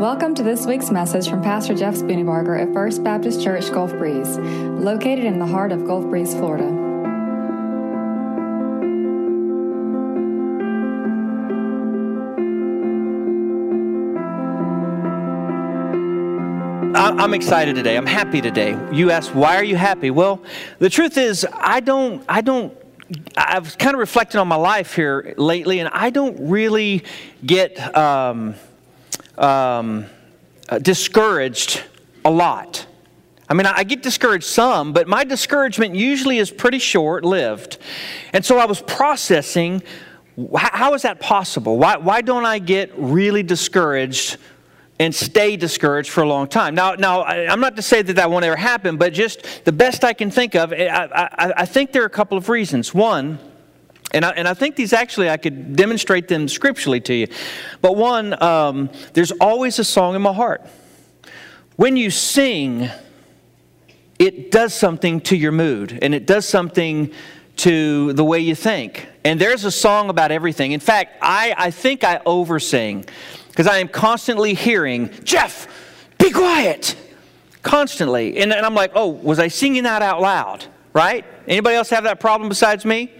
Welcome 0.00 0.34
to 0.36 0.42
this 0.42 0.64
week's 0.64 0.90
message 0.90 1.28
from 1.28 1.42
Pastor 1.42 1.74
Jeff 1.74 1.94
Spooneybarger 1.94 2.58
at 2.58 2.72
First 2.72 3.04
Baptist 3.04 3.42
Church 3.42 3.70
Gulf 3.70 3.90
Breeze, 3.98 4.38
located 4.38 5.26
in 5.26 5.38
the 5.38 5.44
heart 5.44 5.72
of 5.72 5.84
Gulf 5.84 6.06
Breeze, 6.06 6.32
Florida. 6.32 6.64
I'm 16.96 17.34
excited 17.34 17.74
today. 17.74 17.98
I'm 17.98 18.06
happy 18.06 18.40
today. 18.40 18.78
You 18.90 19.10
ask, 19.10 19.30
why 19.34 19.56
are 19.56 19.64
you 19.64 19.76
happy? 19.76 20.10
Well, 20.10 20.42
the 20.78 20.88
truth 20.88 21.18
is, 21.18 21.46
I 21.52 21.80
don't, 21.80 22.24
I 22.26 22.40
don't, 22.40 22.74
I've 23.36 23.76
kind 23.76 23.94
of 23.94 24.00
reflected 24.00 24.38
on 24.38 24.48
my 24.48 24.56
life 24.56 24.94
here 24.94 25.34
lately, 25.36 25.78
and 25.78 25.90
I 25.92 26.08
don't 26.08 26.48
really 26.48 27.04
get 27.44 27.94
um, 27.94 28.54
um, 29.40 30.06
uh, 30.68 30.78
discouraged 30.78 31.82
a 32.24 32.30
lot. 32.30 32.86
I 33.48 33.54
mean, 33.54 33.66
I 33.66 33.82
get 33.82 34.02
discouraged 34.02 34.44
some, 34.44 34.92
but 34.92 35.08
my 35.08 35.24
discouragement 35.24 35.96
usually 35.96 36.38
is 36.38 36.52
pretty 36.52 36.78
short 36.78 37.24
lived. 37.24 37.78
And 38.32 38.44
so 38.44 38.58
I 38.58 38.66
was 38.66 38.80
processing 38.82 39.82
how 40.56 40.94
is 40.94 41.02
that 41.02 41.20
possible? 41.20 41.76
Why, 41.76 41.96
why 41.96 42.22
don't 42.22 42.46
I 42.46 42.60
get 42.60 42.92
really 42.96 43.42
discouraged 43.42 44.38
and 44.98 45.14
stay 45.14 45.56
discouraged 45.56 46.10
for 46.10 46.22
a 46.22 46.28
long 46.28 46.46
time. 46.46 46.74
Now, 46.74 46.94
now 46.94 47.24
I'm 47.24 47.60
not 47.60 47.74
to 47.76 47.82
say 47.82 48.02
that 48.02 48.14
that 48.14 48.30
won't 48.30 48.44
ever 48.44 48.56
happen, 48.56 48.98
but 48.98 49.14
just 49.14 49.64
the 49.64 49.72
best 49.72 50.04
I 50.04 50.12
can 50.12 50.30
think 50.30 50.54
of, 50.54 50.74
I, 50.74 50.86
I, 50.86 51.52
I 51.58 51.64
think 51.64 51.92
there 51.92 52.02
are 52.02 52.06
a 52.06 52.10
couple 52.10 52.36
of 52.36 52.50
reasons. 52.50 52.92
One, 52.92 53.38
and 54.12 54.24
I, 54.24 54.30
and 54.30 54.48
I 54.48 54.54
think 54.54 54.76
these 54.76 54.92
actually, 54.92 55.30
I 55.30 55.36
could 55.36 55.76
demonstrate 55.76 56.28
them 56.28 56.48
scripturally 56.48 57.00
to 57.02 57.14
you. 57.14 57.26
But 57.80 57.96
one, 57.96 58.40
um, 58.42 58.90
there's 59.12 59.32
always 59.32 59.78
a 59.78 59.84
song 59.84 60.14
in 60.14 60.22
my 60.22 60.32
heart. 60.32 60.62
When 61.76 61.96
you 61.96 62.10
sing, 62.10 62.90
it 64.18 64.50
does 64.50 64.74
something 64.74 65.20
to 65.22 65.36
your 65.36 65.52
mood, 65.52 65.98
and 66.02 66.14
it 66.14 66.26
does 66.26 66.46
something 66.46 67.12
to 67.56 68.12
the 68.14 68.24
way 68.24 68.40
you 68.40 68.54
think. 68.54 69.06
And 69.24 69.40
there's 69.40 69.64
a 69.64 69.70
song 69.70 70.10
about 70.10 70.30
everything. 70.30 70.72
In 70.72 70.80
fact, 70.80 71.18
I, 71.22 71.54
I 71.56 71.70
think 71.70 72.04
I 72.04 72.20
oversing 72.26 73.04
because 73.48 73.66
I 73.66 73.78
am 73.78 73.88
constantly 73.88 74.54
hearing, 74.54 75.10
Jeff, 75.24 75.68
be 76.18 76.30
quiet, 76.30 76.96
constantly. 77.62 78.38
And, 78.38 78.52
and 78.52 78.64
I'm 78.64 78.74
like, 78.74 78.92
oh, 78.94 79.08
was 79.08 79.38
I 79.38 79.48
singing 79.48 79.82
that 79.84 80.02
out 80.02 80.20
loud? 80.20 80.64
Right? 80.92 81.24
Anybody 81.46 81.76
else 81.76 81.90
have 81.90 82.04
that 82.04 82.18
problem 82.18 82.48
besides 82.48 82.84
me? 82.84 83.12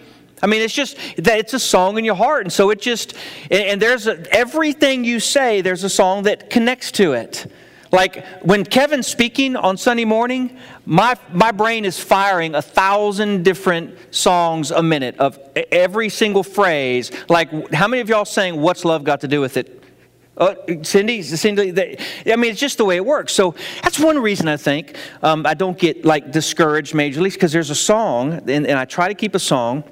I 0.43 0.47
mean, 0.47 0.63
it's 0.63 0.75
just 0.75 0.97
that 1.17 1.39
it's 1.39 1.55
a 1.55 1.59
song 1.59 1.99
in 1.99 2.05
your 2.05 2.15
heart. 2.15 2.45
And 2.45 2.53
so 2.53 2.71
it 2.71 2.81
just, 2.81 3.15
and, 3.51 3.81
there's 3.81 4.07
a, 4.07 4.23
everything 4.35 5.05
you 5.05 5.21
say, 5.21 5.61
there's 5.61 5.85
a 5.85 5.91
song 5.91 6.25
that 6.25 6.51
connects 6.51 6.93
to 6.93 7.13
it. 7.13 7.47
Like 7.93 8.25
when 8.43 8.65
Kevin's 8.65 9.09
speaking 9.09 9.57
on 9.57 9.77
Sunday 9.77 10.05
morning, 10.05 10.57
my, 10.87 11.17
my 11.33 11.51
brain 11.51 11.85
is 11.85 11.99
firing 11.99 12.55
a 12.55 12.63
thousand 12.63 13.45
different 13.45 13.97
songs 14.15 14.71
a 14.71 14.83
minute 14.83 15.19
of 15.19 15.39
every 15.73 16.09
single 16.09 16.45
phrase. 16.45 17.11
Like, 17.29 17.73
how 17.73 17.89
many 17.89 18.01
of 18.01 18.09
y'all 18.09 18.25
saying, 18.25 18.61
What's 18.61 18.85
love 18.85 19.03
got 19.03 19.23
to 19.23 19.29
do 19.29 19.41
with 19.41 19.57
it? 19.57 19.81
Uh, 20.37 20.55
Cindy, 20.83 21.23
Cindy, 21.23 21.71
they, 21.71 21.99
I 22.27 22.37
mean, 22.37 22.53
it's 22.53 22.61
just 22.61 22.79
the 22.79 22.85
way 22.85 22.97
it 22.97 23.05
works. 23.05 23.33
So 23.33 23.55
that's 23.83 23.99
one 23.99 24.19
reason 24.19 24.49
I 24.49 24.57
think 24.57 24.97
um, 25.23 25.45
I 25.45 25.53
don't 25.53 25.79
get 25.79 26.05
like 26.07 26.33
discouraged 26.33 26.95
majorly 26.95 27.31
because 27.31 27.53
there's 27.53 27.69
a 27.69 27.75
song, 27.75 28.33
and, 28.49 28.67
and, 28.67 28.79
I 28.79 28.87
try 28.87 29.09
to 29.09 29.15
keep 29.15 29.35
a 29.35 29.39
song. 29.39 29.85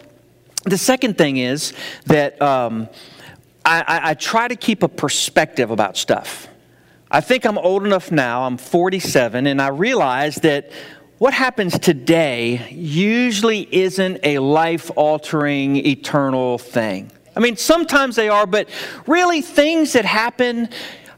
The 0.69 0.79
second 0.79 1.17
thing 1.17 1.39
is 1.39 1.73
that 2.07 2.41
um, 2.43 2.89
I, 3.65 3.81
I, 3.81 4.11
I 4.11 4.15
try 4.15 4.49
to 4.49 4.57
keep 4.57 4.83
a 4.83 4.89
perspective 4.89 5.71
about 5.71 5.97
stuff. 5.97 6.49
I 7.11 7.23
think 7.23 7.47
I'm 7.47 7.57
old 7.57 7.87
enough 7.87 8.13
now, 8.13 8.45
I'm 8.45 8.59
47, 8.59 9.47
and 9.47 9.63
I 9.63 9.69
realize 9.69 10.37
that 10.37 10.71
what 11.17 11.33
happens 11.33 11.79
today 11.79 12.69
usually 12.71 13.67
isn't 13.75 14.21
a 14.25 14.39
life 14.39 14.91
altering, 14.95 15.77
eternal 15.77 16.59
thing. 16.59 17.11
I 17.35 17.41
mean, 17.41 17.57
sometimes 17.57 18.15
they 18.15 18.29
are, 18.29 18.47
but 18.47 18.69
really 19.07 19.41
things 19.41 19.95
that 19.95 20.05
happen, 20.05 20.69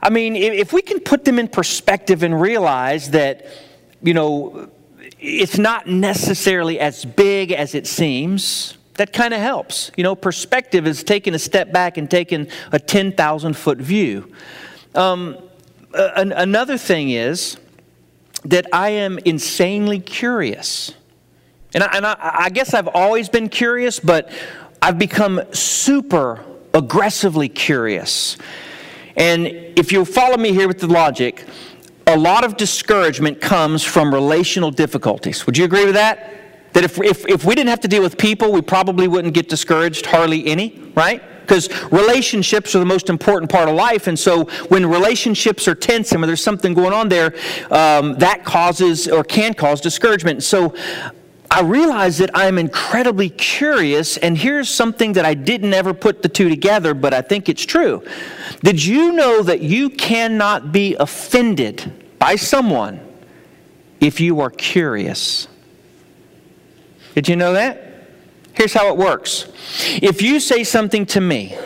I 0.00 0.10
mean, 0.10 0.36
if 0.36 0.72
we 0.72 0.80
can 0.80 1.00
put 1.00 1.24
them 1.24 1.38
in 1.38 1.48
perspective 1.48 2.22
and 2.22 2.40
realize 2.40 3.10
that, 3.10 3.46
you 4.00 4.14
know, 4.14 4.70
it's 5.18 5.58
not 5.58 5.86
necessarily 5.86 6.78
as 6.78 7.04
big 7.04 7.52
as 7.52 7.74
it 7.74 7.86
seems, 7.86 8.78
that 9.00 9.14
kind 9.14 9.32
of 9.32 9.40
helps. 9.40 9.90
You 9.96 10.04
know, 10.04 10.14
perspective 10.14 10.86
is 10.86 11.02
taking 11.02 11.34
a 11.34 11.38
step 11.38 11.72
back 11.72 11.96
and 11.96 12.10
taking 12.10 12.48
a 12.70 12.78
10,000 12.78 13.56
foot 13.56 13.78
view. 13.78 14.30
Um, 14.94 15.38
an, 15.94 16.32
another 16.32 16.76
thing 16.76 17.08
is 17.08 17.56
that 18.44 18.66
I 18.74 18.90
am 18.90 19.18
insanely 19.20 20.00
curious. 20.00 20.92
And, 21.72 21.82
I, 21.82 21.96
and 21.96 22.06
I, 22.06 22.16
I 22.20 22.50
guess 22.50 22.74
I've 22.74 22.88
always 22.88 23.30
been 23.30 23.48
curious, 23.48 23.98
but 23.98 24.30
I've 24.82 24.98
become 24.98 25.40
super 25.50 26.44
aggressively 26.74 27.48
curious. 27.48 28.36
And 29.16 29.46
if 29.46 29.92
you'll 29.92 30.04
follow 30.04 30.36
me 30.36 30.52
here 30.52 30.68
with 30.68 30.78
the 30.78 30.88
logic, 30.88 31.46
a 32.06 32.18
lot 32.18 32.44
of 32.44 32.58
discouragement 32.58 33.40
comes 33.40 33.82
from 33.82 34.12
relational 34.12 34.70
difficulties. 34.70 35.46
Would 35.46 35.56
you 35.56 35.64
agree 35.64 35.86
with 35.86 35.94
that? 35.94 36.39
That 36.72 36.84
if, 36.84 37.00
if, 37.00 37.26
if 37.26 37.44
we 37.44 37.54
didn't 37.54 37.70
have 37.70 37.80
to 37.80 37.88
deal 37.88 38.02
with 38.02 38.16
people, 38.16 38.52
we 38.52 38.62
probably 38.62 39.08
wouldn't 39.08 39.34
get 39.34 39.48
discouraged 39.48 40.06
hardly 40.06 40.46
any, 40.46 40.92
right? 40.94 41.22
Because 41.40 41.68
relationships 41.90 42.76
are 42.76 42.78
the 42.78 42.84
most 42.84 43.10
important 43.10 43.50
part 43.50 43.68
of 43.68 43.74
life. 43.74 44.06
And 44.06 44.16
so 44.16 44.44
when 44.68 44.86
relationships 44.86 45.66
are 45.66 45.74
tense 45.74 46.12
and 46.12 46.20
when 46.20 46.28
there's 46.28 46.42
something 46.42 46.74
going 46.74 46.92
on 46.92 47.08
there, 47.08 47.34
um, 47.72 48.14
that 48.18 48.44
causes 48.44 49.08
or 49.08 49.24
can 49.24 49.54
cause 49.54 49.80
discouragement. 49.80 50.44
So 50.44 50.76
I 51.50 51.62
realize 51.62 52.18
that 52.18 52.30
I'm 52.32 52.58
incredibly 52.58 53.28
curious, 53.30 54.16
and 54.18 54.38
here's 54.38 54.68
something 54.68 55.14
that 55.14 55.24
I 55.24 55.34
didn't 55.34 55.74
ever 55.74 55.92
put 55.92 56.22
the 56.22 56.28
two 56.28 56.48
together, 56.48 56.94
but 56.94 57.12
I 57.12 57.22
think 57.22 57.48
it's 57.48 57.64
true. 57.64 58.04
Did 58.62 58.84
you 58.84 59.10
know 59.12 59.42
that 59.42 59.60
you 59.60 59.90
cannot 59.90 60.70
be 60.70 60.94
offended 60.94 61.92
by 62.20 62.36
someone 62.36 63.00
if 63.98 64.20
you 64.20 64.38
are 64.38 64.50
curious? 64.50 65.48
Did 67.14 67.28
you 67.28 67.36
know 67.36 67.52
that? 67.52 67.90
Here's 68.52 68.74
how 68.74 68.88
it 68.88 68.96
works. 68.96 69.46
If 70.02 70.22
you 70.22 70.40
say 70.40 70.64
something 70.64 71.06
to 71.06 71.20
me, 71.20 71.56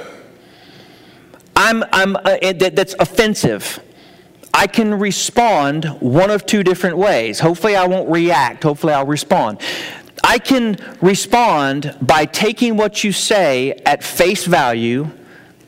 I'm, 1.56 1.84
I'm, 1.92 2.16
uh, 2.16 2.36
that, 2.40 2.72
that's 2.74 2.94
offensive, 2.98 3.80
I 4.52 4.66
can 4.66 4.94
respond 4.94 5.86
one 6.00 6.30
of 6.30 6.46
two 6.46 6.62
different 6.62 6.96
ways. 6.96 7.40
Hopefully, 7.40 7.74
I 7.76 7.86
won't 7.86 8.08
react. 8.08 8.62
Hopefully, 8.62 8.92
I'll 8.92 9.06
respond. 9.06 9.60
I 10.22 10.38
can 10.38 10.76
respond 11.02 11.96
by 12.00 12.24
taking 12.24 12.76
what 12.76 13.04
you 13.04 13.12
say 13.12 13.72
at 13.84 14.02
face 14.02 14.44
value 14.44 15.10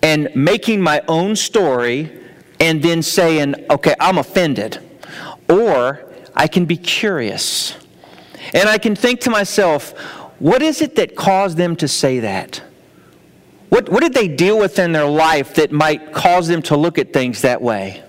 and 0.03 0.31
making 0.34 0.81
my 0.81 1.03
own 1.08 1.37
story 1.37 2.12
and 2.60 2.82
then 2.82 3.03
saying, 3.03 3.54
okay, 3.70 3.94
I'm 4.00 4.19
offended. 4.19 4.78
Or 5.48 6.04
I 6.34 6.47
can 6.47 6.64
be 6.64 6.76
curious. 6.76 7.75
And 8.55 8.69
I 8.69 8.79
can 8.79 8.95
think 8.95 9.21
to 9.21 9.31
myself, 9.31 9.93
what 10.39 10.62
is 10.62 10.83
it 10.83 10.97
that 10.97 11.17
caused 11.17 11.57
them 11.57 11.77
to 11.77 11.89
say 11.89 12.21
that? 12.21 12.62
What, 13.69 13.89
what 13.89 14.03
did 14.03 14.15
they 14.15 14.29
deal 14.29 14.59
with 14.59 14.79
in 14.79 14.93
their 14.93 15.07
life 15.07 15.55
that 15.55 15.73
might 15.73 16.12
cause 16.12 16.47
them 16.47 16.62
to 16.62 16.77
look 16.77 16.99
at 16.99 17.12
things 17.12 17.43
that 17.43 17.61
way? 17.61 18.03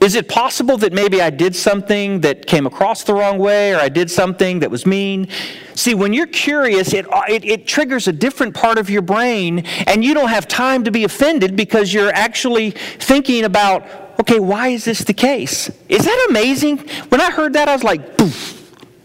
Is 0.00 0.14
it 0.14 0.28
possible 0.28 0.76
that 0.78 0.92
maybe 0.92 1.20
I 1.20 1.30
did 1.30 1.56
something 1.56 2.20
that 2.20 2.46
came 2.46 2.66
across 2.66 3.02
the 3.02 3.14
wrong 3.14 3.38
way 3.38 3.74
or 3.74 3.78
I 3.78 3.88
did 3.88 4.08
something 4.08 4.60
that 4.60 4.70
was 4.70 4.86
mean? 4.86 5.26
See, 5.74 5.94
when 5.94 6.12
you're 6.12 6.28
curious, 6.28 6.94
it, 6.94 7.06
it, 7.28 7.44
it, 7.44 7.66
triggers 7.66 8.06
a 8.06 8.12
different 8.12 8.54
part 8.54 8.78
of 8.78 8.88
your 8.88 9.02
brain, 9.02 9.60
and 9.88 10.04
you 10.04 10.14
don't 10.14 10.28
have 10.28 10.46
time 10.46 10.84
to 10.84 10.92
be 10.92 11.02
offended 11.02 11.56
because 11.56 11.92
you're 11.92 12.12
actually 12.12 12.70
thinking 12.70 13.44
about, 13.44 13.86
okay, 14.20 14.38
why 14.38 14.68
is 14.68 14.84
this 14.84 15.02
the 15.02 15.14
case? 15.14 15.68
Is 15.88 16.04
that 16.04 16.26
amazing? 16.30 16.78
When 17.08 17.20
I 17.20 17.30
heard 17.30 17.54
that, 17.54 17.68
I 17.68 17.72
was 17.72 17.82
like, 17.82 18.16
poof, 18.16 18.57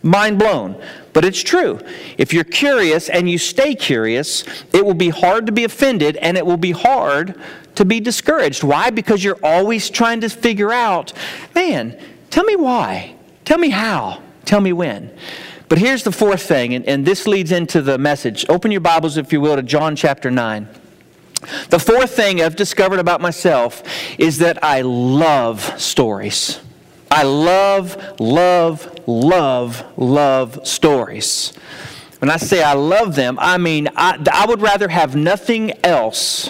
mind 0.04 0.38
blown. 0.38 0.80
But 1.14 1.26
it's 1.26 1.42
true. 1.42 1.80
If 2.18 2.34
you're 2.34 2.44
curious 2.44 3.10
and 3.10 3.30
you 3.30 3.38
stay 3.38 3.74
curious, 3.74 4.44
it 4.74 4.86
will 4.86 4.94
be 4.94 5.10
hard 5.10 5.46
to 5.48 5.52
be 5.52 5.64
offended 5.64 6.18
and 6.18 6.38
it 6.38 6.46
will 6.46 6.58
be 6.58 6.72
hard 6.72 7.40
to 7.76 7.86
be 7.86 8.00
discouraged. 8.00 8.64
Why? 8.64 8.90
Because 8.90 9.24
you're 9.24 9.40
always 9.44 9.90
trying 9.90 10.22
to 10.22 10.30
figure 10.30 10.72
out, 10.72 11.14
man, 11.56 12.00
tell 12.30 12.44
me 12.44 12.56
why. 12.56 13.16
Tell 13.46 13.58
me 13.58 13.70
how. 13.70 14.22
Tell 14.46 14.62
me 14.62 14.74
when. 14.74 15.12
But 15.70 15.80
here's 15.80 16.04
the 16.04 16.12
fourth 16.12 16.44
thing, 16.44 16.76
and, 16.76 16.86
and 16.86 17.06
this 17.06 17.26
leads 17.26 17.52
into 17.52 17.82
the 17.82 17.98
message. 17.98 18.46
Open 18.48 18.72
your 18.72 18.82
Bibles, 18.82 19.18
if 19.18 19.34
you 19.34 19.42
will, 19.42 19.56
to 19.56 19.64
John 19.64 19.96
chapter 19.96 20.30
9. 20.30 20.68
The 21.70 21.80
fourth 21.80 22.16
thing 22.16 22.42
I've 22.42 22.56
discovered 22.56 23.00
about 23.00 23.22
myself 23.22 23.84
is 24.20 24.38
that 24.40 24.64
I 24.64 24.82
love 24.82 25.82
stories. 25.82 26.60
I 27.14 27.22
love, 27.22 28.20
love, 28.20 29.08
love, 29.08 29.86
love 30.00 30.68
stories. 30.68 31.54
When 32.18 32.32
I 32.32 32.38
say 32.38 32.64
I 32.64 32.74
love 32.74 33.14
them, 33.14 33.38
I 33.40 33.60
mean 33.60 33.88
I, 33.96 34.18
I 34.34 34.48
would 34.48 34.62
rather 34.62 34.88
have 34.88 35.16
nothing 35.16 35.74
else 35.86 36.50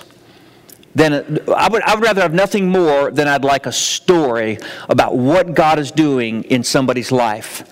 than 0.95 1.41
I 1.49 1.67
would, 1.67 1.81
I 1.81 1.95
would 1.95 2.03
rather 2.03 2.21
have 2.21 2.33
nothing 2.33 2.69
more 2.69 3.11
than 3.11 3.27
I'd 3.27 3.43
like 3.43 3.65
a 3.65 3.73
story 3.73 4.57
about 4.87 5.17
what 5.17 5.53
God 5.53 5.79
is 5.79 5.91
doing 5.91 6.45
in 6.45 6.63
somebody's 6.63 7.11
life. 7.11 7.69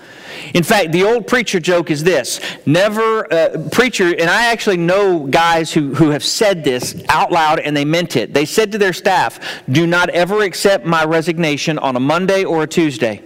In 0.54 0.64
fact, 0.64 0.92
the 0.92 1.04
old 1.04 1.28
preacher 1.28 1.60
joke 1.60 1.92
is 1.92 2.04
this 2.04 2.40
never, 2.66 3.32
uh, 3.32 3.70
preacher, 3.72 4.08
and 4.08 4.30
I 4.30 4.52
actually 4.52 4.78
know 4.78 5.20
guys 5.28 5.72
who, 5.72 5.94
who 5.94 6.10
have 6.10 6.24
said 6.24 6.64
this 6.64 7.02
out 7.10 7.32
loud 7.32 7.60
and 7.60 7.76
they 7.76 7.86
meant 7.86 8.16
it. 8.16 8.34
They 8.34 8.46
said 8.46 8.72
to 8.74 8.78
their 8.78 8.94
staff, 8.94 9.40
Do 9.70 9.88
not 9.88 10.10
ever 10.10 10.42
accept 10.44 10.86
my 10.86 11.06
resignation 11.06 11.78
on 11.80 11.96
a 11.96 12.00
Monday 12.00 12.44
or 12.44 12.64
a 12.64 12.68
Tuesday. 12.68 13.22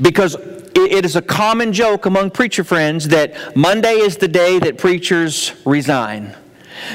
Because 0.00 0.36
it 0.36 1.04
is 1.04 1.16
a 1.16 1.22
common 1.22 1.72
joke 1.72 2.06
among 2.06 2.30
preacher 2.30 2.62
friends 2.62 3.08
that 3.08 3.56
Monday 3.56 3.94
is 3.94 4.16
the 4.16 4.28
day 4.28 4.58
that 4.58 4.78
preachers 4.78 5.52
resign 5.64 6.36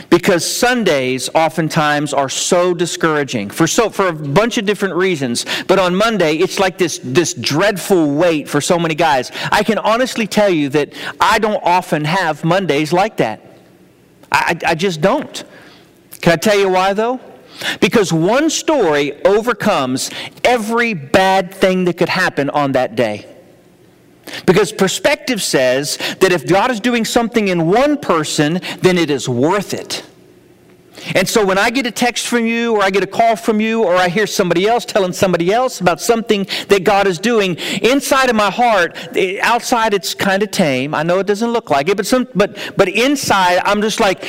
because 0.09 0.49
Sundays 0.49 1.29
oftentimes 1.33 2.13
are 2.13 2.29
so 2.29 2.73
discouraging 2.73 3.49
for 3.49 3.67
so 3.67 3.89
for 3.89 4.07
a 4.07 4.13
bunch 4.13 4.57
of 4.57 4.65
different 4.65 4.95
reasons. 4.95 5.45
But 5.67 5.79
on 5.79 5.95
Monday, 5.95 6.35
it's 6.35 6.59
like 6.59 6.77
this 6.77 6.99
this 7.03 7.33
dreadful 7.33 8.13
weight 8.15 8.49
for 8.49 8.61
so 8.61 8.77
many 8.79 8.95
guys. 8.95 9.31
I 9.51 9.63
can 9.63 9.77
honestly 9.77 10.27
tell 10.27 10.49
you 10.49 10.69
that 10.69 10.93
I 11.19 11.39
don't 11.39 11.61
often 11.63 12.05
have 12.05 12.43
Mondays 12.43 12.93
like 12.93 13.17
that. 13.17 13.41
I, 14.31 14.57
I 14.65 14.75
just 14.75 15.01
don't. 15.01 15.43
Can 16.21 16.33
I 16.33 16.37
tell 16.37 16.57
you 16.57 16.69
why 16.69 16.93
though? 16.93 17.19
Because 17.79 18.11
one 18.11 18.49
story 18.49 19.23
overcomes 19.25 20.09
every 20.43 20.93
bad 20.93 21.53
thing 21.53 21.85
that 21.85 21.97
could 21.97 22.09
happen 22.09 22.49
on 22.49 22.71
that 22.73 22.95
day. 22.95 23.32
Because 24.45 24.71
perspective 24.71 25.41
says 25.41 25.97
that 26.19 26.31
if 26.31 26.47
God 26.47 26.71
is 26.71 26.79
doing 26.79 27.05
something 27.05 27.49
in 27.49 27.67
one 27.67 27.97
person, 27.97 28.61
then 28.81 28.97
it 28.97 29.09
is 29.09 29.27
worth 29.27 29.73
it. 29.73 30.03
And 31.15 31.27
so 31.27 31.45
when 31.45 31.57
I 31.57 31.69
get 31.69 31.85
a 31.85 31.91
text 31.91 32.27
from 32.27 32.45
you, 32.45 32.75
or 32.75 32.83
I 32.83 32.89
get 32.89 33.03
a 33.03 33.07
call 33.07 33.35
from 33.35 33.59
you, 33.59 33.83
or 33.83 33.95
I 33.95 34.07
hear 34.09 34.25
somebody 34.25 34.67
else 34.67 34.85
telling 34.85 35.11
somebody 35.11 35.51
else 35.51 35.81
about 35.81 35.99
something 35.99 36.47
that 36.69 36.83
God 36.83 37.07
is 37.07 37.19
doing, 37.19 37.55
inside 37.81 38.29
of 38.29 38.35
my 38.35 38.49
heart, 38.49 38.95
eh, 39.15 39.39
outside 39.41 39.93
it's 39.93 40.13
kind 40.13 40.43
of 40.43 40.51
tame. 40.51 40.93
I 40.93 41.03
know 41.03 41.19
it 41.19 41.27
doesn't 41.27 41.51
look 41.51 41.69
like 41.69 41.89
it, 41.89 41.97
but 41.97 42.05
some, 42.05 42.27
but 42.35 42.57
but 42.77 42.87
inside 42.87 43.61
I'm 43.65 43.81
just 43.81 43.99
like, 43.99 44.23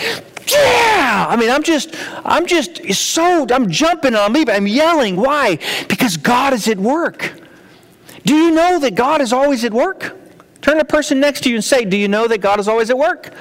yeah! 0.50 1.26
I 1.29 1.37
mean, 1.37 1.50
I'm 1.50 1.62
just, 1.62 1.94
I'm 2.25 2.46
just 2.46 2.93
so, 2.93 3.46
I'm 3.50 3.70
jumping, 3.70 4.14
I'm 4.14 4.32
leaving, 4.32 4.55
I'm 4.55 4.67
yelling. 4.67 5.17
Why? 5.17 5.58
Because 5.88 6.17
God 6.17 6.52
is 6.52 6.67
at 6.69 6.79
work. 6.79 7.32
Do 8.24 8.34
you 8.34 8.50
know 8.50 8.78
that 8.78 8.94
God 8.94 9.20
is 9.20 9.32
always 9.32 9.64
at 9.64 9.72
work? 9.72 10.16
Turn 10.60 10.76
to 10.76 10.78
the 10.78 10.84
person 10.84 11.20
next 11.20 11.42
to 11.42 11.50
you 11.50 11.56
and 11.56 11.64
say, 11.64 11.84
Do 11.84 11.96
you 11.96 12.08
know 12.08 12.26
that 12.26 12.38
God 12.38 12.58
is 12.58 12.68
always 12.68 12.90
at 12.90 12.98
work? 12.98 13.34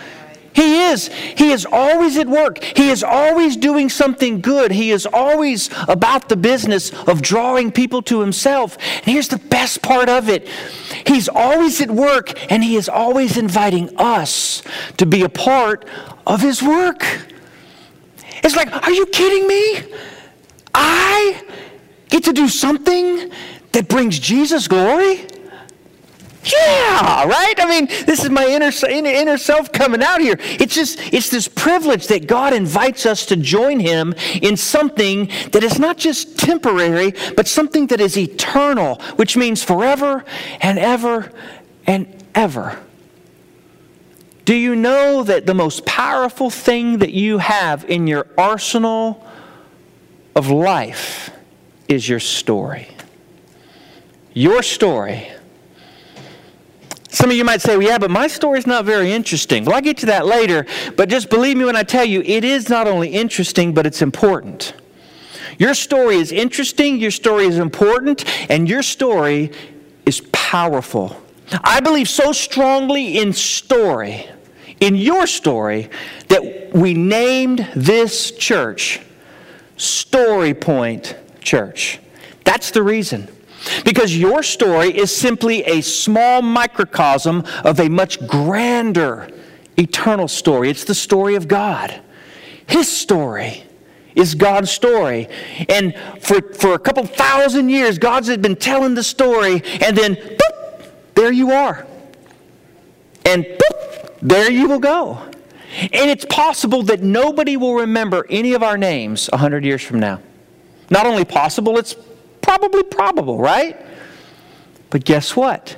He 0.53 0.83
is. 0.83 1.07
He 1.07 1.51
is 1.51 1.65
always 1.65 2.15
at 2.17 2.27
work. 2.27 2.63
He 2.63 2.89
is 2.89 3.03
always 3.03 3.57
doing 3.57 3.89
something 3.89 4.39
good. 4.39 4.71
He 4.71 4.91
is 4.91 5.07
always 5.07 5.69
about 5.87 6.29
the 6.29 6.35
business 6.35 6.91
of 7.07 7.21
drawing 7.21 7.71
people 7.71 8.03
to 8.03 8.21
Himself. 8.21 8.77
And 8.97 9.05
here's 9.05 9.29
the 9.29 9.39
best 9.39 9.81
part 9.81 10.09
of 10.09 10.29
it 10.29 10.47
He's 11.07 11.27
always 11.27 11.81
at 11.81 11.89
work, 11.89 12.51
and 12.51 12.63
He 12.63 12.75
is 12.75 12.87
always 12.87 13.37
inviting 13.37 13.97
us 13.97 14.61
to 14.97 15.05
be 15.05 15.23
a 15.23 15.29
part 15.29 15.85
of 16.27 16.41
His 16.41 16.61
work. 16.61 17.03
It's 18.43 18.55
like, 18.55 18.71
are 18.71 18.91
you 18.91 19.05
kidding 19.07 19.47
me? 19.47 19.95
I 20.75 21.41
get 22.09 22.25
to 22.25 22.33
do 22.33 22.47
something 22.47 23.31
that 23.73 23.87
brings 23.87 24.17
Jesus 24.17 24.67
glory? 24.67 25.27
Yeah, 26.45 27.23
right? 27.25 27.53
I 27.57 27.65
mean, 27.69 27.87
this 28.05 28.23
is 28.23 28.29
my 28.29 28.45
inner, 28.45 28.71
inner 28.89 29.37
self 29.37 29.71
coming 29.71 30.03
out 30.03 30.19
here. 30.19 30.35
It's 30.39 30.75
just, 30.75 30.99
it's 31.13 31.29
this 31.29 31.47
privilege 31.47 32.07
that 32.07 32.27
God 32.27 32.53
invites 32.53 33.05
us 33.05 33.25
to 33.27 33.37
join 33.37 33.79
Him 33.79 34.13
in 34.41 34.57
something 34.57 35.29
that 35.51 35.63
is 35.63 35.79
not 35.79 35.97
just 35.97 36.37
temporary, 36.37 37.13
but 37.37 37.47
something 37.47 37.87
that 37.87 38.01
is 38.01 38.17
eternal, 38.17 38.95
which 39.15 39.37
means 39.37 39.63
forever 39.63 40.25
and 40.59 40.77
ever 40.77 41.31
and 41.87 42.23
ever. 42.35 42.77
Do 44.43 44.53
you 44.53 44.75
know 44.75 45.23
that 45.23 45.45
the 45.45 45.53
most 45.53 45.85
powerful 45.85 46.49
thing 46.49 46.97
that 46.97 47.13
you 47.13 47.37
have 47.37 47.89
in 47.89 48.07
your 48.07 48.27
arsenal 48.37 49.25
of 50.35 50.49
life 50.49 51.29
is 51.87 52.09
your 52.09 52.19
story? 52.19 52.92
Your 54.33 54.63
story. 54.63 55.27
Some 57.09 57.29
of 57.29 57.35
you 57.35 57.45
might 57.45 57.61
say, 57.61 57.77
well, 57.77 57.87
yeah, 57.87 57.99
but 57.99 58.09
my 58.09 58.27
story's 58.27 58.65
not 58.65 58.85
very 58.85 59.11
interesting. 59.11 59.65
Well, 59.65 59.75
I'll 59.75 59.81
get 59.81 59.97
to 59.99 60.07
that 60.07 60.25
later, 60.25 60.65
but 60.97 61.09
just 61.09 61.29
believe 61.29 61.55
me 61.57 61.63
when 61.63 61.75
I 61.75 61.83
tell 61.83 62.03
you, 62.03 62.21
it 62.21 62.43
is 62.43 62.69
not 62.69 62.87
only 62.87 63.09
interesting, 63.09 63.73
but 63.73 63.85
it's 63.85 64.01
important. 64.01 64.73
Your 65.59 65.75
story 65.75 66.15
is 66.15 66.31
interesting, 66.31 66.97
your 66.97 67.11
story 67.11 67.45
is 67.45 67.59
important, 67.59 68.25
and 68.49 68.67
your 68.67 68.81
story 68.81 69.51
is 70.05 70.21
powerful. 70.31 71.15
I 71.63 71.79
believe 71.81 72.09
so 72.09 72.31
strongly 72.31 73.19
in 73.19 73.31
story, 73.31 74.27
in 74.79 74.95
your 74.95 75.27
story, 75.27 75.89
that 76.29 76.73
we 76.73 76.95
named 76.95 77.69
this 77.75 78.31
church 78.31 79.01
Story 79.77 80.53
Point 80.53 81.15
Church. 81.41 81.99
That's 82.43 82.71
the 82.71 82.81
reason. 82.81 83.27
Because 83.85 84.17
your 84.17 84.43
story 84.43 84.95
is 84.95 85.15
simply 85.15 85.63
a 85.63 85.81
small 85.81 86.41
microcosm 86.41 87.43
of 87.63 87.79
a 87.79 87.89
much 87.89 88.25
grander 88.27 89.29
eternal 89.77 90.27
story. 90.27 90.69
It's 90.69 90.83
the 90.83 90.95
story 90.95 91.35
of 91.35 91.47
God. 91.47 92.01
His 92.67 92.91
story 92.91 93.63
is 94.15 94.35
God's 94.35 94.71
story. 94.71 95.27
And 95.69 95.95
for, 96.21 96.41
for 96.53 96.73
a 96.73 96.79
couple 96.79 97.05
thousand 97.05 97.69
years, 97.69 97.97
God's 97.97 98.27
had 98.27 98.41
been 98.41 98.55
telling 98.55 98.95
the 98.95 99.03
story, 99.03 99.63
and 99.81 99.97
then, 99.97 100.15
boop, 100.15 100.85
there 101.15 101.31
you 101.31 101.51
are. 101.51 101.85
And 103.25 103.43
boop, 103.43 104.19
there 104.21 104.51
you 104.51 104.67
will 104.67 104.79
go. 104.79 105.17
And 105.79 106.11
it's 106.11 106.25
possible 106.25 106.83
that 106.83 107.01
nobody 107.01 107.57
will 107.57 107.73
remember 107.75 108.25
any 108.29 108.53
of 108.53 108.61
our 108.61 108.77
names 108.77 109.29
100 109.31 109.65
years 109.65 109.81
from 109.81 109.99
now. 109.99 110.21
Not 110.89 111.07
only 111.07 111.25
possible, 111.25 111.77
it's 111.77 111.95
Probably 112.53 112.83
probable, 112.83 113.39
right? 113.39 113.83
But 114.91 115.05
guess 115.05 115.35
what? 115.35 115.75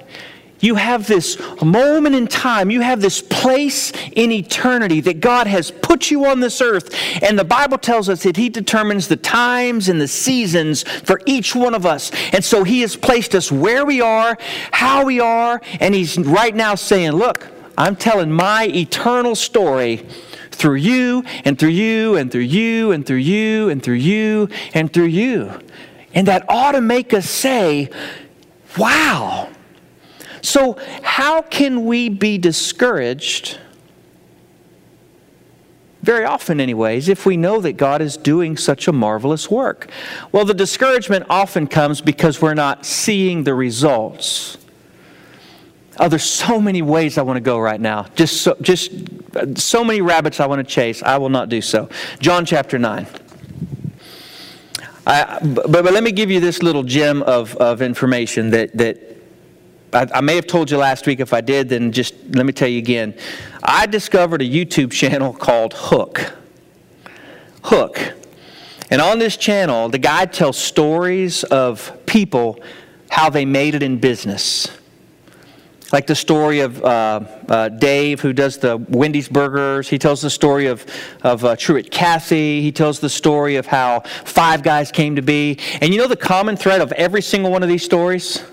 You 0.59 0.75
have 0.75 1.07
this 1.07 1.39
moment 1.61 2.15
in 2.15 2.27
time, 2.27 2.69
you 2.69 2.81
have 2.81 2.99
this 2.99 3.21
place 3.21 3.93
in 4.11 4.29
eternity 4.29 4.99
that 4.99 5.21
God 5.21 5.47
has 5.47 5.71
put 5.71 6.11
you 6.11 6.25
on 6.25 6.41
this 6.41 6.59
earth. 6.59 6.93
And 7.23 7.39
the 7.39 7.45
Bible 7.45 7.77
tells 7.77 8.09
us 8.09 8.23
that 8.23 8.35
He 8.35 8.49
determines 8.49 9.07
the 9.07 9.15
times 9.15 9.87
and 9.87 10.01
the 10.01 10.07
seasons 10.09 10.83
for 10.83 11.21
each 11.25 11.55
one 11.55 11.75
of 11.75 11.85
us. 11.85 12.11
And 12.33 12.43
so 12.43 12.65
He 12.65 12.81
has 12.81 12.97
placed 12.97 13.35
us 13.35 13.49
where 13.49 13.85
we 13.85 14.01
are, 14.01 14.37
how 14.71 15.05
we 15.05 15.21
are, 15.21 15.61
and 15.79 15.95
He's 15.95 16.17
right 16.17 16.53
now 16.53 16.75
saying, 16.75 17.11
Look, 17.11 17.47
I'm 17.77 17.95
telling 17.95 18.33
my 18.33 18.65
eternal 18.67 19.35
story 19.35 20.05
through 20.51 20.75
you 20.75 21.23
and 21.45 21.57
through 21.57 21.69
you 21.69 22.17
and 22.17 22.29
through 22.29 22.41
you 22.41 22.91
and 22.91 23.05
through 23.05 23.17
you 23.17 23.69
and 23.69 23.81
through 23.81 23.95
you 23.95 24.49
and 24.73 24.91
through 24.91 25.05
you. 25.05 25.51
And 25.51 25.64
that 26.23 26.45
ought 26.49 26.71
to 26.71 26.81
make 26.81 27.13
us 27.13 27.29
say, 27.29 27.89
wow. 28.77 29.49
So, 30.41 30.79
how 31.03 31.41
can 31.41 31.85
we 31.85 32.09
be 32.09 32.37
discouraged? 32.37 33.59
Very 36.05 36.23
often, 36.23 36.61
anyways, 36.61 37.09
if 37.09 37.25
we 37.25 37.35
know 37.35 37.59
that 37.61 37.73
God 37.73 37.99
is 37.99 38.15
doing 38.15 38.57
such 38.57 38.87
a 38.87 38.91
marvelous 38.91 39.49
work. 39.49 39.89
Well, 40.31 40.45
the 40.45 40.53
discouragement 40.53 41.25
often 41.31 41.65
comes 41.65 41.99
because 41.99 42.41
we're 42.41 42.53
not 42.53 42.85
seeing 42.85 43.43
the 43.43 43.55
results. 43.55 44.59
Oh, 45.97 46.07
there's 46.07 46.23
so 46.23 46.61
many 46.61 46.83
ways 46.83 47.17
I 47.17 47.23
want 47.23 47.37
to 47.37 47.41
go 47.41 47.57
right 47.57 47.81
now. 47.81 48.03
Just 48.15 48.43
so, 48.43 48.55
just 48.61 48.91
so 49.55 49.83
many 49.83 50.01
rabbits 50.01 50.39
I 50.39 50.45
want 50.45 50.59
to 50.59 50.71
chase. 50.71 51.01
I 51.01 51.17
will 51.17 51.29
not 51.29 51.49
do 51.49 51.59
so. 51.59 51.89
John 52.19 52.45
chapter 52.45 52.77
9. 52.77 53.07
I, 55.07 55.39
but, 55.43 55.71
but 55.71 55.83
let 55.85 56.03
me 56.03 56.11
give 56.11 56.31
you 56.31 56.39
this 56.39 56.63
little 56.63 56.83
gem 56.83 57.21
of, 57.23 57.55
of 57.57 57.81
information 57.81 58.49
that, 58.51 58.75
that 58.77 58.97
I, 59.93 60.07
I, 60.15 60.21
may 60.21 60.35
have 60.35 60.47
told 60.47 60.71
you 60.71 60.77
last 60.77 61.05
week. 61.05 61.19
If 61.19 61.33
I 61.33 61.41
did, 61.41 61.69
then 61.69 61.91
just 61.91 62.15
let 62.31 62.45
me 62.45 62.53
tell 62.53 62.67
you 62.67 62.79
again. 62.79 63.15
I 63.63 63.85
discovered 63.85 64.41
a 64.41 64.45
YouTube 64.45 64.91
channel 64.91 65.33
called 65.33 65.73
Hook. 65.75 66.33
Hook. 67.63 68.13
And 68.89 69.01
on 69.01 69.19
this 69.19 69.37
channel, 69.37 69.89
the 69.89 69.97
guy 69.99 70.25
tells 70.25 70.57
stories 70.57 71.43
of 71.43 72.05
people, 72.05 72.59
how 73.09 73.29
they 73.29 73.45
made 73.45 73.75
it 73.75 73.83
in 73.83 73.97
business 73.97 74.67
like 75.95 76.07
the 76.07 76.13
story 76.13 76.59
of 76.59 76.83
uh, 76.83 77.21
uh, 77.47 77.69
Dave, 77.69 78.19
who 78.19 78.33
does 78.33 78.57
the 78.57 78.75
Wendy's 78.89 79.29
burgers. 79.29 79.87
He 79.87 79.97
tells 79.97 80.21
the 80.21 80.29
story 80.29 80.65
of, 80.65 80.85
of 81.23 81.45
uh, 81.45 81.55
Truett 81.55 81.89
Cathy. 81.89 82.61
He 82.61 82.73
tells 82.73 82.99
the 82.99 83.09
story 83.09 83.55
of 83.55 83.65
how 83.65 84.01
Five 84.25 84.61
Guys 84.61 84.91
came 84.91 85.15
to 85.15 85.21
be. 85.21 85.57
And 85.79 85.93
you 85.93 86.01
know 86.01 86.09
the 86.09 86.17
common 86.17 86.57
thread 86.57 86.81
of 86.81 86.91
every 86.91 87.21
single 87.21 87.49
one 87.49 87.63
of 87.63 87.69
these 87.69 87.85
stories? 87.85 88.43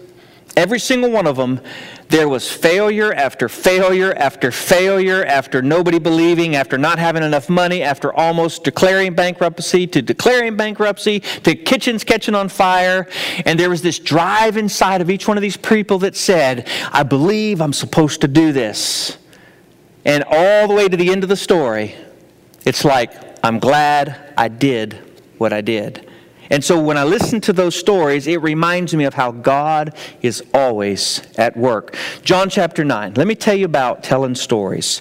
Every 0.57 0.79
single 0.79 1.11
one 1.11 1.27
of 1.27 1.37
them, 1.37 1.61
there 2.09 2.29
was 2.29 2.51
failure 2.51 3.13
after 3.15 3.49
failure 3.49 4.13
after 4.13 4.53
failure, 4.53 5.25
after 5.25 5.63
nobody 5.63 5.99
believing, 5.99 6.57
after 6.57 6.77
not 6.77 6.99
having 6.99 7.23
enough 7.23 7.49
money, 7.49 7.83
after 7.83 8.13
almost 8.13 8.63
declaring 8.63 9.15
bankruptcy, 9.15 9.87
to 9.87 10.03
declaring 10.03 10.57
bankruptcy, 10.57 11.21
to 11.21 11.55
kitchens 11.55 12.05
catching 12.05 12.35
on 12.35 12.51
fire. 12.51 13.09
And 13.47 13.59
there 13.59 13.71
was 13.71 13.81
this 13.81 13.99
drive 13.99 14.59
inside 14.59 15.01
of 15.01 15.09
each 15.09 15.27
one 15.27 15.39
of 15.39 15.43
these 15.43 15.57
people 15.57 15.99
that 16.01 16.17
said, 16.17 16.69
I 16.93 17.03
believe 17.03 17.63
I'm 17.63 17.73
supposed 17.73 18.21
to 18.21 18.29
do 18.29 18.53
this. 18.53 19.17
And 20.05 20.23
all 20.27 20.69
the 20.69 20.75
way 20.75 20.87
to 20.87 20.97
the 20.97 21.11
end 21.11 21.23
of 21.23 21.31
the 21.31 21.37
story, 21.37 21.95
it's 22.67 22.85
like, 22.85 23.13
I'm 23.43 23.59
glad 23.59 24.35
I 24.37 24.49
did 24.49 24.99
what 25.39 25.53
I 25.55 25.63
did. 25.63 26.12
And 26.53 26.63
so 26.63 26.79
when 26.79 26.99
I 26.99 27.05
listen 27.05 27.41
to 27.41 27.53
those 27.55 27.75
stories, 27.75 28.27
it 28.27 28.43
reminds 28.43 28.95
me 28.95 29.05
of 29.05 29.15
how 29.15 29.33
God 29.33 29.97
is 30.21 30.45
always 30.53 31.23
at 31.39 31.57
work. 31.57 31.97
John 32.23 32.51
chapter 32.51 32.85
9. 32.85 33.15
Let 33.15 33.27
me 33.27 33.35
tell 33.35 33.55
you 33.55 33.65
about 33.65 34.03
telling 34.05 34.35
stories. 34.35 35.01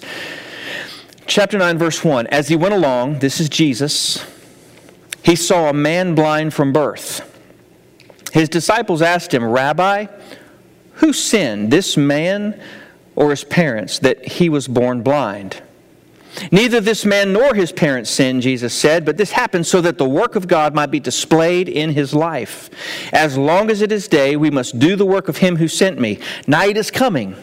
Chapter 1.26 1.58
9, 1.58 1.76
verse 1.76 2.02
1. 2.02 2.26
As 2.28 2.48
he 2.48 2.56
went 2.56 2.72
along, 2.72 3.18
this 3.18 3.38
is 3.38 3.50
Jesus, 3.50 4.24
he 5.22 5.36
saw 5.36 5.68
a 5.68 5.74
man 5.74 6.14
blind 6.14 6.54
from 6.54 6.72
birth. 6.72 7.20
His 8.32 8.48
disciples 8.48 9.02
asked 9.02 9.34
him, 9.34 9.44
Rabbi, 9.44 10.06
who 10.94 11.12
sinned, 11.12 11.70
this 11.70 11.98
man 11.98 12.58
or 13.14 13.28
his 13.28 13.44
parents, 13.44 13.98
that 13.98 14.26
he 14.26 14.48
was 14.48 14.68
born 14.68 15.02
blind? 15.02 15.62
Neither 16.50 16.80
this 16.80 17.04
man 17.04 17.32
nor 17.32 17.54
his 17.54 17.72
parents 17.72 18.10
sinned, 18.10 18.42
Jesus 18.42 18.74
said, 18.74 19.04
but 19.04 19.16
this 19.16 19.32
happened 19.32 19.66
so 19.66 19.80
that 19.80 19.98
the 19.98 20.08
work 20.08 20.34
of 20.34 20.48
God 20.48 20.74
might 20.74 20.90
be 20.90 21.00
displayed 21.00 21.68
in 21.68 21.90
his 21.90 22.14
life. 22.14 22.70
As 23.12 23.36
long 23.36 23.70
as 23.70 23.82
it 23.82 23.92
is 23.92 24.08
day, 24.08 24.36
we 24.36 24.50
must 24.50 24.78
do 24.78 24.96
the 24.96 25.06
work 25.06 25.28
of 25.28 25.38
him 25.38 25.56
who 25.56 25.68
sent 25.68 26.00
me. 26.00 26.18
Night 26.46 26.76
is 26.76 26.90
coming 26.90 27.36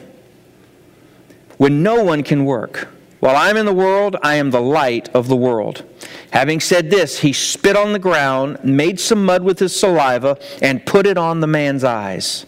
when 1.58 1.84
no 1.84 2.04
one 2.04 2.24
can 2.24 2.46
work. 2.46 2.88
While 3.20 3.36
I'm 3.36 3.58
in 3.58 3.66
the 3.66 3.74
world, 3.74 4.16
I 4.24 4.36
am 4.36 4.52
the 4.52 4.62
light 4.62 5.10
of 5.10 5.28
the 5.28 5.36
world. 5.36 5.84
Having 6.32 6.62
said 6.62 6.90
this, 6.90 7.20
he 7.20 7.34
spit 7.34 7.76
on 7.76 7.92
the 7.92 8.00
ground, 8.00 8.64
made 8.64 9.00
some 9.00 9.26
mud 9.26 9.44
with 9.44 9.60
his 9.60 9.78
saliva, 9.78 10.38
and 10.62 10.86
put 10.86 11.06
it 11.06 11.18
on 11.18 11.42
the 11.42 11.48
man's 11.48 11.84
eyes. 11.84 12.46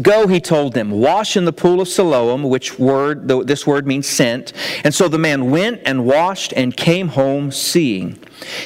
Go, 0.00 0.26
he 0.26 0.40
told 0.40 0.72
them, 0.72 0.90
wash 0.90 1.36
in 1.36 1.44
the 1.44 1.52
pool 1.52 1.80
of 1.80 1.88
Siloam, 1.88 2.44
which 2.44 2.78
word, 2.78 3.28
this 3.28 3.66
word 3.66 3.86
means 3.86 4.08
sent. 4.08 4.52
And 4.84 4.94
so 4.94 5.06
the 5.06 5.18
man 5.18 5.50
went 5.50 5.82
and 5.84 6.06
washed 6.06 6.54
and 6.54 6.74
came 6.74 7.08
home 7.08 7.50
seeing. 7.50 8.18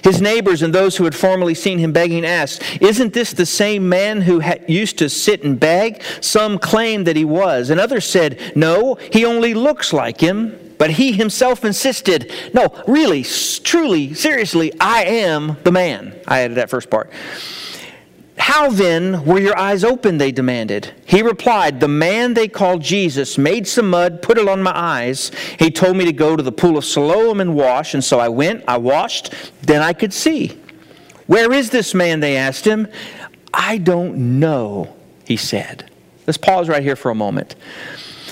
His 0.04 0.20
neighbors 0.20 0.62
and 0.62 0.72
those 0.72 0.96
who 0.96 1.04
had 1.04 1.14
formerly 1.14 1.54
seen 1.54 1.78
him 1.78 1.92
begging 1.92 2.24
asked, 2.24 2.62
Isn't 2.80 3.12
this 3.12 3.32
the 3.32 3.44
same 3.44 3.88
man 3.88 4.22
who 4.22 4.40
used 4.68 4.98
to 4.98 5.08
sit 5.08 5.42
and 5.42 5.58
beg? 5.58 6.02
Some 6.20 6.58
claimed 6.58 7.08
that 7.08 7.16
he 7.16 7.24
was, 7.24 7.70
and 7.70 7.80
others 7.80 8.08
said, 8.08 8.40
No, 8.54 8.94
he 9.12 9.24
only 9.24 9.52
looks 9.52 9.92
like 9.92 10.20
him. 10.20 10.60
But 10.78 10.90
he 10.90 11.12
himself 11.12 11.64
insisted, 11.64 12.30
No, 12.52 12.68
really, 12.86 13.22
truly, 13.22 14.14
seriously, 14.14 14.72
I 14.78 15.04
am 15.04 15.56
the 15.64 15.72
man. 15.72 16.14
I 16.28 16.40
added 16.40 16.58
that 16.58 16.70
first 16.70 16.90
part. 16.90 17.10
How 18.38 18.70
then 18.70 19.24
were 19.24 19.38
your 19.38 19.58
eyes 19.58 19.82
open? 19.82 20.18
They 20.18 20.30
demanded. 20.30 20.92
He 21.06 21.22
replied, 21.22 21.80
The 21.80 21.88
man 21.88 22.34
they 22.34 22.48
called 22.48 22.82
Jesus 22.82 23.38
made 23.38 23.66
some 23.66 23.90
mud, 23.90 24.20
put 24.20 24.38
it 24.38 24.48
on 24.48 24.62
my 24.62 24.76
eyes. 24.76 25.30
He 25.58 25.70
told 25.70 25.96
me 25.96 26.04
to 26.04 26.12
go 26.12 26.36
to 26.36 26.42
the 26.42 26.52
pool 26.52 26.76
of 26.76 26.84
Siloam 26.84 27.40
and 27.40 27.54
wash, 27.54 27.94
and 27.94 28.04
so 28.04 28.18
I 28.18 28.28
went, 28.28 28.64
I 28.68 28.76
washed, 28.76 29.32
then 29.62 29.82
I 29.82 29.92
could 29.94 30.12
see. 30.12 30.60
Where 31.26 31.52
is 31.52 31.70
this 31.70 31.94
man? 31.94 32.20
They 32.20 32.36
asked 32.36 32.64
him. 32.64 32.88
I 33.52 33.78
don't 33.78 34.38
know, 34.38 34.94
he 35.24 35.36
said. 35.36 35.90
Let's 36.26 36.36
pause 36.36 36.68
right 36.68 36.82
here 36.82 36.96
for 36.96 37.10
a 37.10 37.14
moment. 37.14 37.56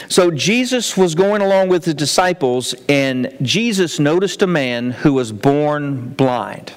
So 0.09 0.31
Jesus 0.31 0.97
was 0.97 1.15
going 1.15 1.41
along 1.41 1.71
with 1.71 1.87
his 1.87 1.95
disciples, 1.95 2.75
and 2.89 3.35
Jesus 3.41 3.99
noticed 3.99 4.43
a 4.43 4.47
man 4.47 4.91
who 4.91 5.15
was 5.15 5.33
born 5.33 6.11
blind. 6.11 6.75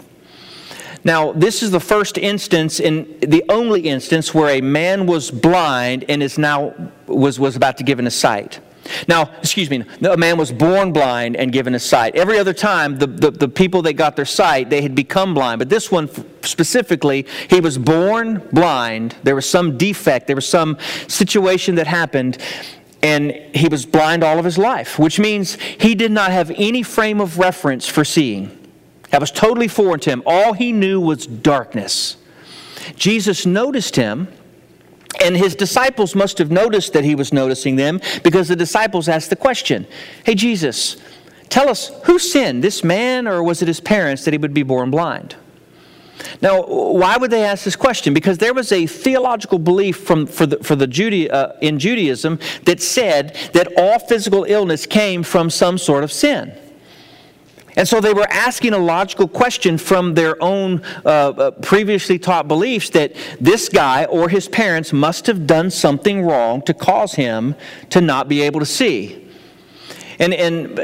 Now, 1.07 1.31
this 1.31 1.63
is 1.63 1.71
the 1.71 1.79
first 1.79 2.17
instance 2.17 2.81
and 2.81 3.21
the 3.21 3.41
only 3.47 3.87
instance 3.87 4.33
where 4.33 4.49
a 4.49 4.59
man 4.59 5.05
was 5.05 5.31
blind 5.31 6.03
and 6.09 6.21
is 6.21 6.37
now 6.37 6.73
was, 7.05 7.39
was 7.39 7.55
about 7.55 7.77
to 7.77 7.85
give 7.85 7.97
him 7.97 8.07
a 8.07 8.11
sight. 8.11 8.59
Now, 9.07 9.31
excuse 9.37 9.69
me, 9.69 9.85
a 10.03 10.17
man 10.17 10.37
was 10.37 10.51
born 10.51 10.91
blind 10.91 11.37
and 11.37 11.53
given 11.53 11.73
a 11.75 11.79
sight. 11.79 12.17
Every 12.17 12.37
other 12.37 12.51
time, 12.51 12.97
the, 12.97 13.07
the, 13.07 13.31
the, 13.31 13.47
people 13.47 13.81
that 13.83 13.93
got 13.93 14.17
their 14.17 14.25
sight, 14.25 14.69
they 14.69 14.81
had 14.81 14.95
become 14.95 15.33
blind. 15.33 15.59
But 15.59 15.69
this 15.69 15.89
one 15.89 16.09
specifically, 16.41 17.25
he 17.49 17.61
was 17.61 17.77
born 17.77 18.45
blind. 18.51 19.15
There 19.23 19.35
was 19.35 19.49
some 19.49 19.77
defect, 19.77 20.27
there 20.27 20.35
was 20.35 20.47
some 20.47 20.77
situation 21.07 21.75
that 21.75 21.87
happened, 21.87 22.37
and 23.01 23.31
he 23.53 23.69
was 23.69 23.85
blind 23.85 24.25
all 24.25 24.39
of 24.39 24.45
his 24.45 24.57
life, 24.57 24.99
which 24.99 25.19
means 25.19 25.53
he 25.55 25.95
did 25.95 26.11
not 26.11 26.31
have 26.31 26.51
any 26.57 26.83
frame 26.83 27.21
of 27.21 27.39
reference 27.39 27.87
for 27.87 28.03
seeing. 28.03 28.56
That 29.09 29.21
was 29.21 29.31
totally 29.31 29.67
foreign 29.67 29.99
to 30.01 30.09
him. 30.09 30.23
All 30.25 30.53
he 30.53 30.71
knew 30.71 30.99
was 30.99 31.25
darkness. 31.25 32.17
Jesus 32.95 33.45
noticed 33.45 33.95
him, 33.95 34.27
and 35.23 35.35
his 35.35 35.55
disciples 35.55 36.15
must 36.15 36.37
have 36.37 36.51
noticed 36.51 36.93
that 36.93 37.03
he 37.03 37.15
was 37.15 37.33
noticing 37.33 37.75
them 37.75 37.99
because 38.23 38.47
the 38.47 38.55
disciples 38.55 39.07
asked 39.09 39.29
the 39.29 39.35
question 39.35 39.87
Hey, 40.23 40.35
Jesus, 40.35 40.97
tell 41.49 41.69
us 41.69 41.91
who 42.03 42.19
sinned, 42.19 42.63
this 42.63 42.83
man 42.83 43.27
or 43.27 43.41
was 43.41 43.61
it 43.61 43.67
his 43.67 43.79
parents 43.79 44.25
that 44.25 44.33
he 44.33 44.37
would 44.37 44.53
be 44.53 44.63
born 44.63 44.91
blind? 44.91 45.35
Now, 46.41 46.63
why 46.63 47.17
would 47.17 47.31
they 47.31 47.43
ask 47.43 47.63
this 47.63 47.75
question? 47.75 48.13
Because 48.13 48.39
there 48.39 48.53
was 48.53 48.71
a 48.71 48.87
theological 48.87 49.59
belief 49.59 49.97
from, 49.97 50.25
for 50.25 50.45
the, 50.45 50.57
for 50.57 50.75
the 50.75 50.87
Judea, 50.87 51.31
uh, 51.31 51.57
in 51.61 51.79
Judaism 51.79 52.39
that 52.65 52.81
said 52.81 53.35
that 53.53 53.71
all 53.77 53.99
physical 53.99 54.43
illness 54.43 54.85
came 54.85 55.23
from 55.23 55.49
some 55.49 55.77
sort 55.77 56.03
of 56.03 56.11
sin. 56.11 56.57
And 57.77 57.87
so 57.87 58.01
they 58.01 58.11
were 58.11 58.27
asking 58.29 58.73
a 58.73 58.79
logical 58.79 59.27
question 59.27 59.77
from 59.77 60.15
their 60.15 60.41
own 60.41 60.81
uh, 61.05 61.09
uh, 61.09 61.51
previously 61.51 62.17
taught 62.17 62.47
beliefs 62.47 62.89
that 62.89 63.15
this 63.39 63.69
guy 63.69 64.05
or 64.05 64.29
his 64.29 64.47
parents 64.47 64.91
must 64.91 65.27
have 65.27 65.45
done 65.45 65.69
something 65.69 66.23
wrong 66.23 66.63
to 66.63 66.73
cause 66.73 67.13
him 67.13 67.55
to 67.91 68.01
not 68.01 68.27
be 68.27 68.41
able 68.41 68.59
to 68.59 68.65
see. 68.65 69.29
And, 70.17 70.33
and 70.33 70.75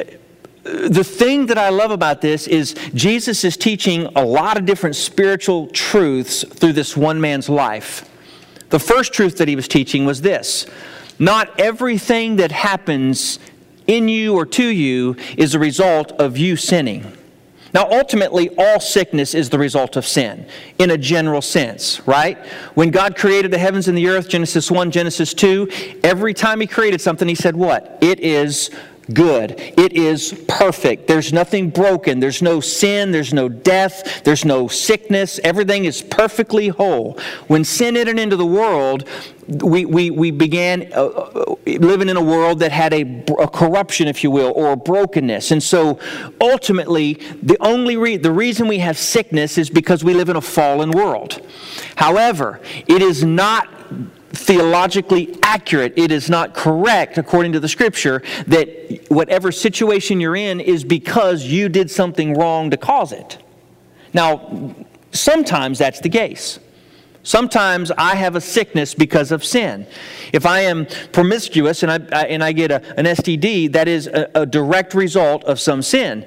the 0.64 1.04
thing 1.04 1.48
that 1.48 1.58
I 1.58 1.70
love 1.70 1.90
about 1.90 2.22
this 2.22 2.48
is 2.48 2.76
Jesus 2.94 3.44
is 3.44 3.58
teaching 3.58 4.06
a 4.16 4.24
lot 4.24 4.58
of 4.58 4.66
different 4.68 4.96
spiritual 4.96 5.68
truths 5.68 6.44
through 6.48 6.74
this 6.74 6.96
one 6.96 7.20
man's 7.20 7.50
life. 7.50 8.08
The 8.70 8.80
first 8.80 9.14
truth 9.14 9.38
that 9.38 9.48
he 9.48 9.56
was 9.56 9.68
teaching 9.68 10.06
was 10.06 10.22
this 10.22 10.68
not 11.20 11.60
everything 11.60 12.38
that 12.38 12.52
happens 12.52 13.40
in 13.88 14.08
you 14.08 14.36
or 14.36 14.46
to 14.46 14.68
you 14.68 15.16
is 15.38 15.56
a 15.56 15.60
result 15.60 16.12
of 16.14 16.38
you 16.38 16.56
sinning. 16.56 17.12
Now, 17.74 17.90
ultimately, 17.90 18.52
all 18.56 18.80
sickness 18.80 19.34
is 19.34 19.50
the 19.50 19.58
result 19.58 19.96
of 19.96 20.06
sin 20.06 20.46
in 20.78 20.92
a 20.92 20.98
general 20.98 21.42
sense, 21.42 22.06
right? 22.08 22.38
When 22.76 22.92
God 22.92 23.16
created 23.16 23.50
the 23.50 23.58
heavens 23.58 23.88
and 23.88 23.98
the 23.98 24.08
earth, 24.10 24.30
Genesis 24.30 24.70
1, 24.70 24.92
Genesis 24.92 25.34
2, 25.34 26.00
every 26.04 26.36
time 26.36 26.62
He 26.62 26.68
created 26.68 27.02
something, 27.02 27.28
He 27.28 27.34
said, 27.34 27.56
What? 27.56 27.98
It 28.02 28.20
is 28.20 28.70
good. 29.12 29.56
It 29.58 29.94
is 29.94 30.34
perfect. 30.48 31.08
There's 31.08 31.34
nothing 31.34 31.70
broken. 31.70 32.20
There's 32.20 32.42
no 32.42 32.60
sin. 32.60 33.12
There's 33.12 33.34
no 33.34 33.50
death. 33.50 34.24
There's 34.24 34.46
no 34.46 34.68
sickness. 34.68 35.40
Everything 35.44 35.86
is 35.86 36.02
perfectly 36.02 36.70
whole. 36.70 37.20
When 37.48 37.64
sin 37.64 37.98
entered 37.98 38.20
into 38.20 38.36
the 38.36 38.46
world, 38.46 39.08
we, 39.48 39.86
we, 39.86 40.10
we 40.10 40.32
began 40.32 40.92
uh, 40.94 41.06
uh, 41.06 41.56
living 41.66 42.10
in 42.10 42.18
a 42.18 42.24
world 42.24 42.60
that 42.60 42.72
had 42.72 42.94
a, 42.94 43.02
a, 43.40 43.48
corruption, 43.48 44.08
if 44.08 44.24
you 44.24 44.32
will, 44.32 44.54
or 44.56 44.72
a 44.72 44.78
brokenness. 44.78 45.52
And 45.52 45.62
so 45.62 46.00
ultimately, 46.40 47.16
the 47.42 47.58
only 47.60 47.98
re- 47.98 48.18
the 48.18 48.32
reason 48.32 48.68
we 48.68 48.80
have 48.80 48.98
sickness 48.98 49.58
is 49.58 49.70
because 49.70 50.04
we 50.04 50.14
live 50.14 50.30
in 50.30 50.38
a 50.38 50.42
fallen 50.42 50.92
world. 50.92 51.46
However, 51.96 52.62
it 52.88 53.02
is 53.02 53.24
not 53.24 53.83
theologically 54.34 55.38
accurate. 55.44 55.94
It 55.96 56.12
is 56.12 56.30
not 56.30 56.54
correct, 56.54 57.18
according 57.18 57.54
to 57.54 57.60
the 57.60 57.70
scripture, 57.70 58.24
that 58.48 59.06
whatever 59.10 59.52
situation 59.52 60.20
you're 60.20 60.36
in 60.36 60.60
is 60.60 60.84
because 60.84 61.44
you 61.44 61.70
did 61.70 61.90
something 61.90 62.34
wrong 62.34 62.72
to 62.72 62.78
cause 62.78 63.12
it. 63.12 63.38
Now, 64.14 64.76
sometimes 65.12 65.78
that's 65.78 66.00
the 66.00 66.10
case. 66.10 66.60
Sometimes 67.22 67.90
I 67.92 68.16
have 68.16 68.36
a 68.36 68.42
sickness 68.42 68.94
because 68.94 69.32
of 69.32 69.46
sin. 69.46 69.88
If 70.34 70.46
I 70.46 70.62
am 70.62 70.88
promiscuous 71.14 71.84
and 71.84 71.92
I, 71.92 72.24
and 72.24 72.44
I 72.44 72.52
get 72.52 72.70
a, 72.70 73.00
an 73.00 73.06
STD, 73.06 73.72
that 73.72 73.88
is 73.88 74.08
a, 74.08 74.30
a 74.36 74.46
direct 74.46 74.94
result 74.94 75.44
of 75.46 75.60
some 75.60 75.82
sin. 75.82 76.26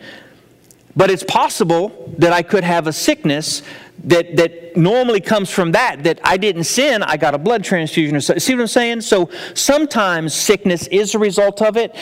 But 0.96 1.10
it's 1.10 1.22
possible 1.22 2.14
that 2.16 2.32
I 2.32 2.42
could 2.42 2.64
have 2.64 2.86
a 2.86 2.92
sickness 2.92 3.62
that, 4.04 4.36
that 4.36 4.76
normally 4.76 5.20
comes 5.20 5.50
from 5.50 5.72
that, 5.72 6.04
that 6.04 6.20
I 6.22 6.36
didn't 6.36 6.64
sin, 6.64 7.02
I 7.02 7.16
got 7.16 7.34
a 7.34 7.38
blood 7.38 7.64
transfusion 7.64 8.16
or 8.16 8.20
so. 8.20 8.38
See 8.38 8.54
what 8.54 8.60
I'm 8.60 8.66
saying? 8.66 9.00
So 9.02 9.30
sometimes 9.54 10.34
sickness 10.34 10.86
is 10.88 11.14
a 11.14 11.18
result 11.18 11.62
of 11.62 11.76
it, 11.76 11.94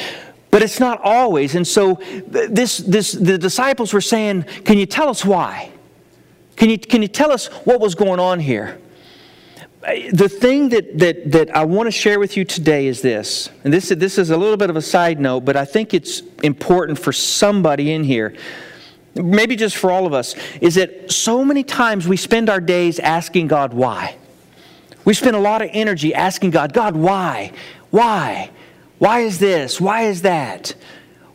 but 0.50 0.62
it's 0.62 0.80
not 0.80 1.00
always. 1.02 1.54
And 1.54 1.66
so 1.66 1.94
this, 2.26 2.78
this, 2.78 3.12
the 3.12 3.38
disciples 3.38 3.92
were 3.92 4.00
saying, 4.00 4.44
Can 4.64 4.78
you 4.78 4.86
tell 4.86 5.08
us 5.08 5.24
why? 5.24 5.70
Can 6.56 6.70
you, 6.70 6.78
can 6.78 7.02
you 7.02 7.08
tell 7.08 7.32
us 7.32 7.46
what 7.64 7.80
was 7.80 7.94
going 7.94 8.20
on 8.20 8.40
here? 8.40 8.78
the 10.12 10.28
thing 10.28 10.70
that, 10.70 10.98
that, 10.98 11.30
that 11.32 11.54
I 11.54 11.64
want 11.64 11.86
to 11.86 11.90
share 11.90 12.18
with 12.18 12.36
you 12.36 12.44
today 12.44 12.86
is 12.86 13.02
this, 13.02 13.50
and 13.64 13.72
this, 13.72 13.90
this 13.90 14.18
is 14.18 14.30
a 14.30 14.36
little 14.36 14.56
bit 14.56 14.70
of 14.70 14.76
a 14.76 14.82
side 14.82 15.20
note, 15.20 15.44
but 15.44 15.56
I 15.56 15.64
think 15.64 15.92
it's 15.92 16.22
important 16.42 16.98
for 16.98 17.12
somebody 17.12 17.92
in 17.92 18.04
here, 18.04 18.34
maybe 19.14 19.56
just 19.56 19.76
for 19.76 19.90
all 19.90 20.06
of 20.06 20.12
us, 20.12 20.34
is 20.60 20.74
that 20.74 21.10
so 21.10 21.44
many 21.44 21.62
times 21.62 22.08
we 22.08 22.16
spend 22.16 22.50
our 22.50 22.60
days 22.60 22.98
asking 22.98 23.48
God 23.48 23.72
why. 23.72 24.16
We 25.04 25.14
spend 25.14 25.36
a 25.36 25.40
lot 25.40 25.62
of 25.62 25.70
energy 25.72 26.14
asking 26.14 26.50
God, 26.50 26.72
God, 26.72 26.96
why? 26.96 27.52
Why? 27.90 28.50
Why 28.98 29.20
is 29.20 29.38
this? 29.38 29.80
Why 29.80 30.02
is 30.02 30.22
that? 30.22 30.74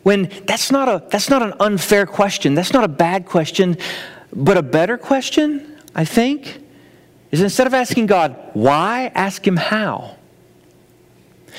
When 0.02 0.30
that's 0.46 0.70
not 0.70 0.88
a 0.88 1.06
that's 1.10 1.28
not 1.28 1.42
an 1.42 1.52
unfair 1.60 2.06
question. 2.06 2.54
That's 2.54 2.72
not 2.72 2.84
a 2.84 2.88
bad 2.88 3.26
question, 3.26 3.76
but 4.32 4.56
a 4.56 4.62
better 4.62 4.96
question, 4.96 5.78
I 5.94 6.04
think, 6.04 6.62
is 7.30 7.42
instead 7.42 7.66
of 7.66 7.74
asking 7.74 8.06
God 8.06 8.36
why, 8.54 9.12
ask 9.14 9.46
him 9.46 9.56
how. 9.56 10.16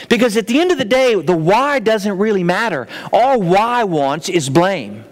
Because 0.09 0.37
at 0.37 0.47
the 0.47 0.59
end 0.59 0.71
of 0.71 0.77
the 0.77 0.85
day, 0.85 1.15
the 1.15 1.35
why 1.35 1.79
doesn't 1.79 2.17
really 2.17 2.43
matter. 2.43 2.87
All 3.13 3.41
why 3.41 3.83
wants 3.83 4.29
is 4.29 4.49
blame. 4.49 5.03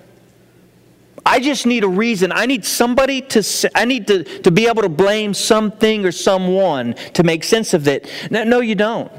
I 1.25 1.39
just 1.39 1.65
need 1.65 1.83
a 1.83 1.87
reason. 1.87 2.31
I 2.31 2.45
need 2.45 2.65
somebody 2.65 3.21
to, 3.21 3.71
I 3.75 3.85
need 3.85 4.07
to, 4.07 4.23
to 4.41 4.51
be 4.51 4.67
able 4.67 4.81
to 4.81 4.89
blame 4.89 5.33
something 5.33 6.05
or 6.05 6.11
someone 6.11 6.93
to 7.13 7.23
make 7.23 7.43
sense 7.43 7.73
of 7.73 7.87
it. 7.87 8.09
No, 8.29 8.43
no, 8.43 8.59
you 8.61 8.75
don't. 8.75 9.11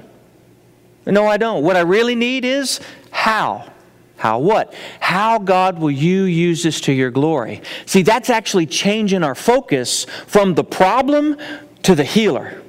No, 1.06 1.26
I 1.26 1.36
don't. 1.36 1.64
What 1.64 1.76
I 1.76 1.80
really 1.80 2.14
need 2.14 2.44
is 2.44 2.80
how. 3.10 3.70
How 4.16 4.38
what? 4.38 4.74
How, 5.00 5.38
God, 5.38 5.78
will 5.78 5.90
you 5.90 6.24
use 6.24 6.62
this 6.62 6.80
to 6.82 6.92
your 6.92 7.10
glory? 7.10 7.62
See, 7.86 8.02
that's 8.02 8.28
actually 8.28 8.66
changing 8.66 9.22
our 9.22 9.34
focus 9.34 10.04
from 10.26 10.54
the 10.54 10.64
problem 10.64 11.38
to 11.84 11.94
the 11.94 12.04
healer. 12.04 12.62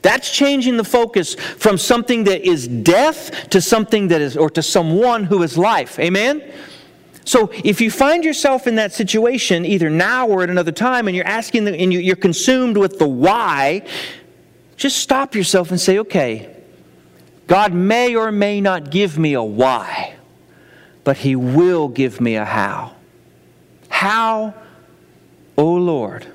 That's 0.00 0.30
changing 0.30 0.76
the 0.78 0.84
focus 0.84 1.34
from 1.34 1.76
something 1.76 2.24
that 2.24 2.48
is 2.48 2.66
death 2.66 3.50
to 3.50 3.60
something 3.60 4.08
that 4.08 4.22
is, 4.22 4.36
or 4.36 4.48
to 4.50 4.62
someone 4.62 5.24
who 5.24 5.42
is 5.42 5.58
life. 5.58 5.98
Amen? 5.98 6.42
So 7.28 7.50
if 7.52 7.80
you 7.80 7.90
find 7.90 8.24
yourself 8.24 8.66
in 8.66 8.76
that 8.76 8.92
situation, 8.92 9.64
either 9.64 9.90
now 9.90 10.26
or 10.28 10.42
at 10.42 10.50
another 10.50 10.72
time, 10.72 11.08
and 11.08 11.16
you're 11.16 11.26
asking, 11.26 11.64
the, 11.64 11.74
and 11.74 11.92
you're 11.92 12.16
consumed 12.16 12.76
with 12.76 12.98
the 12.98 13.08
why, 13.08 13.82
just 14.76 14.98
stop 14.98 15.34
yourself 15.34 15.70
and 15.70 15.80
say, 15.80 15.98
okay, 15.98 16.54
God 17.46 17.72
may 17.72 18.14
or 18.14 18.32
may 18.32 18.60
not 18.60 18.90
give 18.90 19.18
me 19.18 19.34
a 19.34 19.42
why 19.42 20.14
but 21.08 21.16
He 21.16 21.34
will 21.36 21.88
give 21.88 22.20
me 22.20 22.36
a 22.36 22.44
how. 22.44 22.92
How, 23.88 24.52
O 25.56 25.62
oh 25.64 25.74
Lord, 25.76 26.26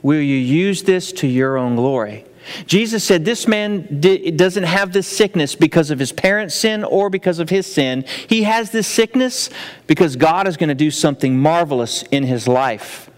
will 0.00 0.22
you 0.22 0.38
use 0.38 0.84
this 0.84 1.12
to 1.12 1.26
your 1.26 1.58
own 1.58 1.76
glory? 1.76 2.24
Jesus 2.66 3.04
said 3.04 3.24
this 3.24 3.46
man 3.46 4.00
doesn't 4.00 4.64
have 4.64 4.92
this 4.92 5.06
sickness 5.06 5.54
because 5.54 5.90
of 5.90 5.98
his 5.98 6.12
parents' 6.12 6.54
sin 6.54 6.84
or 6.84 7.10
because 7.10 7.38
of 7.38 7.50
his 7.50 7.66
sin. 7.66 8.04
He 8.28 8.44
has 8.44 8.70
this 8.70 8.86
sickness 8.86 9.50
because 9.86 10.16
God 10.16 10.48
is 10.48 10.56
going 10.56 10.68
to 10.68 10.74
do 10.74 10.90
something 10.90 11.38
marvelous 11.38 12.02
in 12.04 12.24
his 12.24 12.48
life. 12.48 13.10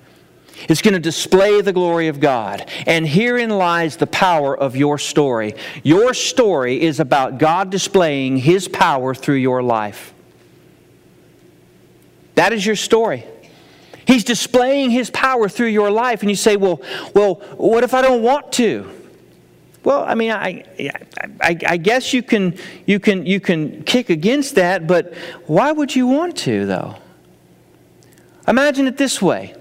It's 0.69 0.83
going 0.83 0.95
to 0.95 1.01
display 1.01 1.61
the 1.63 1.73
glory 1.73 2.09
of 2.09 2.21
God. 2.21 2.69
And 2.87 3.07
herein 3.09 3.51
lies 3.51 3.97
the 3.97 4.07
power 4.07 4.57
of 4.57 4.77
your 4.77 4.99
story. 4.99 5.55
Your 5.83 6.13
story 6.13 6.83
is 6.83 7.01
about 7.01 7.39
God 7.39 7.71
displaying 7.71 8.37
his 8.37 8.69
power 8.69 9.15
through 9.15 9.37
your 9.37 9.63
life. 9.63 10.13
That 12.35 12.53
is 12.53 12.65
your 12.65 12.77
story. 12.77 13.25
He's 14.07 14.25
displaying 14.25 14.91
his 14.91 15.11
power 15.11 15.49
through 15.49 15.69
your 15.69 15.91
life, 15.91 16.23
and 16.23 16.31
you 16.31 16.37
say, 16.37 16.57
Well, 16.57 16.83
well, 17.15 17.35
what 17.57 17.85
if 17.85 17.95
I 17.95 18.03
don't 18.03 18.23
want 18.23 18.53
to? 18.55 18.91
Well, 19.83 20.05
I 20.05 20.15
mean, 20.15 20.31
I, 20.31 20.65
I, 21.41 21.57
I 21.67 21.77
guess 21.79 22.13
you 22.13 22.23
can, 22.23 22.59
you, 22.87 23.01
can, 23.01 23.25
you 23.25 23.41
can 23.41 23.83
kick 23.85 24.11
against 24.11 24.57
that, 24.57 24.87
but 24.87 25.15
why 25.47 25.73
would 25.73 25.97
you 25.97 26.07
want 26.07 26.37
to, 26.39 26.67
though? 26.67 26.97
Imagine 28.47 28.87
it 28.87 28.97
this 28.97 29.23
way 29.23 29.55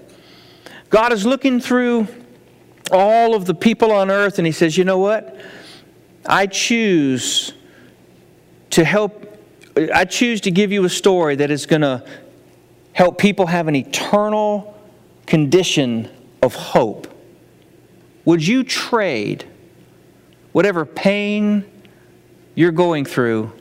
God 0.90 1.12
is 1.12 1.24
looking 1.24 1.60
through 1.60 2.08
all 2.90 3.34
of 3.34 3.46
the 3.46 3.54
people 3.54 3.92
on 3.92 4.10
earth, 4.10 4.38
and 4.38 4.46
He 4.46 4.52
says, 4.52 4.76
You 4.76 4.84
know 4.84 4.98
what? 4.98 5.38
I 6.26 6.46
choose 6.46 7.52
to 8.70 8.84
help, 8.84 9.38
I 9.94 10.04
choose 10.04 10.40
to 10.42 10.50
give 10.50 10.70
you 10.70 10.84
a 10.84 10.88
story 10.88 11.36
that 11.36 11.50
is 11.50 11.64
going 11.66 11.82
to 11.82 12.04
help 12.92 13.18
people 13.18 13.46
have 13.46 13.68
an 13.68 13.76
eternal 13.76 14.76
condition 15.26 16.10
of 16.42 16.54
hope, 16.54 17.06
would 18.24 18.46
you 18.46 18.64
trade 18.64 19.46
whatever 20.52 20.84
pain 20.84 21.64
you're 22.54 22.72
going 22.72 23.04
through 23.04 23.52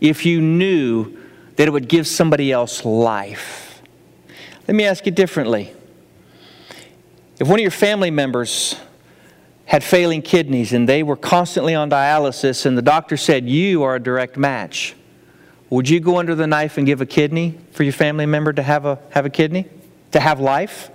if 0.00 0.26
you 0.26 0.40
knew 0.40 1.16
that 1.56 1.68
it 1.68 1.70
would 1.70 1.88
give 1.88 2.06
somebody 2.06 2.50
else 2.52 2.84
life? 2.84 3.82
Let 4.66 4.74
me 4.74 4.84
ask 4.84 5.06
you 5.06 5.12
differently. 5.12 5.74
If 7.38 7.48
one 7.48 7.58
of 7.58 7.62
your 7.62 7.70
family 7.70 8.10
members 8.10 8.76
had 9.64 9.82
failing 9.82 10.22
kidneys 10.22 10.72
and 10.72 10.88
they 10.88 11.02
were 11.02 11.16
constantly 11.16 11.74
on 11.74 11.90
dialysis, 11.90 12.66
and 12.66 12.76
the 12.76 12.82
doctor 12.82 13.16
said, 13.16 13.48
You 13.48 13.82
are 13.82 13.96
a 13.96 14.00
direct 14.02 14.36
match 14.36 14.94
would 15.72 15.88
you 15.88 16.00
go 16.00 16.18
under 16.18 16.34
the 16.34 16.46
knife 16.46 16.76
and 16.76 16.86
give 16.86 17.00
a 17.00 17.06
kidney 17.06 17.58
for 17.70 17.82
your 17.82 17.94
family 17.94 18.26
member 18.26 18.52
to 18.52 18.62
have 18.62 18.84
a, 18.84 18.98
have 19.08 19.24
a 19.24 19.30
kidney? 19.30 19.66
To 20.10 20.20
have 20.20 20.38
life? 20.38 20.90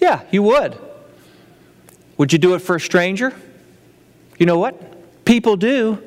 Yeah, 0.00 0.22
you 0.30 0.44
would. 0.44 0.78
Would 2.16 2.32
you 2.32 2.38
do 2.38 2.54
it 2.54 2.60
for 2.60 2.76
a 2.76 2.80
stranger? 2.80 3.34
You 4.40 4.46
know 4.46 4.58
what? 4.58 5.24
People 5.24 5.56
do. 5.56 6.02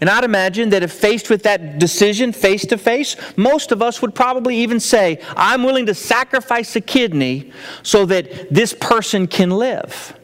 And 0.00 0.10
I'd 0.10 0.24
imagine 0.24 0.70
that 0.70 0.82
if 0.82 0.92
faced 0.92 1.30
with 1.30 1.44
that 1.44 1.78
decision 1.78 2.32
face 2.32 2.66
to 2.66 2.76
face, 2.76 3.16
most 3.36 3.72
of 3.72 3.80
us 3.80 4.02
would 4.02 4.14
probably 4.14 4.58
even 4.58 4.78
say, 4.78 5.20
I'm 5.36 5.62
willing 5.62 5.86
to 5.86 5.94
sacrifice 5.94 6.76
a 6.76 6.80
kidney 6.80 7.52
so 7.82 8.04
that 8.06 8.52
this 8.52 8.74
person 8.74 9.26
can 9.26 9.50
live. 9.50 10.18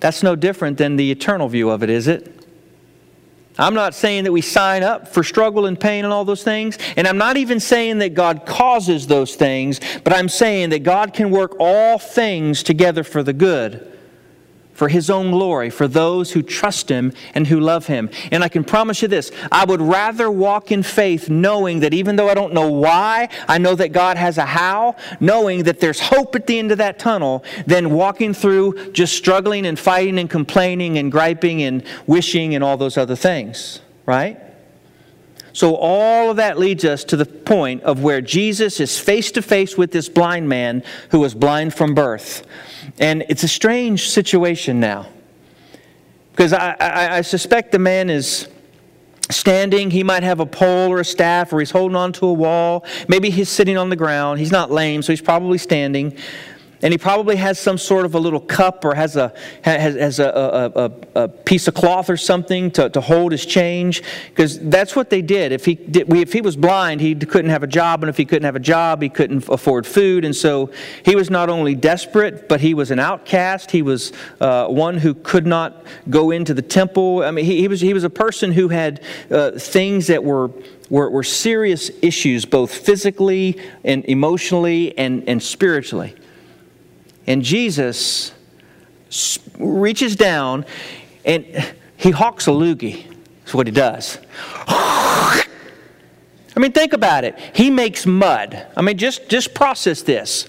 That's 0.00 0.22
no 0.22 0.36
different 0.36 0.78
than 0.78 0.96
the 0.96 1.10
eternal 1.10 1.48
view 1.48 1.70
of 1.70 1.82
it, 1.82 1.90
is 1.90 2.08
it? 2.08 2.32
I'm 3.58 3.74
not 3.74 3.94
saying 3.94 4.24
that 4.24 4.32
we 4.32 4.42
sign 4.42 4.82
up 4.82 5.08
for 5.08 5.22
struggle 5.22 5.66
and 5.66 5.78
pain 5.78 6.04
and 6.04 6.12
all 6.12 6.24
those 6.24 6.44
things. 6.44 6.78
And 6.96 7.06
I'm 7.06 7.18
not 7.18 7.36
even 7.36 7.58
saying 7.58 7.98
that 7.98 8.14
God 8.14 8.46
causes 8.46 9.06
those 9.06 9.34
things, 9.34 9.80
but 10.04 10.14
I'm 10.14 10.28
saying 10.28 10.70
that 10.70 10.82
God 10.82 11.14
can 11.14 11.30
work 11.30 11.56
all 11.58 11.98
things 11.98 12.62
together 12.62 13.02
for 13.02 13.22
the 13.22 13.32
good 13.32 13.95
for 14.76 14.88
his 14.88 15.08
own 15.08 15.30
glory, 15.30 15.70
for 15.70 15.88
those 15.88 16.32
who 16.32 16.42
trust 16.42 16.88
him 16.88 17.12
and 17.34 17.46
who 17.46 17.58
love 17.58 17.86
him. 17.86 18.10
And 18.30 18.44
I 18.44 18.48
can 18.48 18.62
promise 18.62 19.00
you 19.02 19.08
this 19.08 19.32
I 19.50 19.64
would 19.64 19.80
rather 19.80 20.30
walk 20.30 20.70
in 20.70 20.82
faith 20.82 21.28
knowing 21.30 21.80
that 21.80 21.94
even 21.94 22.16
though 22.16 22.28
I 22.28 22.34
don't 22.34 22.52
know 22.52 22.70
why, 22.70 23.28
I 23.48 23.58
know 23.58 23.74
that 23.74 23.92
God 23.92 24.16
has 24.18 24.38
a 24.38 24.44
how, 24.44 24.96
knowing 25.18 25.64
that 25.64 25.80
there's 25.80 25.98
hope 25.98 26.36
at 26.36 26.46
the 26.46 26.58
end 26.58 26.72
of 26.72 26.78
that 26.78 26.98
tunnel, 26.98 27.42
than 27.66 27.90
walking 27.90 28.34
through 28.34 28.92
just 28.92 29.14
struggling 29.14 29.66
and 29.66 29.78
fighting 29.78 30.18
and 30.18 30.28
complaining 30.28 30.98
and 30.98 31.10
griping 31.10 31.62
and 31.62 31.82
wishing 32.06 32.54
and 32.54 32.62
all 32.62 32.76
those 32.76 32.98
other 32.98 33.16
things, 33.16 33.80
right? 34.04 34.38
So, 35.56 35.74
all 35.74 36.30
of 36.30 36.36
that 36.36 36.58
leads 36.58 36.84
us 36.84 37.02
to 37.04 37.16
the 37.16 37.24
point 37.24 37.82
of 37.82 38.02
where 38.02 38.20
Jesus 38.20 38.78
is 38.78 38.98
face 38.98 39.30
to 39.32 39.40
face 39.40 39.74
with 39.74 39.90
this 39.90 40.06
blind 40.06 40.50
man 40.50 40.82
who 41.12 41.20
was 41.20 41.34
blind 41.34 41.72
from 41.72 41.94
birth. 41.94 42.46
And 42.98 43.24
it's 43.28 43.42
a 43.42 43.48
strange 43.48 44.08
situation 44.08 44.80
now. 44.80 45.06
Because 46.32 46.52
I, 46.52 46.76
I, 46.78 47.16
I, 47.16 47.20
suspect 47.22 47.72
the 47.72 47.78
man 47.78 48.10
is 48.10 48.48
standing. 49.30 49.90
He 49.90 50.02
might 50.02 50.22
have 50.22 50.38
a 50.40 50.46
pole 50.46 50.92
or 50.92 51.00
a 51.00 51.04
staff, 51.04 51.52
or 51.52 51.60
he's 51.60 51.70
holding 51.70 51.96
onto 51.96 52.26
a 52.26 52.32
wall. 52.32 52.84
Maybe 53.08 53.30
he's 53.30 53.48
sitting 53.48 53.78
on 53.78 53.88
the 53.88 53.96
ground. 53.96 54.38
He's 54.38 54.52
not 54.52 54.70
lame, 54.70 55.02
so 55.02 55.12
he's 55.12 55.22
probably 55.22 55.58
standing 55.58 56.16
and 56.82 56.92
he 56.92 56.98
probably 56.98 57.36
has 57.36 57.58
some 57.58 57.78
sort 57.78 58.04
of 58.04 58.14
a 58.14 58.18
little 58.18 58.40
cup 58.40 58.84
or 58.84 58.94
has 58.94 59.16
a 59.16 59.32
has, 59.62 59.94
has 59.94 60.18
a, 60.18 60.28
a, 60.28 60.82
a, 60.84 61.22
a, 61.22 61.28
piece 61.28 61.68
of 61.68 61.74
cloth 61.74 62.10
or 62.10 62.18
something 62.18 62.70
to, 62.72 62.90
to 62.90 63.00
hold 63.00 63.32
his 63.32 63.46
change. 63.46 64.02
Because 64.28 64.58
that's 64.60 64.94
what 64.94 65.08
they 65.08 65.22
did. 65.22 65.52
If 65.52 65.64
he 65.64 65.74
did, 65.74 66.12
if 66.12 66.32
he 66.32 66.42
was 66.42 66.54
blind 66.54 67.00
he 67.00 67.14
couldn't 67.14 67.50
have 67.50 67.62
a 67.62 67.66
job. 67.66 68.02
And 68.02 68.10
if 68.10 68.16
he 68.16 68.26
couldn't 68.26 68.44
have 68.44 68.56
a 68.56 68.60
job 68.60 69.00
he 69.00 69.08
couldn't 69.08 69.48
afford 69.48 69.86
food. 69.86 70.24
And 70.24 70.36
so 70.36 70.70
he 71.04 71.16
was 71.16 71.30
not 71.30 71.48
only 71.48 71.74
desperate 71.74 72.48
but 72.48 72.60
he 72.60 72.74
was 72.74 72.90
an 72.90 72.98
outcast. 72.98 73.70
He 73.70 73.80
was 73.80 74.12
uh, 74.40 74.68
one 74.68 74.98
who 74.98 75.14
could 75.14 75.46
not 75.46 75.82
go 76.10 76.30
into 76.30 76.52
the 76.52 76.62
temple. 76.62 77.22
I 77.22 77.30
mean 77.30 77.46
he, 77.46 77.60
he 77.60 77.68
was 77.68 77.80
he 77.80 77.94
was 77.94 78.04
a 78.04 78.10
person 78.10 78.52
who 78.52 78.68
had 78.68 79.02
uh, 79.30 79.52
things 79.52 80.08
that 80.08 80.22
were 80.22 80.50
were, 80.90 81.10
were 81.10 81.24
serious 81.24 81.90
issues 82.02 82.44
both 82.44 82.72
physically 82.72 83.60
and 83.82 84.04
emotionally 84.04 84.96
and, 84.96 85.28
and 85.28 85.42
spiritually 85.42 86.14
and 87.26 87.42
Jesus 87.42 88.32
reaches 89.58 90.16
down 90.16 90.64
and 91.24 91.46
he 91.96 92.10
hawks 92.10 92.46
a 92.46 92.50
loogie. 92.50 93.06
That's 93.40 93.54
what 93.54 93.66
he 93.66 93.72
does. 93.72 94.18
I 94.68 95.44
mean, 96.58 96.72
think 96.72 96.92
about 96.94 97.24
it. 97.24 97.38
He 97.54 97.70
makes 97.70 98.06
mud. 98.06 98.66
I 98.76 98.82
mean, 98.82 98.96
just, 98.96 99.28
just 99.28 99.54
process 99.54 100.02
this. 100.02 100.48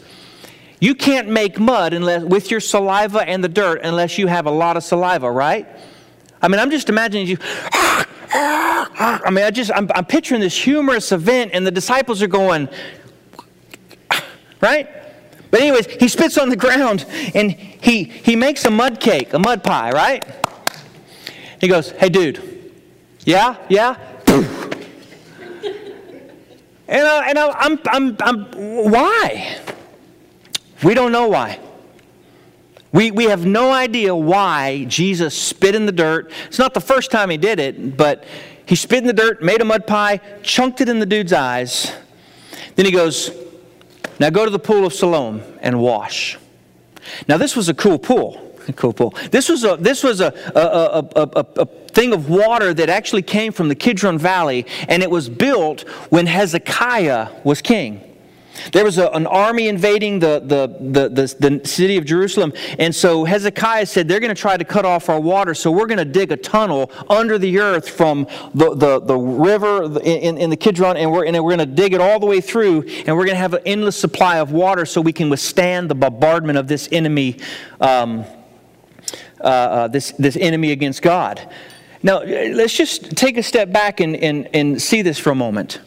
You 0.79 0.95
can't 0.95 1.27
make 1.27 1.59
mud 1.59 1.93
unless, 1.93 2.23
with 2.23 2.49
your 2.51 2.59
saliva 2.59 3.27
and 3.27 3.43
the 3.43 3.49
dirt 3.49 3.81
unless 3.83 4.17
you 4.17 4.27
have 4.27 4.45
a 4.45 4.51
lot 4.51 4.77
of 4.77 4.83
saliva, 4.83 5.29
right? 5.29 5.67
I 6.41 6.47
mean, 6.47 6.59
I'm 6.59 6.71
just 6.71 6.87
imagining 6.89 7.27
you. 7.27 7.37
I 8.31 9.29
mean, 9.31 9.43
I 9.43 9.51
just, 9.51 9.71
I'm, 9.73 9.89
I'm 9.95 10.05
picturing 10.05 10.41
this 10.41 10.55
humorous 10.55 11.11
event, 11.11 11.51
and 11.53 11.65
the 11.65 11.71
disciples 11.71 12.21
are 12.21 12.27
going, 12.27 12.69
right? 14.61 14.89
But, 15.49 15.61
anyways, 15.61 15.85
he 15.85 16.07
spits 16.07 16.37
on 16.37 16.49
the 16.49 16.55
ground 16.55 17.05
and 17.33 17.51
he, 17.51 18.03
he 18.03 18.35
makes 18.35 18.65
a 18.65 18.71
mud 18.71 18.99
cake, 18.99 19.33
a 19.33 19.39
mud 19.39 19.63
pie, 19.63 19.91
right? 19.91 20.23
He 21.59 21.67
goes, 21.67 21.91
Hey, 21.91 22.09
dude, 22.09 22.71
yeah, 23.25 23.55
yeah? 23.69 23.95
and 26.87 27.01
uh, 27.01 27.23
and 27.27 27.39
I, 27.39 27.49
I'm, 27.57 27.79
I'm, 27.87 28.17
I'm, 28.19 28.91
why? 28.91 29.59
We 30.83 30.93
don't 30.93 31.11
know 31.11 31.27
why. 31.27 31.59
We, 32.91 33.11
we 33.11 33.25
have 33.25 33.45
no 33.45 33.71
idea 33.71 34.15
why 34.15 34.85
Jesus 34.85 35.35
spit 35.37 35.75
in 35.75 35.85
the 35.85 35.91
dirt. 35.91 36.31
It's 36.47 36.59
not 36.59 36.73
the 36.73 36.81
first 36.81 37.11
time 37.11 37.29
he 37.29 37.37
did 37.37 37.59
it, 37.59 37.97
but 37.97 38.23
he 38.65 38.75
spit 38.75 38.99
in 38.99 39.07
the 39.07 39.13
dirt, 39.13 39.41
made 39.41 39.61
a 39.61 39.65
mud 39.65 39.85
pie, 39.87 40.21
chunked 40.41 40.81
it 40.81 40.89
in 40.89 40.99
the 40.99 41.05
dude's 41.05 41.33
eyes. 41.33 41.91
Then 42.75 42.85
he 42.85 42.91
goes, 42.91 43.31
Now 44.19 44.29
go 44.29 44.45
to 44.45 44.51
the 44.51 44.59
pool 44.59 44.85
of 44.85 44.93
Siloam 44.93 45.41
and 45.61 45.79
wash. 45.79 46.37
Now, 47.27 47.37
this 47.37 47.55
was 47.55 47.69
a 47.69 47.73
cool 47.73 47.97
pool. 47.99 48.43
A 48.67 48.73
cool 48.73 48.93
pool. 48.93 49.13
This 49.31 49.49
was 49.49 49.63
a, 49.63 49.77
this 49.77 50.03
was 50.03 50.19
a, 50.19 50.33
a, 50.55 50.59
a, 50.59 51.29
a, 51.35 51.45
a 51.61 51.65
thing 51.65 52.13
of 52.13 52.29
water 52.29 52.73
that 52.73 52.89
actually 52.89 53.21
came 53.21 53.51
from 53.51 53.69
the 53.69 53.75
Kidron 53.75 54.17
Valley, 54.17 54.65
and 54.87 55.01
it 55.01 55.09
was 55.09 55.29
built 55.29 55.81
when 56.09 56.25
Hezekiah 56.25 57.29
was 57.43 57.61
king. 57.61 58.01
There 58.71 58.83
was 58.83 58.97
a, 58.97 59.09
an 59.09 59.27
army 59.27 59.67
invading 59.67 60.19
the, 60.19 60.39
the, 60.39 60.67
the, 60.79 61.09
the, 61.09 61.49
the 61.49 61.67
city 61.67 61.97
of 61.97 62.05
Jerusalem. 62.05 62.53
And 62.79 62.93
so 62.93 63.23
Hezekiah 63.23 63.85
said, 63.85 64.07
They're 64.07 64.19
going 64.19 64.33
to 64.33 64.39
try 64.39 64.57
to 64.57 64.65
cut 64.65 64.85
off 64.85 65.09
our 65.09 65.19
water. 65.19 65.53
So 65.53 65.71
we're 65.71 65.87
going 65.87 65.97
to 65.97 66.05
dig 66.05 66.31
a 66.31 66.37
tunnel 66.37 66.91
under 67.09 67.37
the 67.37 67.59
earth 67.59 67.89
from 67.89 68.27
the, 68.53 68.75
the, 68.75 68.99
the 68.99 69.17
river 69.17 69.99
in, 70.01 70.37
in 70.37 70.49
the 70.49 70.57
Kidron. 70.57 70.97
And 70.97 71.11
we're, 71.11 71.25
and 71.25 71.35
we're 71.43 71.55
going 71.55 71.67
to 71.67 71.75
dig 71.75 71.93
it 71.93 72.01
all 72.01 72.19
the 72.19 72.25
way 72.25 72.41
through. 72.41 72.83
And 73.05 73.15
we're 73.15 73.25
going 73.25 73.35
to 73.35 73.35
have 73.35 73.53
an 73.53 73.61
endless 73.65 73.95
supply 73.95 74.37
of 74.37 74.51
water 74.51 74.85
so 74.85 75.01
we 75.01 75.13
can 75.13 75.29
withstand 75.29 75.89
the 75.89 75.95
bombardment 75.95 76.57
of 76.57 76.67
this 76.67 76.89
enemy, 76.91 77.39
um, 77.81 78.25
uh, 79.41 79.43
uh, 79.43 79.87
this, 79.87 80.11
this 80.13 80.35
enemy 80.35 80.71
against 80.71 81.01
God. 81.01 81.49
Now, 82.03 82.21
let's 82.21 82.75
just 82.75 83.17
take 83.17 83.37
a 83.37 83.43
step 83.43 83.71
back 83.71 83.99
and, 83.99 84.15
and, 84.15 84.47
and 84.53 84.81
see 84.81 85.01
this 85.01 85.17
for 85.17 85.31
a 85.31 85.35
moment. 85.35 85.81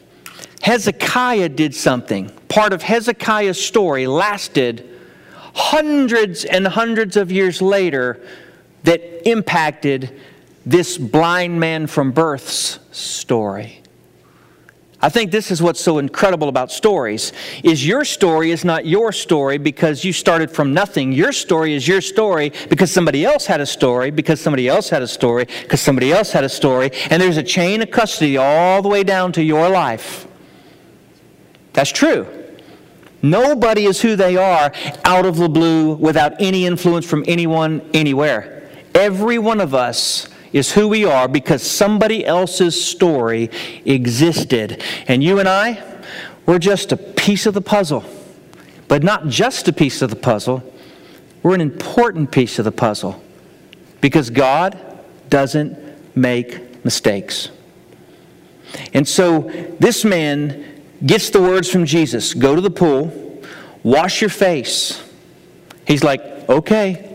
Hezekiah 0.62 1.48
did 1.50 1.74
something. 1.74 2.30
Part 2.50 2.72
of 2.72 2.82
Hezekiah's 2.82 3.64
story 3.64 4.08
lasted 4.08 4.86
hundreds 5.54 6.44
and 6.44 6.66
hundreds 6.66 7.16
of 7.16 7.30
years 7.30 7.62
later 7.62 8.20
that 8.82 9.28
impacted 9.28 10.20
this 10.66 10.98
blind 10.98 11.60
man 11.60 11.86
from 11.86 12.10
birth's 12.10 12.80
story. 12.90 13.80
I 15.00 15.10
think 15.10 15.30
this 15.30 15.52
is 15.52 15.62
what's 15.62 15.80
so 15.80 15.98
incredible 15.98 16.48
about 16.48 16.72
stories 16.72 17.32
is 17.62 17.86
your 17.86 18.04
story 18.04 18.50
is 18.50 18.64
not 18.64 18.84
your 18.84 19.12
story 19.12 19.56
because 19.56 20.04
you 20.04 20.12
started 20.12 20.50
from 20.50 20.74
nothing. 20.74 21.12
Your 21.12 21.32
story 21.32 21.74
is 21.74 21.86
your 21.86 22.00
story 22.00 22.52
because 22.68 22.90
somebody 22.90 23.24
else 23.24 23.46
had 23.46 23.60
a 23.60 23.66
story, 23.66 24.10
because 24.10 24.40
somebody 24.40 24.68
else 24.68 24.90
had 24.90 25.02
a 25.02 25.08
story, 25.08 25.46
because 25.62 25.80
somebody 25.80 26.12
else 26.12 26.32
had 26.32 26.42
a 26.42 26.48
story, 26.48 26.90
and 27.10 27.22
there's 27.22 27.38
a 27.38 27.44
chain 27.44 27.80
of 27.80 27.92
custody 27.92 28.36
all 28.36 28.82
the 28.82 28.88
way 28.88 29.04
down 29.04 29.30
to 29.32 29.42
your 29.42 29.68
life. 29.68 30.26
That's 31.72 31.92
true. 31.92 32.39
Nobody 33.22 33.84
is 33.84 34.00
who 34.00 34.16
they 34.16 34.36
are 34.36 34.72
out 35.04 35.26
of 35.26 35.36
the 35.36 35.48
blue 35.48 35.94
without 35.94 36.40
any 36.40 36.66
influence 36.66 37.04
from 37.04 37.24
anyone 37.26 37.82
anywhere. 37.92 38.68
Every 38.94 39.38
one 39.38 39.60
of 39.60 39.74
us 39.74 40.28
is 40.52 40.72
who 40.72 40.88
we 40.88 41.04
are 41.04 41.28
because 41.28 41.62
somebody 41.62 42.24
else's 42.24 42.82
story 42.82 43.50
existed. 43.84 44.82
And 45.06 45.22
you 45.22 45.38
and 45.38 45.48
I, 45.48 45.82
we're 46.46 46.58
just 46.58 46.92
a 46.92 46.96
piece 46.96 47.46
of 47.46 47.54
the 47.54 47.60
puzzle. 47.60 48.04
But 48.88 49.04
not 49.04 49.28
just 49.28 49.68
a 49.68 49.72
piece 49.72 50.02
of 50.02 50.10
the 50.10 50.16
puzzle, 50.16 50.64
we're 51.42 51.54
an 51.54 51.60
important 51.60 52.32
piece 52.32 52.58
of 52.58 52.64
the 52.64 52.72
puzzle 52.72 53.22
because 54.00 54.30
God 54.30 54.78
doesn't 55.28 56.16
make 56.16 56.84
mistakes. 56.84 57.50
And 58.92 59.06
so 59.06 59.42
this 59.78 60.04
man 60.04 60.69
gets 61.04 61.30
the 61.30 61.40
words 61.40 61.70
from 61.70 61.84
Jesus 61.86 62.34
go 62.34 62.54
to 62.54 62.60
the 62.60 62.70
pool, 62.70 63.42
wash 63.82 64.20
your 64.20 64.30
face. 64.30 65.02
He's 65.86 66.04
like, 66.04 66.22
okay. 66.48 67.06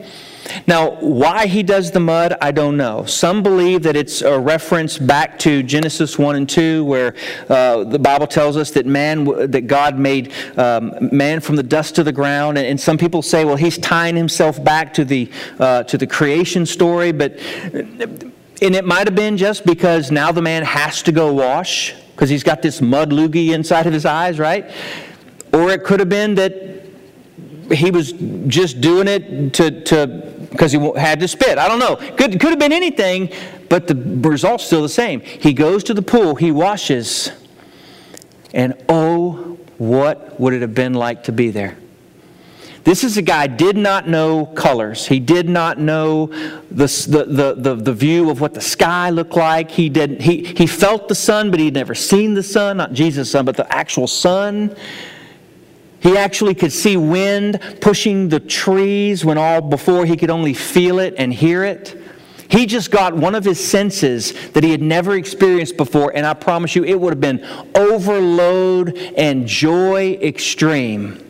Now, 0.67 0.91
why 0.99 1.47
he 1.47 1.63
does 1.63 1.91
the 1.91 1.99
mud, 1.99 2.35
I 2.41 2.51
don't 2.51 2.77
know. 2.77 3.05
Some 3.05 3.41
believe 3.43 3.83
that 3.83 3.95
it's 3.95 4.21
a 4.21 4.39
reference 4.39 4.97
back 4.97 5.39
to 5.39 5.63
Genesis 5.63 6.19
1 6.19 6.35
and 6.35 6.47
2, 6.47 6.85
where 6.85 7.15
uh, 7.49 7.83
the 7.83 7.99
Bible 7.99 8.27
tells 8.27 8.55
us 8.55 8.71
that 8.71 8.85
man, 8.85 9.25
that 9.25 9.67
God 9.67 9.97
made 9.97 10.31
um, 10.57 11.09
man 11.11 11.39
from 11.39 11.55
the 11.55 11.63
dust 11.63 11.97
of 11.97 12.05
the 12.05 12.11
ground. 12.11 12.57
And, 12.57 12.79
some 12.79 12.97
people 12.97 13.21
say, 13.21 13.45
well, 13.45 13.55
he's 13.55 13.77
tying 13.79 14.15
himself 14.15 14.63
back 14.63 14.93
to 14.95 15.05
the, 15.05 15.31
uh, 15.59 15.83
to 15.83 15.97
the 15.97 16.05
creation 16.05 16.65
story. 16.65 17.11
But, 17.11 17.39
and 17.73 18.75
it 18.75 18.85
might 18.85 19.07
have 19.07 19.15
been 19.15 19.37
just 19.37 19.65
because 19.65 20.11
now 20.11 20.31
the 20.31 20.41
man 20.41 20.63
has 20.63 21.01
to 21.03 21.11
go 21.11 21.33
wash 21.33 21.95
because 22.15 22.29
he's 22.29 22.43
got 22.43 22.61
this 22.61 22.81
mud 22.81 23.11
loogie 23.11 23.49
inside 23.49 23.87
of 23.87 23.93
his 23.93 24.05
eyes, 24.05 24.39
right? 24.39 24.71
Or 25.51 25.69
it 25.69 25.83
could 25.83 25.99
have 25.99 26.07
been 26.07 26.35
that 26.35 26.53
he 27.71 27.91
was 27.91 28.13
just 28.47 28.79
doing 28.79 29.07
it 29.07 29.53
to, 29.55 29.81
to 29.81 30.07
because 30.49 30.71
he 30.71 30.79
had 30.95 31.19
to 31.19 31.27
spit. 31.27 31.57
I 31.57 31.67
don't 31.67 31.79
know. 31.79 31.97
Could, 31.97 32.39
could 32.39 32.51
have 32.51 32.59
been 32.59 32.71
anything, 32.71 33.31
but 33.69 33.87
the 33.87 33.95
result's 33.95 34.65
still 34.65 34.81
the 34.81 34.89
same. 34.89 35.19
He 35.19 35.51
goes 35.51 35.83
to 35.85 35.93
the 35.93 36.01
pool, 36.01 36.35
he 36.35 36.51
washes, 36.51 37.31
and 38.53 38.73
oh, 38.87 39.57
what 39.77 40.39
would 40.39 40.53
it 40.53 40.61
have 40.61 40.73
been 40.73 40.93
like 40.93 41.23
to 41.23 41.33
be 41.33 41.49
there? 41.49 41.77
This 42.85 43.03
is 43.03 43.17
a 43.17 43.23
guy 43.23 43.47
did 43.47 43.77
not 43.77 44.07
know 44.07 44.45
colors. 44.45 45.07
He 45.07 45.19
did 45.19 45.49
not 45.49 45.79
know 45.79 46.27
the, 46.69 46.85
the, 47.27 47.55
the, 47.57 47.75
the, 47.75 47.93
view 47.93 48.29
of 48.29 48.41
what 48.41 48.53
the 48.53 48.61
sky 48.61 49.09
looked 49.09 49.35
like. 49.35 49.71
He, 49.71 49.89
did, 49.89 50.21
he, 50.21 50.43
he 50.43 50.67
felt 50.67 51.07
the 51.07 51.15
sun, 51.15 51.49
but 51.49 51.59
he'd 51.59 51.73
never 51.73 51.95
seen 51.95 52.35
the 52.35 52.43
sun, 52.43 52.77
not 52.77 52.93
Jesus' 52.93 53.31
sun, 53.31 53.43
but 53.43 53.57
the 53.57 53.71
actual 53.73 54.05
sun. 54.05 54.75
He 55.99 56.15
actually 56.15 56.53
could 56.53 56.71
see 56.71 56.95
wind 56.95 57.59
pushing 57.81 58.29
the 58.29 58.39
trees 58.39 59.25
when 59.25 59.39
all 59.39 59.61
before 59.61 60.05
he 60.05 60.15
could 60.15 60.29
only 60.29 60.53
feel 60.53 60.99
it 60.99 61.15
and 61.17 61.33
hear 61.33 61.63
it. 61.63 61.99
He 62.51 62.67
just 62.67 62.91
got 62.91 63.15
one 63.15 63.33
of 63.33 63.43
his 63.43 63.59
senses 63.59 64.51
that 64.51 64.63
he 64.63 64.69
had 64.69 64.83
never 64.83 65.15
experienced 65.15 65.75
before, 65.75 66.15
and 66.15 66.23
I 66.23 66.35
promise 66.35 66.75
you, 66.75 66.83
it 66.83 67.01
would 67.01 67.13
have 67.13 67.19
been 67.19 67.43
overload 67.73 68.95
and 69.17 69.47
joy 69.47 70.19
extreme. 70.21 71.24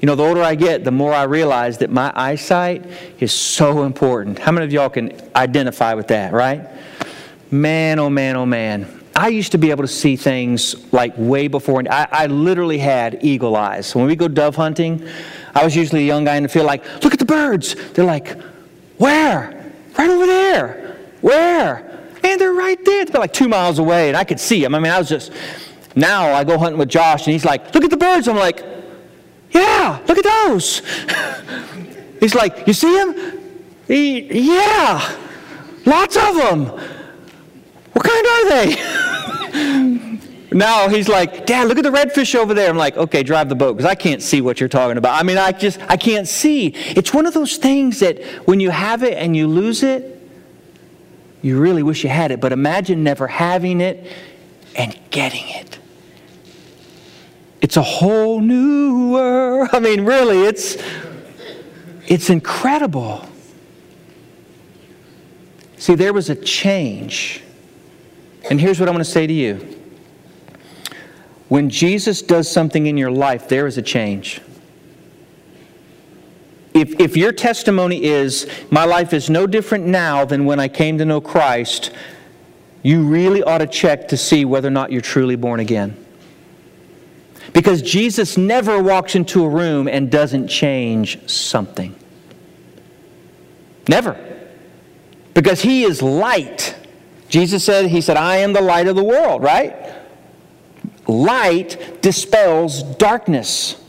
You 0.00 0.06
know, 0.06 0.14
the 0.14 0.24
older 0.24 0.42
I 0.42 0.54
get, 0.54 0.84
the 0.84 0.90
more 0.90 1.12
I 1.14 1.22
realize 1.22 1.78
that 1.78 1.90
my 1.90 2.12
eyesight 2.14 2.84
is 3.18 3.32
so 3.32 3.84
important. 3.84 4.38
How 4.38 4.52
many 4.52 4.66
of 4.66 4.72
y'all 4.72 4.90
can 4.90 5.12
identify 5.34 5.94
with 5.94 6.08
that, 6.08 6.32
right? 6.32 6.68
Man, 7.50 7.98
oh 7.98 8.10
man, 8.10 8.36
oh 8.36 8.46
man. 8.46 9.02
I 9.14 9.28
used 9.28 9.52
to 9.52 9.58
be 9.58 9.70
able 9.70 9.82
to 9.82 9.88
see 9.88 10.16
things 10.16 10.92
like 10.92 11.14
way 11.16 11.48
before. 11.48 11.82
I, 11.90 12.06
I 12.10 12.26
literally 12.26 12.76
had 12.76 13.20
eagle 13.22 13.56
eyes. 13.56 13.86
So 13.86 13.98
when 13.98 14.08
we 14.08 14.16
go 14.16 14.28
dove 14.28 14.56
hunting, 14.56 15.08
I 15.54 15.64
was 15.64 15.74
usually 15.74 16.02
a 16.02 16.06
young 16.06 16.24
guy 16.24 16.36
in 16.36 16.42
the 16.42 16.50
field, 16.50 16.66
like, 16.66 16.84
look 17.02 17.14
at 17.14 17.18
the 17.18 17.24
birds. 17.24 17.74
They're 17.92 18.04
like, 18.04 18.38
where? 18.98 19.72
Right 19.96 20.10
over 20.10 20.26
there. 20.26 20.98
Where? 21.22 22.08
And 22.22 22.38
they're 22.38 22.52
right 22.52 22.84
there. 22.84 23.06
They're 23.06 23.20
like 23.20 23.32
two 23.32 23.48
miles 23.48 23.78
away, 23.78 24.08
and 24.08 24.16
I 24.18 24.24
could 24.24 24.38
see 24.38 24.60
them. 24.60 24.74
I 24.74 24.80
mean, 24.80 24.92
I 24.92 24.98
was 24.98 25.08
just. 25.08 25.32
Now 25.94 26.34
I 26.34 26.44
go 26.44 26.58
hunting 26.58 26.78
with 26.78 26.90
Josh, 26.90 27.24
and 27.26 27.32
he's 27.32 27.44
like, 27.46 27.74
look 27.74 27.82
at 27.82 27.88
the 27.88 27.96
birds. 27.96 28.28
I'm 28.28 28.36
like, 28.36 28.62
yeah, 29.50 30.02
look 30.06 30.18
at 30.18 30.24
those. 30.24 30.80
He's 32.20 32.34
like, 32.34 32.66
You 32.66 32.72
see 32.72 32.96
them? 32.96 33.36
He, 33.86 34.48
yeah, 34.48 35.16
lots 35.84 36.16
of 36.16 36.34
them. 36.34 36.66
What 37.92 38.04
kind 38.04 38.26
are 38.26 38.48
they? 38.50 40.18
now 40.52 40.88
he's 40.88 41.08
like, 41.08 41.46
Dad, 41.46 41.68
look 41.68 41.78
at 41.78 41.84
the 41.84 41.90
redfish 41.90 42.34
over 42.34 42.52
there. 42.52 42.68
I'm 42.68 42.76
like, 42.76 42.96
okay, 42.96 43.22
drive 43.22 43.48
the 43.48 43.54
boat 43.54 43.76
because 43.76 43.88
I 43.88 43.94
can't 43.94 44.22
see 44.22 44.40
what 44.40 44.58
you're 44.58 44.68
talking 44.68 44.98
about. 44.98 45.18
I 45.18 45.22
mean, 45.22 45.38
I 45.38 45.52
just, 45.52 45.80
I 45.88 45.96
can't 45.96 46.26
see. 46.26 46.68
It's 46.68 47.14
one 47.14 47.26
of 47.26 47.34
those 47.34 47.56
things 47.58 48.00
that 48.00 48.22
when 48.46 48.60
you 48.60 48.70
have 48.70 49.02
it 49.02 49.14
and 49.14 49.36
you 49.36 49.46
lose 49.46 49.82
it, 49.82 50.12
you 51.42 51.60
really 51.60 51.82
wish 51.82 52.02
you 52.02 52.10
had 52.10 52.32
it. 52.32 52.40
But 52.40 52.52
imagine 52.52 53.04
never 53.04 53.28
having 53.28 53.80
it 53.80 54.12
and 54.74 54.98
getting 55.10 55.48
it. 55.48 55.75
It's 57.66 57.76
a 57.76 57.82
whole 57.82 58.40
new 58.40 59.10
world. 59.10 59.70
I 59.72 59.80
mean, 59.80 60.04
really, 60.04 60.42
it's, 60.42 60.76
it's 62.06 62.30
incredible. 62.30 63.28
See, 65.76 65.96
there 65.96 66.12
was 66.12 66.30
a 66.30 66.36
change. 66.36 67.42
And 68.48 68.60
here's 68.60 68.78
what 68.78 68.88
I'm 68.88 68.94
going 68.94 69.04
to 69.04 69.10
say 69.10 69.26
to 69.26 69.32
you 69.32 69.56
when 71.48 71.68
Jesus 71.68 72.22
does 72.22 72.48
something 72.48 72.86
in 72.86 72.96
your 72.96 73.10
life, 73.10 73.48
there 73.48 73.66
is 73.66 73.76
a 73.78 73.82
change. 73.82 74.40
if, 76.72 77.00
if 77.00 77.16
your 77.16 77.32
testimony 77.32 78.04
is, 78.04 78.48
my 78.70 78.84
life 78.84 79.12
is 79.12 79.28
no 79.28 79.44
different 79.44 79.86
now 79.86 80.24
than 80.24 80.44
when 80.44 80.60
I 80.60 80.68
came 80.68 80.98
to 80.98 81.04
know 81.04 81.20
Christ, 81.20 81.90
you 82.84 83.08
really 83.08 83.42
ought 83.42 83.58
to 83.58 83.66
check 83.66 84.06
to 84.06 84.16
see 84.16 84.44
whether 84.44 84.68
or 84.68 84.70
not 84.70 84.92
you're 84.92 85.00
truly 85.00 85.34
born 85.34 85.58
again. 85.58 86.05
Because 87.56 87.80
Jesus 87.80 88.36
never 88.36 88.82
walks 88.82 89.14
into 89.14 89.42
a 89.42 89.48
room 89.48 89.88
and 89.88 90.10
doesn't 90.10 90.48
change 90.48 91.26
something. 91.26 91.96
Never. 93.88 94.14
Because 95.32 95.62
he 95.62 95.84
is 95.84 96.02
light. 96.02 96.76
Jesus 97.30 97.64
said, 97.64 97.86
He 97.86 98.02
said, 98.02 98.18
I 98.18 98.36
am 98.36 98.52
the 98.52 98.60
light 98.60 98.88
of 98.88 98.94
the 98.94 99.02
world, 99.02 99.42
right? 99.42 99.74
Light 101.06 102.02
dispels 102.02 102.82
darkness. 102.82 103.82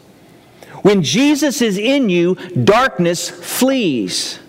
When 0.82 1.04
Jesus 1.04 1.62
is 1.62 1.78
in 1.78 2.08
you, 2.08 2.36
darkness 2.36 3.30
flees. 3.30 4.40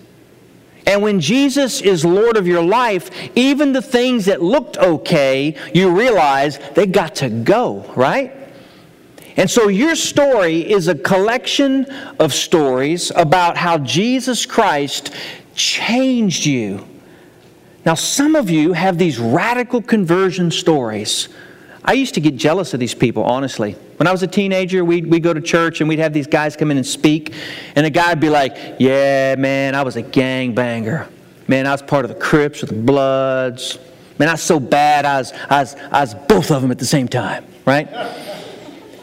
And 0.87 1.01
when 1.01 1.19
Jesus 1.19 1.81
is 1.81 2.05
Lord 2.05 2.37
of 2.37 2.47
your 2.47 2.63
life, 2.63 3.11
even 3.35 3.73
the 3.73 3.81
things 3.81 4.27
that 4.27 4.41
looked 4.41 4.77
okay, 4.77 5.57
you 5.73 5.91
realize 5.91 6.57
they 6.73 6.85
got 6.85 7.15
to 7.15 7.29
go, 7.29 7.83
right? 7.97 8.38
And 9.39 9.49
so 9.49 9.69
your 9.69 9.95
story 9.95 10.69
is 10.69 10.89
a 10.89 10.95
collection 10.95 11.85
of 12.19 12.33
stories 12.33 13.09
about 13.15 13.55
how 13.55 13.77
Jesus 13.77 14.45
Christ 14.45 15.15
changed 15.55 16.45
you. 16.45 16.85
Now, 17.85 17.93
some 17.93 18.35
of 18.35 18.49
you 18.49 18.73
have 18.73 18.97
these 18.97 19.17
radical 19.17 19.81
conversion 19.81 20.51
stories. 20.51 21.29
I 21.85 21.93
used 21.93 22.15
to 22.15 22.19
get 22.19 22.35
jealous 22.35 22.73
of 22.73 22.81
these 22.81 22.93
people, 22.93 23.23
honestly. 23.23 23.77
When 23.95 24.07
I 24.07 24.11
was 24.11 24.23
a 24.23 24.27
teenager, 24.27 24.83
we'd, 24.83 25.07
we'd 25.07 25.23
go 25.23 25.33
to 25.33 25.39
church 25.39 25.79
and 25.79 25.87
we'd 25.87 25.99
have 25.99 26.11
these 26.11 26.27
guys 26.27 26.57
come 26.57 26.69
in 26.69 26.75
and 26.75 26.85
speak, 26.85 27.33
and 27.77 27.85
the 27.85 27.89
guy 27.89 28.09
would 28.09 28.19
be 28.19 28.29
like, 28.29 28.57
Yeah, 28.77 29.35
man, 29.37 29.73
I 29.73 29.83
was 29.83 29.95
a 29.95 30.01
gang 30.01 30.53
banger. 30.53 31.07
Man, 31.47 31.65
I 31.65 31.71
was 31.71 31.81
part 31.81 32.03
of 32.03 32.09
the 32.09 32.19
Crips 32.19 32.61
or 32.61 32.65
the 32.65 32.73
Bloods. 32.73 33.79
Man, 34.17 34.27
I 34.27 34.33
was 34.33 34.43
so 34.43 34.59
bad, 34.59 35.05
I 35.05 35.19
was, 35.19 35.31
I 35.49 35.61
was, 35.61 35.75
I 35.93 36.01
was 36.01 36.13
both 36.13 36.51
of 36.51 36.61
them 36.61 36.71
at 36.71 36.77
the 36.77 36.85
same 36.85 37.07
time, 37.07 37.45
right? 37.65 37.87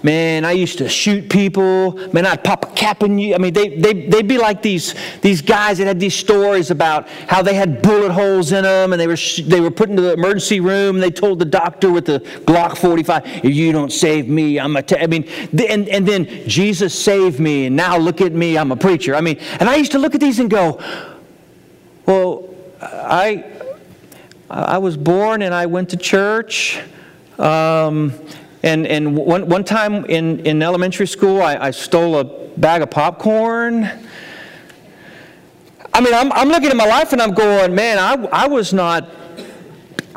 Man, 0.06 0.44
I 0.44 0.52
used 0.52 0.78
to 0.78 0.88
shoot 0.88 1.28
people. 1.28 1.94
Man, 2.12 2.26
I'd 2.26 2.44
pop 2.44 2.64
a 2.64 2.74
cap 2.76 3.02
in 3.02 3.18
you. 3.18 3.34
I 3.34 3.38
mean, 3.38 3.52
they, 3.52 3.70
they, 3.70 4.06
they'd 4.06 4.28
be 4.28 4.38
like 4.38 4.62
these, 4.62 4.94
these 5.20 5.42
guys 5.42 5.78
that 5.78 5.88
had 5.88 5.98
these 5.98 6.14
stories 6.14 6.70
about 6.70 7.08
how 7.08 7.42
they 7.42 7.54
had 7.54 7.82
bullet 7.82 8.12
holes 8.12 8.52
in 8.52 8.62
them 8.62 8.92
and 8.92 9.00
they 9.00 9.08
were, 9.08 9.16
they 9.42 9.60
were 9.60 9.72
put 9.72 9.90
into 9.90 10.02
the 10.02 10.12
emergency 10.12 10.60
room 10.60 10.94
and 10.94 11.02
they 11.02 11.10
told 11.10 11.40
the 11.40 11.44
doctor 11.44 11.90
with 11.90 12.04
the 12.04 12.20
Glock 12.46 12.78
45, 12.78 13.26
if 13.42 13.52
you 13.52 13.72
don't 13.72 13.90
save 13.90 14.28
me, 14.28 14.60
I'm 14.60 14.76
a. 14.76 14.84
I 14.96 15.08
mean, 15.08 15.24
and, 15.68 15.88
and 15.88 16.06
then 16.06 16.26
Jesus 16.46 16.96
saved 16.96 17.40
me 17.40 17.66
and 17.66 17.74
now 17.74 17.98
look 17.98 18.20
at 18.20 18.32
me, 18.32 18.56
I'm 18.56 18.70
a 18.70 18.76
preacher. 18.76 19.16
I 19.16 19.20
mean, 19.20 19.38
and 19.58 19.68
I 19.68 19.74
used 19.74 19.90
to 19.90 19.98
look 19.98 20.14
at 20.14 20.20
these 20.20 20.38
and 20.38 20.48
go, 20.48 20.80
well, 22.06 22.48
I, 22.80 23.44
I 24.48 24.78
was 24.78 24.96
born 24.96 25.42
and 25.42 25.52
I 25.52 25.66
went 25.66 25.90
to 25.90 25.96
church. 25.96 26.80
Um, 27.40 28.12
and, 28.66 28.84
and 28.88 29.16
one, 29.16 29.48
one 29.48 29.62
time 29.62 30.04
in, 30.06 30.44
in 30.44 30.60
elementary 30.60 31.06
school, 31.06 31.40
I, 31.40 31.54
I 31.54 31.70
stole 31.70 32.18
a 32.18 32.24
bag 32.24 32.82
of 32.82 32.90
popcorn. 32.90 33.84
I 35.94 36.00
mean, 36.00 36.12
I'm, 36.12 36.32
I'm 36.32 36.48
looking 36.48 36.70
at 36.70 36.76
my 36.76 36.84
life 36.84 37.12
and 37.12 37.22
I'm 37.22 37.32
going, 37.32 37.76
man, 37.76 37.96
I, 38.00 38.14
I 38.32 38.48
was 38.48 38.72
not, 38.72 39.08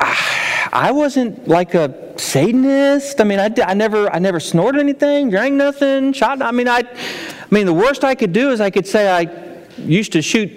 I 0.00 0.90
wasn't 0.90 1.46
like 1.46 1.74
a 1.74 2.18
Satanist. 2.18 3.20
I 3.20 3.24
mean, 3.24 3.38
I, 3.38 3.54
I, 3.64 3.74
never, 3.74 4.12
I 4.12 4.18
never 4.18 4.40
snorted 4.40 4.80
anything, 4.80 5.30
drank 5.30 5.54
nothing, 5.54 6.12
shot. 6.12 6.42
I 6.42 6.50
mean, 6.50 6.66
I, 6.66 6.78
I 6.78 7.46
mean, 7.52 7.66
the 7.66 7.72
worst 7.72 8.02
I 8.02 8.16
could 8.16 8.32
do 8.32 8.50
is 8.50 8.60
I 8.60 8.70
could 8.70 8.86
say 8.86 9.12
I 9.12 9.62
used 9.78 10.10
to 10.14 10.22
shoot 10.22 10.50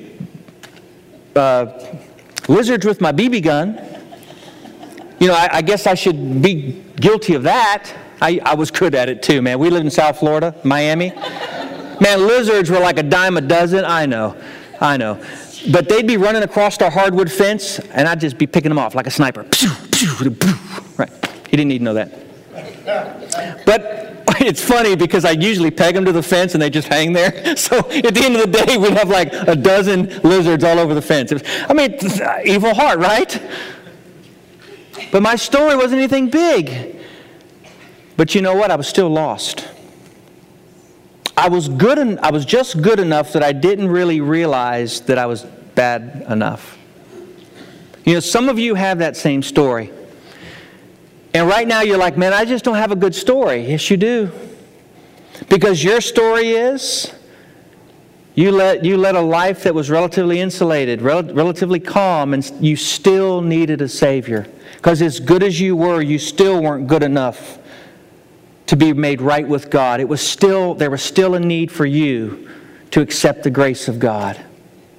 uh, 1.36 1.68
lizards 2.48 2.88
with 2.88 3.02
my 3.02 3.12
BB 3.12 3.44
gun. 3.44 3.80
You 5.20 5.28
know, 5.28 5.36
I, 5.36 5.58
I 5.58 5.62
guess 5.62 5.86
I 5.86 5.94
should 5.94 6.42
be 6.42 6.84
guilty 7.04 7.36
of 7.36 7.44
that. 7.44 7.94
I, 8.22 8.40
I 8.46 8.56
was 8.56 8.72
good 8.72 8.96
at 8.96 9.10
it 9.10 9.22
too, 9.22 9.42
man. 9.42 9.60
We 9.60 9.70
lived 9.70 9.86
in 9.86 9.92
South 9.92 10.18
Florida, 10.20 10.56
Miami. 10.64 11.10
Man, 12.00 12.26
lizards 12.26 12.70
were 12.70 12.80
like 12.80 12.98
a 12.98 13.04
dime 13.04 13.36
a 13.38 13.42
dozen. 13.42 13.84
I 13.84 14.06
know, 14.06 14.36
I 14.80 14.96
know. 14.96 15.22
But 15.72 15.90
they'd 15.90 16.08
be 16.08 16.18
running 16.18 16.44
across 16.44 16.82
our 16.82 16.90
hardwood 16.90 17.32
fence, 17.32 17.80
and 17.80 18.08
I'd 18.08 18.22
just 18.22 18.38
be 18.38 18.48
picking 18.48 18.70
them 18.70 18.80
off 18.80 18.96
like 18.96 19.08
a 19.08 19.12
sniper. 19.12 19.46
Right. 20.98 21.12
He 21.50 21.58
didn't 21.58 21.68
need 21.68 21.80
to 21.80 21.84
know 21.84 21.94
that. 21.94 23.66
But 23.66 24.36
it's 24.42 24.64
funny 24.64 24.96
because 24.96 25.26
I 25.26 25.32
usually 25.32 25.72
peg 25.72 25.96
them 25.96 26.06
to 26.06 26.12
the 26.12 26.24
fence 26.24 26.54
and 26.54 26.62
they 26.62 26.70
just 26.70 26.88
hang 26.88 27.14
there. 27.14 27.32
So 27.58 27.78
at 27.78 28.14
the 28.14 28.22
end 28.24 28.36
of 28.36 28.42
the 28.42 28.66
day, 28.66 28.78
we'd 28.78 28.94
have 28.94 29.10
like 29.10 29.32
a 29.34 29.56
dozen 29.56 30.20
lizards 30.22 30.64
all 30.64 30.80
over 30.80 30.94
the 30.94 31.02
fence. 31.02 31.32
I 31.70 31.74
mean, 31.74 31.96
uh, 32.22 32.40
evil 32.46 32.74
heart, 32.74 33.00
right? 33.00 33.42
But 35.12 35.22
my 35.22 35.36
story 35.36 35.76
wasn't 35.76 36.00
anything 36.00 36.30
big. 36.30 36.98
But 38.18 38.36
you 38.36 38.42
know 38.42 38.56
what? 38.56 38.72
I 38.72 38.76
was 38.76 38.88
still 38.88 39.10
lost. 39.10 39.68
I 41.36 41.50
was 41.50 41.68
good 41.68 41.98
en- 41.98 42.20
I 42.22 42.32
was 42.32 42.46
just 42.46 42.82
good 42.82 43.00
enough 43.00 43.34
that 43.34 43.44
I 43.44 43.52
didn't 43.54 43.88
really 43.88 44.22
realize 44.22 45.02
that 45.02 45.18
I 45.18 45.26
was 45.26 45.44
bad 45.76 46.26
enough. 46.30 46.78
You 48.06 48.16
know, 48.16 48.20
some 48.20 48.50
of 48.50 48.60
you 48.60 48.76
have 48.76 49.00
that 49.00 49.18
same 49.18 49.42
story. 49.42 49.92
And 51.34 51.48
right 51.48 51.68
now 51.68 51.82
you're 51.82 51.98
like, 51.98 52.18
man, 52.18 52.34
I 52.34 52.46
just 52.46 52.64
don't 52.64 52.76
have 52.76 52.92
a 52.92 52.96
good 52.96 53.16
story. 53.16 53.68
Yes, 53.68 53.90
you 53.90 53.98
do. 53.98 54.32
Because 55.50 55.84
your 55.84 56.00
story 56.00 56.50
is 56.50 57.12
you 58.36 58.52
led, 58.52 58.86
you 58.86 58.98
led 58.98 59.16
a 59.16 59.22
life 59.22 59.64
that 59.64 59.74
was 59.74 59.90
relatively 59.90 60.40
insulated, 60.40 61.02
rel- 61.02 61.24
relatively 61.24 61.80
calm, 61.80 62.34
and 62.34 62.50
you 62.60 62.76
still 62.76 63.42
needed 63.42 63.82
a 63.82 63.88
Savior. 63.88 64.48
Because 64.84 65.02
as 65.02 65.22
good 65.22 65.44
as 65.44 65.62
you 65.62 65.78
were, 65.78 66.02
you 66.02 66.20
still 66.20 66.62
weren't 66.62 66.88
good 66.88 67.04
enough 67.04 67.58
to 68.66 68.76
be 68.76 68.92
made 68.92 69.22
right 69.22 69.48
with 69.48 69.70
God. 69.70 70.02
It 70.02 70.10
was 70.10 70.20
still, 70.20 70.74
there 70.76 70.92
was 70.92 71.02
still 71.02 71.36
a 71.36 71.40
need 71.40 71.72
for 71.72 71.86
you 71.86 72.50
to 72.92 73.00
accept 73.00 73.44
the 73.44 73.50
grace 73.50 73.88
of 73.88 73.98
God. 73.98 74.38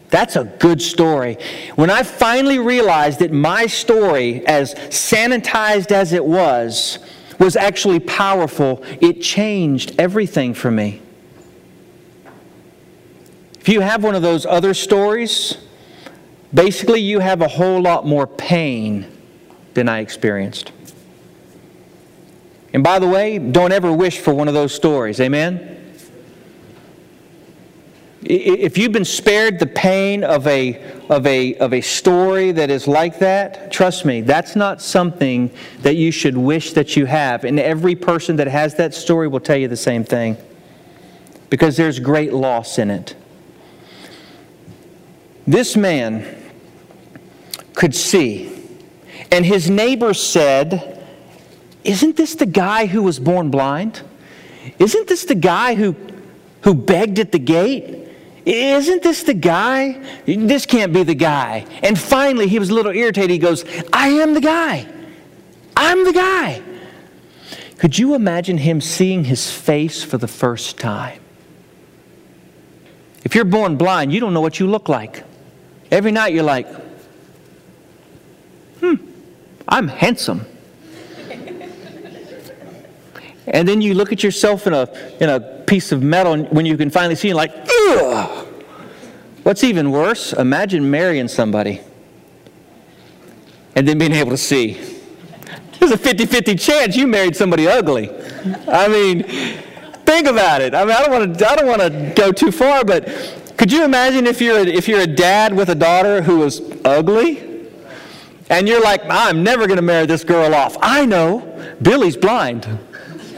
That's 0.09 0.37
a 0.37 0.45
good 0.45 0.81
story. 0.81 1.37
When 1.75 1.91
I 1.91 2.03
finally 2.03 2.59
realized 2.59 3.19
that 3.19 3.31
my 3.31 3.67
story, 3.67 4.47
as 4.47 4.73
sanitized 4.75 5.93
as 5.93 6.15
it 6.15 6.25
was, 6.25 6.99
was 7.39 7.55
actually 7.55 8.01
powerful, 8.01 8.83
it 9.03 9.21
changed 9.21 9.97
everything 9.99 10.55
for 10.55 10.71
me. 10.71 11.03
If 13.61 13.69
you 13.69 13.81
have 13.81 14.03
one 14.03 14.15
of 14.15 14.23
those 14.23 14.47
other 14.47 14.73
stories, 14.73 15.59
basically 16.55 17.03
you 17.03 17.19
have 17.19 17.43
a 17.43 17.49
whole 17.49 17.83
lot 17.83 18.07
more 18.07 18.27
pain 18.27 19.11
than 19.75 19.89
I 19.89 19.99
experienced. 19.99 20.73
And 22.73 22.83
by 22.83 22.99
the 22.99 23.07
way, 23.07 23.39
don't 23.39 23.73
ever 23.73 23.93
wish 23.93 24.19
for 24.19 24.35
one 24.35 24.49
of 24.49 24.55
those 24.55 24.75
stories. 24.75 25.21
Amen? 25.21 25.71
If 28.27 28.79
you've 28.79 28.93
been 28.93 29.05
spared 29.05 29.59
the 29.59 29.67
pain 29.67 30.25
of 30.25 30.47
a, 30.47 30.83
of, 31.11 31.27
a, 31.27 31.57
of 31.57 31.75
a 31.75 31.83
story 31.83 32.53
that 32.53 32.71
is 32.71 32.89
like 32.89 33.19
that, 33.19 33.71
trust 33.71 34.07
me, 34.07 34.23
that's 34.23 34.57
not 34.57 34.81
something 34.81 35.51
that 35.83 35.97
you 35.97 36.11
should 36.11 36.37
wish 36.37 36.73
that 36.73 36.97
you 36.97 37.05
have. 37.05 37.45
And 37.45 37.61
every 37.61 37.95
person 37.95 38.37
that 38.37 38.47
has 38.47 38.77
that 38.77 38.95
story 38.95 39.29
will 39.29 39.41
tell 39.41 39.59
you 39.59 39.69
the 39.69 39.77
same 39.77 40.05
thing. 40.05 40.39
Because 41.51 41.77
there's 41.77 41.99
great 42.01 42.33
loss 42.33 42.79
in 42.79 42.91
it. 42.91 43.15
This 45.47 45.77
man 45.77 46.43
could 47.75 47.95
see, 47.95 48.54
and 49.35 49.45
his 49.45 49.69
neighbor 49.69 50.15
said, 50.15 51.05
Isn't 51.83 52.17
this 52.17 52.37
the 52.37 52.47
guy 52.47 52.87
who 52.87 53.03
was 53.03 53.19
born 53.19 53.51
blind? 53.51 54.01
Isn't 54.79 55.09
this 55.09 55.25
the 55.25 55.35
guy 55.35 55.75
who, 55.75 55.97
who 56.63 56.73
begged 56.73 57.19
at 57.19 57.33
the 57.33 57.41
gate? 57.41 58.09
Isn't 58.47 59.03
this 59.03 59.25
the 59.25 59.35
guy? 59.35 60.01
This 60.25 60.67
can't 60.67 60.93
be 60.93 61.03
the 61.03 61.17
guy. 61.17 61.67
And 61.83 61.99
finally, 61.99 62.47
he 62.47 62.61
was 62.61 62.71
a 62.71 62.75
little 62.75 62.93
irritated. 62.93 63.31
He 63.31 63.39
goes, 63.39 63.65
I 63.93 64.11
am 64.11 64.35
the 64.35 64.41
guy. 64.41 64.87
I'm 65.77 66.05
the 66.05 66.13
guy. 66.13 66.63
Could 67.79 67.99
you 67.99 68.15
imagine 68.15 68.59
him 68.59 68.81
seeing 68.81 69.25
his 69.25 69.51
face 69.51 70.05
for 70.05 70.17
the 70.17 70.29
first 70.29 70.79
time? 70.79 71.21
If 73.25 73.35
you're 73.35 73.45
born 73.45 73.77
blind, 73.77 74.13
you 74.13 74.21
don't 74.21 74.33
know 74.33 74.41
what 74.41 74.61
you 74.61 74.69
look 74.69 74.89
like. 74.89 75.25
Every 75.91 76.13
night 76.13 76.33
you're 76.35 76.45
like, 76.45 76.69
I'm 79.75 79.89
handsome. 79.89 80.47
and 83.49 83.67
then 83.67 83.81
you 83.81 83.95
look 83.95 84.13
at 84.13 84.23
yourself 84.23 84.69
in 84.69 84.73
a, 84.73 84.89
in 85.21 85.29
a 85.29 85.41
piece 85.67 85.91
of 85.91 86.01
metal 86.01 86.33
and 86.33 86.49
when 86.51 86.65
you 86.65 86.77
can 86.77 86.91
finally 86.91 87.17
see, 87.17 87.31
and 87.31 87.37
like, 87.37 87.51
ugh. 87.89 88.47
What's 89.43 89.65
even 89.65 89.91
worse, 89.91 90.33
imagine 90.33 90.89
marrying 90.89 91.27
somebody 91.27 91.81
and 93.75 93.89
then 93.89 93.99
being 93.99 94.13
able 94.13 94.31
to 94.31 94.37
see. 94.37 94.75
There's 95.81 95.91
a 95.91 95.99
50 95.99 96.27
50 96.27 96.55
chance 96.55 96.95
you 96.95 97.09
married 97.09 97.35
somebody 97.35 97.67
ugly. 97.67 98.11
I 98.69 98.87
mean, 98.87 99.25
think 99.25 100.29
about 100.29 100.63
it. 100.63 100.73
I 100.73 100.85
mean, 100.85 100.95
I 100.95 101.03
don't 101.03 101.11
want 101.11 101.37
to, 101.37 101.51
I 101.51 101.57
don't 101.57 101.67
want 101.67 101.83
to 101.83 102.13
go 102.15 102.31
too 102.31 102.53
far, 102.53 102.85
but 102.85 103.09
Could 103.57 103.73
you 103.73 103.85
imagine 103.85 104.29
if 104.29 104.41
you're 104.41 104.59
a, 104.59 104.67
if 104.67 104.87
you're 104.87 105.01
a 105.01 105.07
dad 105.07 105.53
with 105.53 105.69
a 105.69 105.75
daughter 105.75 106.23
who 106.23 106.39
was 106.39 106.63
ugly? 106.85 107.54
And 108.51 108.69
you're 108.69 108.83
like, 108.83 109.03
I'm 109.09 109.43
never 109.43 109.67
going 109.67 109.77
to 109.77 109.83
marry 109.83 110.07
this 110.07 110.25
girl 110.25 110.55
off. 110.55 110.77
I 110.81 111.07
know. 111.07 111.77
Billy's 111.81 112.17
blind. 112.17 112.65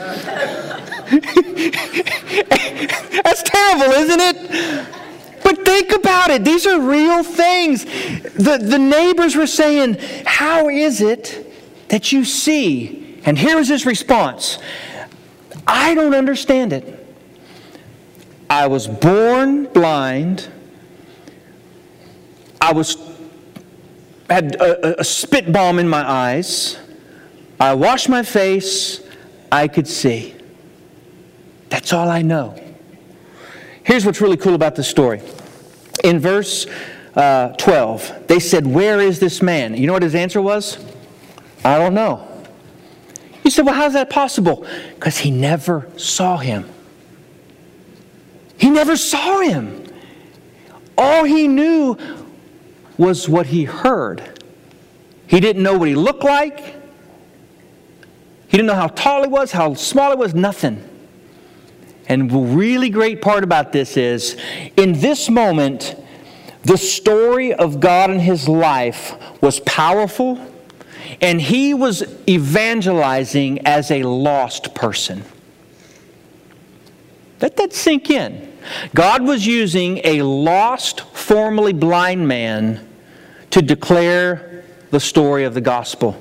That's 3.22 3.42
terrible, 3.44 3.92
isn't 3.92 4.20
it? 4.20 4.86
But 5.44 5.64
think 5.64 5.92
about 5.92 6.30
it. 6.30 6.44
These 6.44 6.66
are 6.66 6.80
real 6.80 7.22
things. 7.22 7.84
The, 7.84 8.58
the 8.60 8.78
neighbors 8.78 9.36
were 9.36 9.46
saying, 9.46 9.98
How 10.26 10.68
is 10.68 11.00
it 11.00 11.54
that 11.88 12.10
you 12.10 12.24
see? 12.24 13.20
And 13.24 13.38
here 13.38 13.58
is 13.58 13.68
his 13.68 13.86
response 13.86 14.58
I 15.66 15.94
don't 15.94 16.14
understand 16.14 16.72
it. 16.72 17.06
I 18.48 18.66
was 18.66 18.86
born 18.86 19.66
blind. 19.66 20.48
I 22.60 22.72
was 22.72 22.96
had 24.28 24.56
a, 24.56 25.00
a 25.00 25.04
spit 25.04 25.52
bomb 25.52 25.78
in 25.78 25.88
my 25.88 26.08
eyes. 26.08 26.78
I 27.60 27.74
washed 27.74 28.08
my 28.08 28.22
face. 28.22 29.00
I 29.50 29.68
could 29.68 29.86
see. 29.86 30.34
That's 31.68 31.92
all 31.92 32.08
I 32.08 32.22
know. 32.22 32.60
Here's 33.82 34.04
what's 34.04 34.20
really 34.20 34.36
cool 34.36 34.54
about 34.54 34.74
this 34.74 34.88
story. 34.88 35.22
In 36.02 36.18
verse 36.18 36.66
uh, 37.14 37.50
12, 37.50 38.26
they 38.26 38.40
said, 38.40 38.66
Where 38.66 39.00
is 39.00 39.20
this 39.20 39.40
man? 39.40 39.76
You 39.76 39.86
know 39.86 39.92
what 39.92 40.02
his 40.02 40.14
answer 40.14 40.42
was? 40.42 40.84
I 41.64 41.78
don't 41.78 41.94
know. 41.94 42.26
You 43.44 43.50
said, 43.50 43.64
Well, 43.64 43.74
how's 43.74 43.92
that 43.92 44.10
possible? 44.10 44.66
Because 44.94 45.18
he 45.18 45.30
never 45.30 45.88
saw 45.96 46.36
him. 46.36 46.68
He 48.58 48.70
never 48.70 48.96
saw 48.96 49.40
him. 49.40 49.84
All 50.98 51.24
he 51.24 51.46
knew 51.46 51.96
was 52.98 53.28
what 53.28 53.46
he 53.46 53.64
heard. 53.64 54.42
He 55.26 55.40
didn't 55.40 55.62
know 55.62 55.76
what 55.78 55.88
he 55.88 55.94
looked 55.94 56.24
like. 56.24 56.58
He 58.48 58.56
didn't 58.56 58.66
know 58.66 58.74
how 58.74 58.88
tall 58.88 59.22
he 59.22 59.28
was, 59.28 59.52
how 59.52 59.74
small 59.74 60.10
he 60.10 60.16
was, 60.16 60.34
nothing. 60.34 60.82
And 62.08 62.30
the 62.30 62.38
really 62.38 62.90
great 62.90 63.20
part 63.20 63.42
about 63.42 63.72
this 63.72 63.96
is 63.96 64.36
in 64.76 65.00
this 65.00 65.28
moment, 65.28 65.96
the 66.62 66.78
story 66.78 67.52
of 67.52 67.80
God 67.80 68.10
and 68.10 68.20
his 68.20 68.48
life 68.48 69.14
was 69.42 69.60
powerful, 69.60 70.40
and 71.20 71.40
he 71.40 71.74
was 71.74 72.04
evangelizing 72.28 73.66
as 73.66 73.90
a 73.90 74.04
lost 74.04 74.74
person. 74.74 75.24
Let 77.40 77.56
that 77.56 77.72
sink 77.72 78.10
in. 78.10 78.52
God 78.94 79.22
was 79.22 79.46
using 79.46 80.00
a 80.04 80.22
lost, 80.22 81.00
formerly 81.00 81.72
blind 81.72 82.26
man 82.26 82.85
to 83.50 83.62
declare 83.62 84.64
the 84.90 85.00
story 85.00 85.44
of 85.44 85.54
the 85.54 85.60
gospel. 85.60 86.20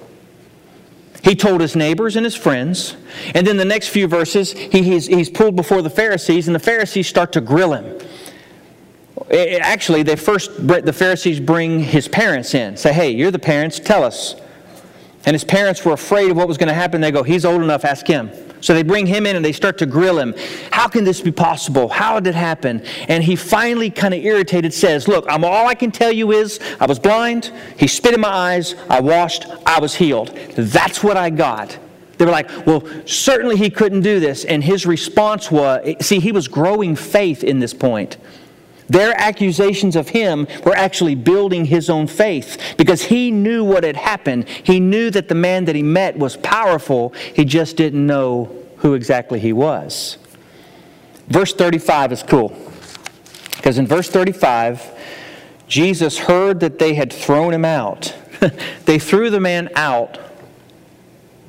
He 1.24 1.36
told 1.36 1.60
his 1.60 1.76
neighbors 1.76 2.16
and 2.16 2.24
his 2.24 2.36
friends. 2.36 2.96
And 3.34 3.48
then 3.48 3.58
the 3.58 3.66
next 3.66 3.88
few 3.88 4.08
verses, 4.08 4.52
he, 4.52 4.84
he's, 4.84 5.08
he's 5.08 5.30
pulled 5.30 5.56
before 5.56 5.82
the 5.82 5.90
Pharisees, 5.90 6.48
and 6.48 6.54
the 6.54 6.60
Pharisees 6.60 7.08
start 7.08 7.32
to 7.34 7.42
grill 7.42 7.74
him. 7.74 7.98
It, 9.30 9.62
actually, 9.62 10.04
they 10.04 10.18
first, 10.18 10.68
the 10.68 10.94
Pharisees 10.94 11.40
bring 11.40 11.80
his 11.80 12.08
parents 12.08 12.54
in. 12.54 12.78
Say, 12.78 12.94
hey, 12.94 13.10
you're 13.10 13.32
the 13.32 13.40
parents, 13.40 13.80
tell 13.80 14.04
us. 14.04 14.36
And 15.26 15.34
his 15.34 15.44
parents 15.44 15.84
were 15.84 15.94
afraid 15.94 16.30
of 16.30 16.38
what 16.38 16.48
was 16.48 16.58
going 16.58 16.68
to 16.68 16.76
happen. 16.76 17.02
They 17.02 17.10
go, 17.10 17.24
he's 17.24 17.44
old 17.44 17.64
enough, 17.64 17.86
ask 17.86 18.06
him. 18.06 18.30
So 18.66 18.74
they 18.74 18.82
bring 18.82 19.06
him 19.06 19.28
in 19.28 19.36
and 19.36 19.46
they 19.46 19.52
start 19.52 19.78
to 19.78 19.86
grill 19.86 20.18
him. 20.18 20.34
How 20.72 20.88
can 20.88 21.04
this 21.04 21.22
be 21.22 21.32
possible? 21.32 21.88
How 21.88 22.20
did 22.20 22.30
it 22.30 22.36
happen? 22.36 22.84
And 23.08 23.24
he 23.24 23.36
finally, 23.36 23.92
kind 23.92 24.12
of 24.12 24.26
irritated, 24.26 24.74
says, 24.74 25.08
Look, 25.08 25.24
I'm, 25.30 25.46
all 25.46 25.68
I 25.68 25.76
can 25.76 25.92
tell 25.92 26.12
you 26.12 26.32
is 26.32 26.60
I 26.80 26.88
was 26.88 26.98
blind, 26.98 27.54
he 27.78 27.86
spit 27.86 28.16
in 28.16 28.22
my 28.22 28.28
eyes, 28.28 28.74
I 28.90 29.02
washed, 29.02 29.46
I 29.68 29.80
was 29.80 29.94
healed. 29.94 30.36
That's 30.56 31.04
what 31.04 31.16
I 31.16 31.30
got. 31.30 31.78
They 32.18 32.26
were 32.26 32.32
like, 32.32 32.50
Well, 32.66 32.84
certainly 33.06 33.56
he 33.56 33.70
couldn't 33.70 34.02
do 34.02 34.20
this. 34.20 34.46
And 34.46 34.64
his 34.64 34.88
response 34.88 35.52
was 35.52 36.04
see, 36.04 36.20
he 36.20 36.32
was 36.32 36.48
growing 36.48 36.96
faith 36.96 37.44
in 37.44 37.60
this 37.60 37.76
point. 37.76 38.18
Their 38.88 39.20
accusations 39.20 39.96
of 39.96 40.10
him 40.10 40.48
were 40.64 40.76
actually 40.76 41.16
building 41.16 41.66
his 41.66 41.90
own 41.90 42.08
faith 42.08 42.76
because 42.78 43.04
he 43.04 43.32
knew 43.32 43.64
what 43.64 43.84
had 43.84 43.96
happened. 43.96 44.48
He 44.48 44.80
knew 44.80 45.10
that 45.12 45.28
the 45.28 45.36
man 45.36 45.66
that 45.66 45.76
he 45.76 45.84
met 45.84 46.18
was 46.18 46.38
powerful. 46.38 47.14
He 47.34 47.46
just 47.46 47.78
didn't 47.78 48.06
know 48.06 48.56
who 48.78 48.94
exactly 48.94 49.40
he 49.40 49.54
was. 49.54 50.18
Verse 51.28 51.54
35 51.54 52.12
is 52.12 52.24
cool 52.24 52.56
because 53.56 53.80
in 53.80 53.88
verse 53.88 54.10
35, 54.10 54.92
Jesus 55.68 56.20
heard 56.20 56.60
that 56.60 56.78
they 56.78 56.94
had 56.94 57.12
thrown 57.12 57.52
him 57.52 57.66
out. 57.66 58.14
they 58.86 59.00
threw 59.00 59.32
the 59.32 59.40
man 59.40 59.70
out 59.76 60.20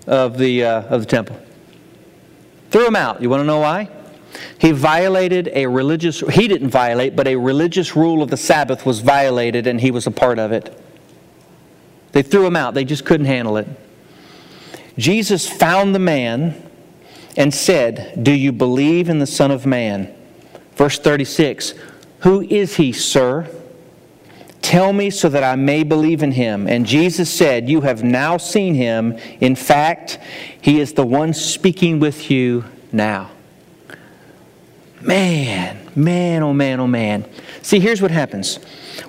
of 0.06 0.38
the, 0.38 0.64
uh, 0.64 0.82
of 0.84 1.02
the 1.02 1.06
temple. 1.06 1.38
Threw 2.70 2.86
him 2.86 2.96
out. 2.96 3.20
You 3.20 3.28
want 3.28 3.42
to 3.42 3.44
know 3.44 3.60
why? 3.60 3.90
He 4.58 4.72
violated 4.72 5.48
a 5.52 5.66
religious, 5.66 6.20
he 6.20 6.48
didn't 6.48 6.70
violate, 6.70 7.16
but 7.16 7.26
a 7.26 7.36
religious 7.36 7.96
rule 7.96 8.22
of 8.22 8.30
the 8.30 8.36
Sabbath 8.36 8.86
was 8.86 9.00
violated 9.00 9.66
and 9.66 9.80
he 9.80 9.90
was 9.90 10.06
a 10.06 10.10
part 10.10 10.38
of 10.38 10.52
it. 10.52 10.78
They 12.12 12.22
threw 12.22 12.46
him 12.46 12.56
out, 12.56 12.74
they 12.74 12.84
just 12.84 13.04
couldn't 13.04 13.26
handle 13.26 13.56
it. 13.56 13.66
Jesus 14.98 15.48
found 15.48 15.94
the 15.94 15.98
man 15.98 16.62
and 17.36 17.52
said, 17.52 18.22
Do 18.22 18.32
you 18.32 18.52
believe 18.52 19.08
in 19.08 19.18
the 19.18 19.26
Son 19.26 19.50
of 19.50 19.66
Man? 19.66 20.14
Verse 20.74 20.98
36 20.98 21.74
Who 22.20 22.42
is 22.42 22.76
he, 22.76 22.92
sir? 22.92 23.48
Tell 24.62 24.92
me 24.92 25.10
so 25.10 25.28
that 25.28 25.44
I 25.44 25.54
may 25.54 25.84
believe 25.84 26.24
in 26.24 26.32
him. 26.32 26.66
And 26.66 26.86
Jesus 26.86 27.30
said, 27.30 27.68
You 27.68 27.82
have 27.82 28.02
now 28.02 28.36
seen 28.36 28.74
him. 28.74 29.16
In 29.40 29.54
fact, 29.54 30.18
he 30.60 30.80
is 30.80 30.94
the 30.94 31.06
one 31.06 31.34
speaking 31.34 32.00
with 32.00 32.30
you 32.30 32.64
now. 32.90 33.30
Man, 35.06 35.88
man, 35.94 36.42
oh 36.42 36.52
man, 36.52 36.80
oh 36.80 36.88
man. 36.88 37.24
See, 37.62 37.78
here's 37.78 38.02
what 38.02 38.10
happens. 38.10 38.56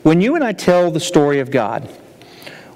When 0.03 0.21
you 0.21 0.35
and 0.35 0.43
I 0.43 0.53
tell 0.53 0.91
the 0.91 0.99
story 0.99 1.39
of 1.39 1.49
God, 1.49 1.89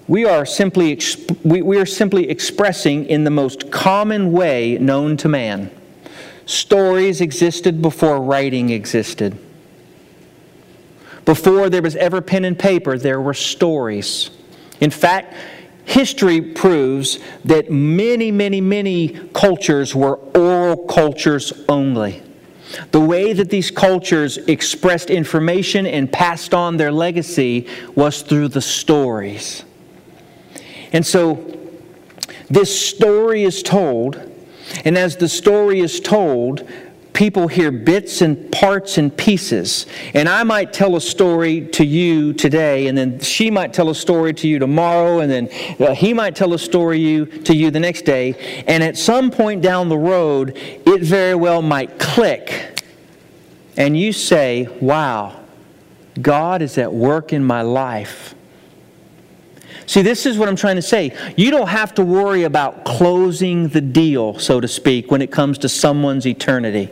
we 0.07 0.25
are 0.25 0.43
simply, 0.43 0.99
we, 1.43 1.61
we 1.61 1.77
are 1.77 1.85
simply 1.85 2.29
expressing 2.29 3.05
in 3.05 3.23
the 3.23 3.29
most 3.29 3.71
common 3.71 4.31
way 4.31 4.79
known 4.79 5.17
to 5.17 5.29
man. 5.29 5.69
Stories 6.47 7.21
existed 7.21 7.81
before 7.81 8.19
writing 8.19 8.71
existed. 8.71 9.37
Before 11.23 11.69
there 11.69 11.83
was 11.83 11.95
ever 11.97 12.21
pen 12.21 12.43
and 12.45 12.57
paper, 12.57 12.97
there 12.97 13.21
were 13.21 13.35
stories. 13.35 14.31
In 14.79 14.89
fact, 14.89 15.35
history 15.85 16.41
proves 16.41 17.19
that 17.45 17.69
many, 17.69 18.31
many, 18.31 18.61
many 18.61 19.09
cultures 19.33 19.93
were 19.93 20.15
oral 20.15 20.87
cultures 20.87 21.53
only. 21.69 22.23
The 22.91 22.99
way 22.99 23.33
that 23.33 23.49
these 23.49 23.71
cultures 23.71 24.37
expressed 24.37 25.09
information 25.09 25.85
and 25.85 26.11
passed 26.11 26.53
on 26.53 26.77
their 26.77 26.91
legacy 26.91 27.67
was 27.95 28.21
through 28.21 28.49
the 28.49 28.61
stories. 28.61 29.63
And 30.93 31.05
so 31.05 31.57
this 32.49 32.89
story 32.89 33.43
is 33.43 33.63
told, 33.63 34.15
and 34.83 34.97
as 34.97 35.17
the 35.17 35.29
story 35.29 35.79
is 35.79 35.99
told, 35.99 36.69
people 37.21 37.47
hear 37.47 37.69
bits 37.69 38.23
and 38.23 38.51
parts 38.51 38.97
and 38.97 39.15
pieces. 39.15 39.85
And 40.15 40.27
I 40.27 40.41
might 40.41 40.73
tell 40.73 40.95
a 40.95 41.01
story 41.01 41.67
to 41.67 41.85
you 41.85 42.33
today, 42.33 42.87
and 42.87 42.97
then 42.97 43.19
she 43.19 43.51
might 43.51 43.75
tell 43.75 43.91
a 43.91 43.93
story 43.93 44.33
to 44.33 44.47
you 44.47 44.57
tomorrow, 44.57 45.19
and 45.19 45.31
then 45.31 45.47
uh, 45.79 45.93
he 45.93 46.15
might 46.15 46.35
tell 46.35 46.51
a 46.55 46.57
story 46.57 47.27
to 47.27 47.55
you 47.55 47.69
the 47.69 47.79
next 47.79 48.05
day. 48.05 48.63
And 48.65 48.83
at 48.83 48.97
some 48.97 49.29
point 49.29 49.61
down 49.61 49.87
the 49.87 49.99
road, 49.99 50.57
it 50.57 51.03
very 51.03 51.35
well 51.35 51.61
might 51.61 51.99
click. 51.99 52.81
And 53.77 53.95
you 53.95 54.13
say, 54.13 54.67
Wow, 54.81 55.41
God 56.19 56.63
is 56.63 56.79
at 56.79 56.91
work 56.91 57.33
in 57.33 57.43
my 57.43 57.61
life. 57.61 58.33
See, 59.85 60.01
this 60.01 60.25
is 60.25 60.39
what 60.39 60.49
I'm 60.49 60.55
trying 60.55 60.77
to 60.77 60.81
say. 60.81 61.15
You 61.37 61.51
don't 61.51 61.69
have 61.69 61.93
to 61.95 62.03
worry 62.03 62.45
about 62.45 62.83
closing 62.83 63.67
the 63.67 63.81
deal, 63.81 64.39
so 64.39 64.59
to 64.59 64.67
speak, 64.67 65.11
when 65.11 65.21
it 65.21 65.31
comes 65.31 65.59
to 65.59 65.69
someone's 65.69 66.25
eternity. 66.25 66.89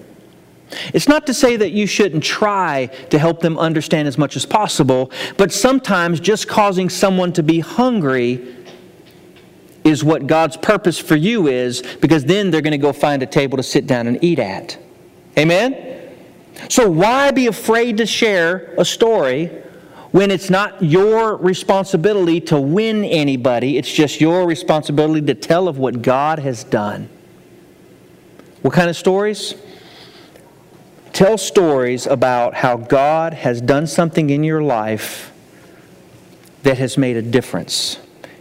It's 0.94 1.08
not 1.08 1.26
to 1.28 1.34
say 1.34 1.56
that 1.58 1.72
you 1.72 1.88
shouldn't 1.88 2.24
try 2.24 2.88
to 3.10 3.20
help 3.20 3.42
them 3.42 3.58
understand 3.58 4.08
as 4.08 4.18
much 4.18 4.36
as 4.36 4.46
possible, 4.46 5.12
but 5.38 5.52
sometimes 5.52 6.20
just 6.20 6.48
causing 6.48 6.90
someone 6.90 7.34
to 7.34 7.44
be 7.44 7.60
hungry 7.60 8.56
is 9.84 10.04
what 10.04 10.28
God's 10.28 10.58
purpose 10.58 11.00
for 11.00 11.16
you 11.16 11.48
is, 11.48 11.82
because 12.02 12.26
then 12.26 12.52
they're 12.52 12.62
going 12.62 12.72
to 12.72 12.78
go 12.78 12.94
find 12.94 13.24
a 13.24 13.26
table 13.26 13.58
to 13.58 13.64
sit 13.64 13.88
down 13.88 14.08
and 14.08 14.24
eat 14.24 14.40
at. 14.40 14.78
Amen? 15.38 16.14
So, 16.68 16.90
why 16.90 17.32
be 17.32 17.48
afraid 17.48 17.98
to 17.98 18.06
share 18.06 18.74
a 18.78 18.84
story 18.84 19.48
when 20.12 20.32
it's 20.32 20.50
not 20.50 20.82
your 20.84 21.38
responsibility 21.38 22.42
to 22.42 22.60
win 22.60 23.06
anybody? 23.06 23.78
It's 23.78 23.92
just 23.92 24.20
your 24.20 24.46
responsibility 24.46 25.26
to 25.28 25.36
tell 25.36 25.68
of 25.68 25.78
what 25.78 26.02
God 26.02 26.40
has 26.40 26.64
done. 26.66 27.10
What 28.62 28.74
kind 28.74 28.90
of 28.90 28.98
stories? 28.98 29.56
Tell 31.14 31.38
stories 31.38 32.08
about 32.08 32.56
how 32.56 32.78
God 32.78 33.34
has 33.34 33.62
done 33.62 33.88
something 33.88 34.30
in 34.30 34.44
your 34.44 34.62
life 34.62 35.32
that 36.64 36.78
has 36.78 36.98
made 36.98 37.18
a 37.18 37.22
difference. 37.22 38.00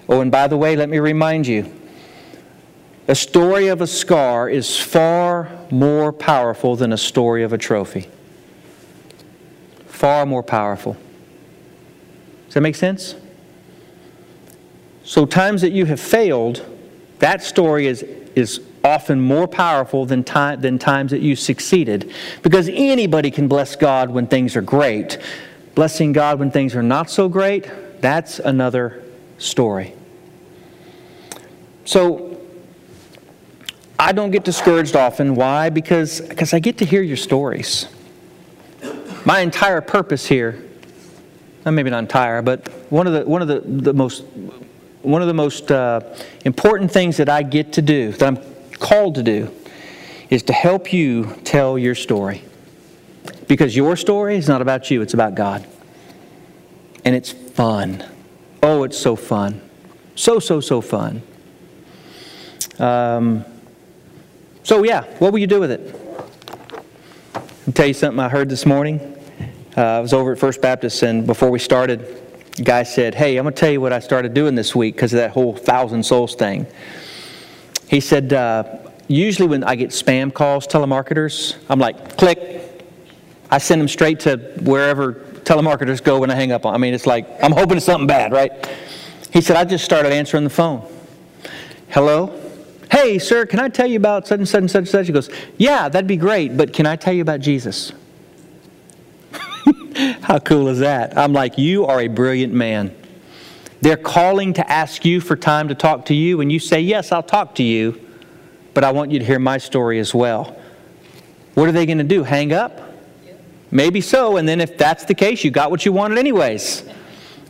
Oh, 0.08 0.20
and 0.20 0.30
by 0.30 0.46
the 0.46 0.56
way, 0.56 0.76
let 0.76 0.88
me 0.88 0.98
remind 0.98 1.46
you 1.46 1.72
a 3.06 3.14
story 3.14 3.68
of 3.68 3.80
a 3.80 3.86
scar 3.86 4.50
is 4.50 4.78
far 4.78 5.50
more 5.70 6.12
powerful 6.12 6.76
than 6.76 6.92
a 6.92 6.98
story 6.98 7.42
of 7.42 7.52
a 7.52 7.58
trophy. 7.58 8.06
Far 9.86 10.26
more 10.26 10.42
powerful. 10.42 10.96
Does 12.46 12.54
that 12.54 12.60
make 12.60 12.76
sense? 12.76 13.14
So, 15.04 15.24
times 15.24 15.62
that 15.62 15.72
you 15.72 15.86
have 15.86 16.00
failed, 16.00 16.64
that 17.18 17.42
story 17.42 17.86
is, 17.86 18.02
is 18.36 18.60
often 18.88 19.20
more 19.20 19.46
powerful 19.46 20.06
than, 20.06 20.24
time, 20.24 20.60
than 20.60 20.78
times 20.78 21.10
that 21.10 21.20
you 21.20 21.36
succeeded. 21.36 22.12
Because 22.42 22.68
anybody 22.68 23.30
can 23.30 23.48
bless 23.48 23.76
God 23.76 24.10
when 24.10 24.26
things 24.26 24.56
are 24.56 24.62
great. 24.62 25.18
Blessing 25.74 26.12
God 26.12 26.38
when 26.38 26.50
things 26.50 26.74
are 26.74 26.82
not 26.82 27.10
so 27.10 27.28
great, 27.28 27.68
that's 28.00 28.38
another 28.38 29.02
story. 29.38 29.94
So, 31.84 32.40
I 33.98 34.12
don't 34.12 34.30
get 34.30 34.44
discouraged 34.44 34.94
often. 34.94 35.34
Why? 35.34 35.70
Because, 35.70 36.20
because 36.20 36.54
I 36.54 36.60
get 36.60 36.78
to 36.78 36.84
hear 36.84 37.02
your 37.02 37.16
stories. 37.16 37.86
My 39.24 39.40
entire 39.40 39.80
purpose 39.80 40.26
here, 40.26 40.64
maybe 41.64 41.90
not 41.90 41.98
entire, 41.98 42.40
but 42.40 42.68
one 42.90 43.06
of 43.06 43.12
the, 43.12 43.24
one 43.24 43.42
of 43.42 43.48
the, 43.48 43.60
the 43.60 43.92
most, 43.92 44.24
one 45.02 45.20
of 45.20 45.28
the 45.28 45.34
most 45.34 45.70
uh, 45.70 46.00
important 46.44 46.90
things 46.90 47.16
that 47.16 47.28
I 47.28 47.42
get 47.42 47.72
to 47.74 47.82
do, 47.82 48.12
that 48.12 48.26
I'm 48.26 48.38
called 48.78 49.16
to 49.16 49.22
do, 49.22 49.52
is 50.30 50.42
to 50.44 50.52
help 50.52 50.92
you 50.92 51.34
tell 51.44 51.78
your 51.78 51.94
story. 51.94 52.44
Because 53.46 53.74
your 53.74 53.96
story 53.96 54.36
is 54.36 54.48
not 54.48 54.60
about 54.60 54.90
you, 54.90 55.02
it's 55.02 55.14
about 55.14 55.34
God. 55.34 55.66
And 57.04 57.14
it's 57.14 57.32
fun. 57.32 58.04
Oh, 58.62 58.82
it's 58.82 58.98
so 58.98 59.16
fun. 59.16 59.60
So, 60.14 60.38
so, 60.38 60.60
so 60.60 60.80
fun. 60.80 61.22
Um, 62.78 63.44
so, 64.62 64.84
yeah, 64.84 65.04
what 65.18 65.32
will 65.32 65.38
you 65.38 65.46
do 65.46 65.60
with 65.60 65.70
it? 65.70 65.94
I'll 67.34 67.72
tell 67.72 67.86
you 67.86 67.94
something 67.94 68.20
I 68.20 68.28
heard 68.28 68.48
this 68.48 68.66
morning. 68.66 69.00
Uh, 69.76 69.82
I 69.82 70.00
was 70.00 70.12
over 70.12 70.32
at 70.32 70.38
First 70.38 70.60
Baptist, 70.60 71.02
and 71.02 71.26
before 71.26 71.50
we 71.50 71.58
started, 71.58 72.20
guy 72.64 72.82
said, 72.82 73.14
Hey, 73.14 73.36
I'm 73.36 73.44
going 73.44 73.54
to 73.54 73.60
tell 73.60 73.70
you 73.70 73.80
what 73.80 73.92
I 73.92 74.00
started 74.00 74.34
doing 74.34 74.54
this 74.54 74.74
week 74.74 74.96
because 74.96 75.12
of 75.12 75.18
that 75.18 75.30
whole 75.30 75.54
thousand 75.54 76.02
souls 76.02 76.34
thing. 76.34 76.66
He 77.88 78.00
said, 78.00 78.32
uh, 78.32 78.64
Usually 79.08 79.48
when 79.48 79.64
I 79.64 79.74
get 79.74 79.88
spam 79.88 80.32
calls, 80.32 80.66
telemarketers, 80.66 81.56
I'm 81.70 81.78
like, 81.78 82.18
click. 82.18 82.84
I 83.50 83.56
send 83.56 83.80
them 83.80 83.88
straight 83.88 84.20
to 84.20 84.36
wherever 84.60 85.14
telemarketers 85.14 86.04
go 86.04 86.20
when 86.20 86.30
I 86.30 86.34
hang 86.34 86.52
up 86.52 86.66
on. 86.66 86.74
I 86.74 86.78
mean, 86.78 86.92
it's 86.92 87.06
like, 87.06 87.26
I'm 87.42 87.52
hoping 87.52 87.78
it's 87.78 87.86
something 87.86 88.06
bad, 88.06 88.32
right? 88.32 88.52
He 89.32 89.40
said, 89.40 89.56
I 89.56 89.64
just 89.64 89.86
started 89.86 90.12
answering 90.12 90.44
the 90.44 90.50
phone. 90.50 90.86
Hello? 91.88 92.38
Hey, 92.90 93.18
sir, 93.18 93.46
can 93.46 93.60
I 93.60 93.70
tell 93.70 93.86
you 93.86 93.96
about 93.96 94.26
such 94.26 94.38
and 94.40 94.48
such 94.48 94.60
and 94.60 94.70
such 94.70 94.80
and 94.80 94.88
such? 94.88 95.06
He 95.06 95.12
goes, 95.12 95.30
Yeah, 95.56 95.88
that'd 95.88 96.06
be 96.06 96.16
great, 96.18 96.54
but 96.56 96.74
can 96.74 96.84
I 96.84 96.96
tell 96.96 97.14
you 97.14 97.22
about 97.22 97.40
Jesus? 97.40 97.92
How 100.20 100.38
cool 100.38 100.68
is 100.68 100.80
that? 100.80 101.16
I'm 101.16 101.32
like, 101.32 101.56
You 101.56 101.86
are 101.86 102.00
a 102.00 102.08
brilliant 102.08 102.52
man. 102.52 102.94
They're 103.80 103.96
calling 103.96 104.54
to 104.54 104.70
ask 104.70 105.04
you 105.04 105.20
for 105.20 105.36
time 105.36 105.68
to 105.68 105.74
talk 105.74 106.06
to 106.06 106.14
you, 106.14 106.40
and 106.40 106.50
you 106.50 106.58
say, 106.58 106.80
Yes, 106.80 107.12
I'll 107.12 107.22
talk 107.22 107.54
to 107.56 107.62
you, 107.62 108.00
but 108.74 108.84
I 108.84 108.92
want 108.92 109.12
you 109.12 109.18
to 109.18 109.24
hear 109.24 109.38
my 109.38 109.58
story 109.58 109.98
as 109.98 110.14
well. 110.14 110.56
What 111.54 111.68
are 111.68 111.72
they 111.72 111.86
going 111.86 111.98
to 111.98 112.04
do? 112.04 112.24
Hang 112.24 112.52
up? 112.52 112.80
Maybe 113.70 114.00
so, 114.00 114.36
and 114.36 114.48
then 114.48 114.60
if 114.60 114.78
that's 114.78 115.04
the 115.04 115.14
case, 115.14 115.44
you 115.44 115.50
got 115.50 115.70
what 115.70 115.84
you 115.84 115.92
wanted 115.92 116.18
anyways. 116.18 116.84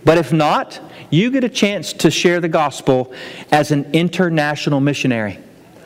But 0.04 0.18
if 0.18 0.32
not, 0.32 0.80
you 1.10 1.30
get 1.30 1.44
a 1.44 1.48
chance 1.48 1.92
to 1.94 2.10
share 2.10 2.40
the 2.40 2.48
gospel 2.48 3.12
as 3.52 3.70
an 3.70 3.90
international 3.92 4.80
missionary. 4.80 5.38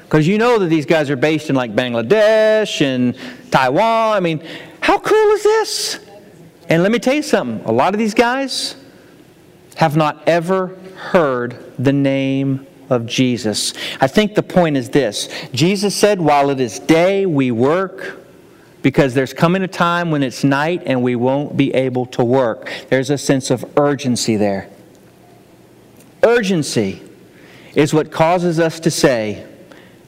Because 0.04 0.26
you 0.26 0.38
know 0.38 0.58
that 0.58 0.66
these 0.66 0.86
guys 0.86 1.10
are 1.10 1.16
based 1.16 1.48
in 1.50 1.56
like 1.56 1.74
Bangladesh 1.74 2.80
and 2.80 3.16
Taiwan. 3.50 4.16
I 4.16 4.20
mean, 4.20 4.46
how 4.80 4.98
cool 4.98 5.30
is 5.30 5.42
this? 5.42 6.00
And 6.68 6.82
let 6.82 6.92
me 6.92 6.98
tell 6.98 7.14
you 7.14 7.22
something 7.22 7.64
a 7.66 7.72
lot 7.72 7.94
of 7.94 7.98
these 7.98 8.14
guys 8.14 8.76
have 9.82 9.96
not 9.96 10.22
ever 10.28 10.68
heard 10.94 11.74
the 11.76 11.92
name 11.92 12.64
of 12.88 13.04
Jesus. 13.04 13.74
I 14.00 14.06
think 14.06 14.36
the 14.36 14.42
point 14.42 14.76
is 14.76 14.90
this 14.90 15.28
Jesus 15.52 15.92
said, 15.96 16.20
While 16.20 16.50
it 16.50 16.60
is 16.60 16.78
day, 16.78 17.26
we 17.26 17.50
work 17.50 18.20
because 18.80 19.12
there's 19.12 19.34
coming 19.34 19.60
a 19.62 19.66
time 19.66 20.12
when 20.12 20.22
it's 20.22 20.44
night 20.44 20.84
and 20.86 21.02
we 21.02 21.16
won't 21.16 21.56
be 21.56 21.74
able 21.74 22.06
to 22.06 22.22
work. 22.22 22.72
There's 22.90 23.10
a 23.10 23.18
sense 23.18 23.50
of 23.50 23.76
urgency 23.76 24.36
there. 24.36 24.70
Urgency 26.22 27.02
is 27.74 27.92
what 27.92 28.12
causes 28.12 28.60
us 28.60 28.78
to 28.78 28.90
say, 28.90 29.44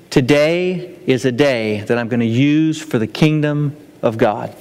Today 0.09 1.01
is 1.05 1.25
a 1.25 1.33
day 1.33 1.81
that 1.81 1.99
I'm 1.99 2.09
going 2.09 2.21
to 2.21 2.27
use 2.27 2.81
for 2.81 3.01
the 3.01 3.09
kingdom 3.09 3.77
of 4.03 4.19
God. 4.19 4.55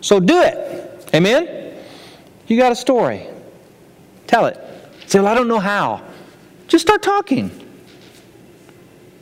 So 0.00 0.18
do 0.20 0.40
it. 0.40 1.06
Amen? 1.14 1.74
You 2.46 2.56
got 2.56 2.72
a 2.72 2.76
story. 2.76 3.26
Tell 4.28 4.46
it. 4.46 4.56
Say, 5.06 5.18
Well, 5.18 5.26
I 5.26 5.34
don't 5.34 5.48
know 5.48 5.58
how. 5.58 6.02
Just 6.68 6.86
start 6.86 7.02
talking. 7.02 7.50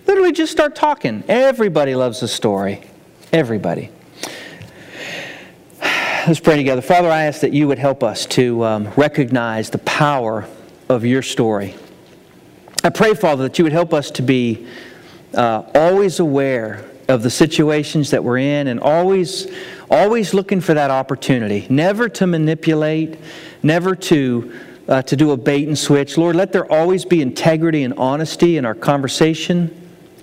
Literally, 0.07 0.33
just 0.33 0.53
start 0.53 0.77
talking. 0.77 1.25
Everybody 1.29 1.95
loves 1.95 2.23
a 2.23 2.29
story. 2.29 2.83
Everybody. 3.33 3.91
Let's 5.81 6.41
pray 6.41 6.57
together. 6.57 6.83
Father, 6.83 7.09
I 7.09 7.25
ask 7.25 7.41
that 7.41 7.53
you 7.53 7.69
would 7.69 7.79
help 7.79 8.03
us 8.03 8.27
to 8.27 8.65
um, 8.65 8.93
recognize 8.97 9.71
the 9.71 9.79
power 9.79 10.47
of 10.89 11.05
your 11.05 11.23
story. 11.23 11.75
I 12.85 12.91
pray, 12.91 13.15
Father, 13.15 13.45
that 13.45 13.59
you 13.59 13.65
would 13.65 13.73
help 13.73 13.95
us 13.95 14.11
to 14.13 14.23
be 14.23 14.67
uh, 15.35 15.63
always 15.75 16.21
aware 16.21 16.85
of 17.09 17.23
the 17.23 17.31
situations 17.31 18.11
that 18.11 18.23
we're 18.23 18.39
in 18.39 18.67
and 18.67 18.81
always, 18.81 19.47
always 19.91 20.35
looking 20.35 20.61
for 20.61 20.75
that 20.75 20.91
opportunity. 20.91 21.67
Never 21.71 22.09
to 22.11 22.27
manipulate, 22.27 23.19
never 23.63 23.95
to, 23.95 24.53
uh, 24.89 25.03
to 25.03 25.17
do 25.17 25.33
a 25.33 25.37
bait 25.37 25.67
and 25.67 25.79
switch. 25.79 26.17
Lord, 26.17 26.37
let 26.37 26.53
there 26.53 26.71
always 26.71 27.05
be 27.05 27.21
integrity 27.21 27.83
and 27.83 27.95
honesty 27.95 28.57
in 28.57 28.65
our 28.65 28.75
conversation. 28.75 29.71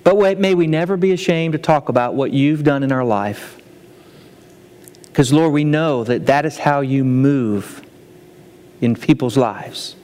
But 0.02 0.16
wait, 0.16 0.38
may 0.38 0.54
we 0.54 0.66
never 0.66 0.96
be 0.96 1.12
ashamed 1.12 1.52
to 1.52 1.58
talk 1.58 1.88
about 1.88 2.14
what 2.14 2.32
you've 2.32 2.64
done 2.64 2.82
in 2.82 2.92
our 2.92 3.04
life. 3.04 3.58
Because, 5.06 5.32
Lord, 5.32 5.52
we 5.52 5.64
know 5.64 6.04
that 6.04 6.26
that 6.26 6.44
is 6.44 6.58
how 6.58 6.80
you 6.80 7.04
move 7.04 7.84
in 8.80 8.96
people's 8.96 9.36
lives. 9.36 9.96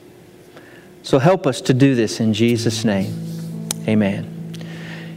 So 1.03 1.19
help 1.19 1.47
us 1.47 1.61
to 1.63 1.75
do 1.75 1.95
this 1.95 2.21
in 2.21 2.33
Jesus' 2.33 2.85
name. 2.85 3.15
Amen. 3.89 4.40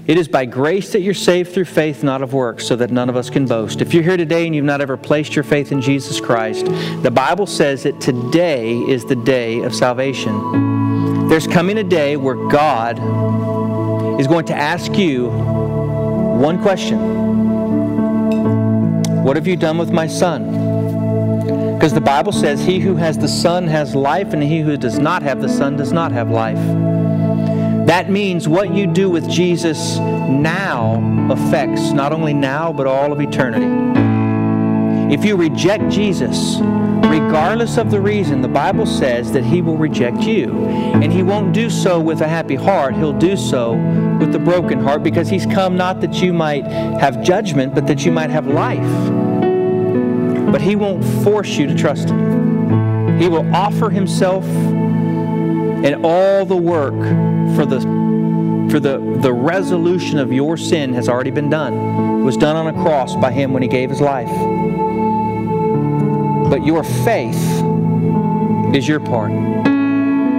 It 0.06 0.18
is 0.18 0.28
by 0.28 0.44
grace 0.46 0.92
that 0.92 1.00
you're 1.00 1.14
saved 1.14 1.54
through 1.54 1.64
faith, 1.64 2.04
not 2.04 2.22
of 2.22 2.34
works, 2.34 2.68
so 2.68 2.76
that 2.76 2.92
none 2.92 3.08
of 3.08 3.16
us 3.16 3.30
can 3.30 3.46
boast. 3.46 3.82
If 3.82 3.94
you're 3.94 4.04
here 4.04 4.18
today 4.18 4.46
and 4.46 4.54
you've 4.54 4.66
not 4.66 4.82
ever 4.82 4.98
placed 4.98 5.34
your 5.34 5.44
faith 5.44 5.72
in 5.72 5.80
Jesus 5.80 6.20
Christ, 6.20 6.66
the 7.04 7.12
Bible 7.12 7.46
says 7.46 7.84
that 7.84 8.02
today 8.02 8.74
is 8.80 9.06
the 9.06 9.16
day 9.16 9.62
of 9.62 9.74
salvation. 9.74 11.30
There's 11.30 11.48
coming 11.48 11.78
a 11.78 11.86
day 11.86 12.18
where 12.18 12.36
God 12.50 13.00
is 14.20 14.28
going 14.28 14.46
to 14.48 14.54
ask 14.54 14.98
you 14.98 15.30
one 15.30 16.62
question 16.62 17.00
What 19.24 19.38
have 19.38 19.48
you 19.48 19.56
done 19.56 19.78
with 19.78 19.92
my 19.92 20.08
son? 20.08 21.76
Because 21.76 21.94
the 21.94 22.02
Bible 22.02 22.34
says, 22.34 22.62
He 22.62 22.82
who 22.82 22.98
has 22.98 23.18
the 23.18 23.30
Son 23.30 23.68
has 23.68 23.96
life, 23.96 24.34
and 24.34 24.44
he 24.44 24.60
who 24.60 24.76
does 24.76 25.00
not 25.00 25.24
have 25.24 25.42
the 25.42 25.48
Son 25.48 25.78
does 25.78 25.94
not 25.94 26.12
have 26.12 26.30
life. 26.30 26.60
That 27.86 28.10
means 28.10 28.48
what 28.48 28.74
you 28.74 28.88
do 28.88 29.10
with 29.10 29.30
Jesus 29.30 29.98
now 29.98 31.30
affects 31.32 31.92
not 31.92 32.14
only 32.14 32.34
now, 32.34 32.72
but 32.74 32.88
all 32.88 33.12
of 33.12 33.20
eternity. 33.20 33.68
If 35.14 35.26
you 35.26 35.36
reject 35.36 35.90
Jesus, 35.90 36.58
regardless 36.60 37.78
of 37.78 37.92
the 37.92 38.02
reason, 38.02 38.42
the 38.42 38.48
Bible 38.48 38.86
says 38.86 39.32
that 39.34 39.44
He 39.44 39.62
will 39.62 39.78
reject 39.78 40.22
you. 40.22 40.66
And 40.68 41.12
He 41.12 41.24
won't 41.24 41.54
do 41.54 41.70
so 41.70 42.00
with 42.00 42.22
a 42.22 42.28
happy 42.28 42.56
heart, 42.56 42.96
He'll 42.96 43.18
do 43.18 43.36
so 43.36 43.74
with 44.20 44.34
a 44.36 44.40
broken 44.40 44.80
heart 44.80 45.04
because 45.04 45.30
He's 45.30 45.46
come 45.46 45.76
not 45.76 46.02
that 46.02 46.16
you 46.16 46.34
might 46.34 46.66
have 46.66 47.24
judgment, 47.24 47.76
but 47.76 47.88
that 47.88 48.06
you 48.06 48.12
might 48.12 48.30
have 48.30 48.48
life 48.48 49.24
but 50.54 50.62
He 50.62 50.76
won't 50.76 51.04
force 51.24 51.58
you 51.58 51.66
to 51.66 51.74
trust 51.74 52.10
Him. 52.10 53.18
He 53.18 53.28
will 53.28 53.54
offer 53.56 53.90
Himself 53.90 54.46
and 55.84 56.06
all 56.06 56.46
the 56.46 56.56
work 56.56 56.96
for 57.56 57.66
the 57.66 57.82
for 58.72 58.80
the, 58.80 58.98
the 59.22 59.32
resolution 59.32 60.18
of 60.18 60.32
your 60.32 60.58
sin 60.58 60.94
has 60.94 61.08
already 61.08 61.30
been 61.30 61.50
done. 61.50 61.74
It 62.22 62.24
was 62.24 62.38
done 62.38 62.56
on 62.56 62.68
a 62.68 62.74
cross 62.82 63.16
by 63.16 63.32
Him 63.32 63.54
when 63.54 63.62
He 63.62 63.68
gave 63.68 63.90
His 63.90 64.02
life. 64.02 64.30
But 66.50 66.66
your 66.66 66.84
faith 66.84 67.64
is 68.74 68.88
your 68.88 69.00
part. 69.00 69.32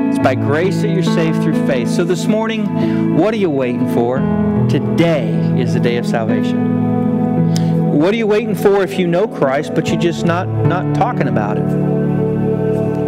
It's 0.09 0.19
by 0.19 0.35
grace 0.35 0.81
that 0.83 0.89
you're 0.89 1.03
saved 1.03 1.43
through 1.43 1.67
faith. 1.67 1.89
So 1.89 2.03
this 2.03 2.27
morning, 2.27 3.17
what 3.17 3.35
are 3.35 3.37
you 3.37 3.51
waiting 3.51 3.93
for? 3.93 4.19
Today 4.69 5.31
is 5.61 5.75
the 5.75 5.81
day 5.81 5.97
of 5.99 6.07
salvation. 6.07 7.93
What 7.93 8.15
are 8.15 8.17
you 8.17 8.27
waiting 8.27 8.55
for 8.55 8.83
if 8.83 8.99
you 8.99 9.07
know 9.07 9.29
Christ, 9.29 9.75
but 9.75 9.89
you're 9.89 10.01
just 10.01 10.25
not, 10.25 10.49
not 10.49 10.95
talking 10.97 11.29
about 11.29 11.59
it? 11.59 11.63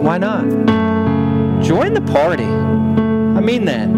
Why 0.03 0.19
not? 0.19 0.96
Join 1.67 1.95
the 1.95 2.01
party. 2.01 2.45
I 2.45 3.41
mean 3.41 3.65
that. 3.65 3.89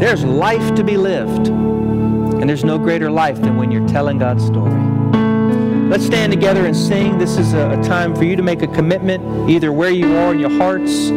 There's 0.00 0.24
life 0.24 0.74
to 0.76 0.82
be 0.82 0.96
lived. 0.96 1.48
And 1.48 2.48
there's 2.48 2.64
no 2.64 2.78
greater 2.78 3.10
life 3.10 3.38
than 3.38 3.58
when 3.58 3.70
you're 3.70 3.86
telling 3.86 4.16
God's 4.16 4.46
story. 4.46 4.72
Let's 5.90 6.06
stand 6.06 6.32
together 6.32 6.64
and 6.64 6.74
sing. 6.74 7.18
This 7.18 7.36
is 7.36 7.52
a, 7.52 7.76
time 7.82 8.14
for 8.14 8.24
you 8.24 8.34
to 8.34 8.42
make 8.42 8.62
a 8.62 8.66
commitment, 8.66 9.50
either 9.50 9.72
where 9.72 9.90
you 9.90 10.16
are 10.16 10.32
in 10.32 10.38
your 10.38 10.50
hearts, 10.50 11.10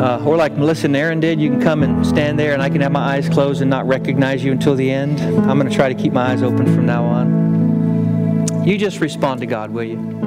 uh, 0.00 0.24
or 0.24 0.36
like 0.38 0.52
Melissa 0.54 0.86
and 0.86 0.96
Aaron 0.96 1.20
did, 1.20 1.38
you 1.38 1.50
can 1.50 1.60
come 1.60 1.82
and 1.82 2.06
stand 2.06 2.38
there, 2.38 2.54
and 2.54 2.62
I 2.62 2.70
can 2.70 2.80
have 2.80 2.92
my 2.92 3.16
eyes 3.16 3.28
closed 3.28 3.60
and 3.60 3.68
not 3.68 3.86
recognize 3.86 4.42
you 4.42 4.52
until 4.52 4.74
the 4.74 4.90
end. 4.90 5.20
I'm 5.20 5.58
going 5.58 5.68
to 5.68 5.76
try 5.76 5.92
to 5.92 5.94
keep 5.94 6.14
my 6.14 6.32
eyes 6.32 6.42
open 6.42 6.64
from 6.74 6.86
now 6.86 7.04
on. 7.04 8.66
You 8.66 8.78
just 8.78 9.00
respond 9.00 9.40
to 9.40 9.46
God, 9.46 9.70
will 9.70 9.84
you? 9.84 10.19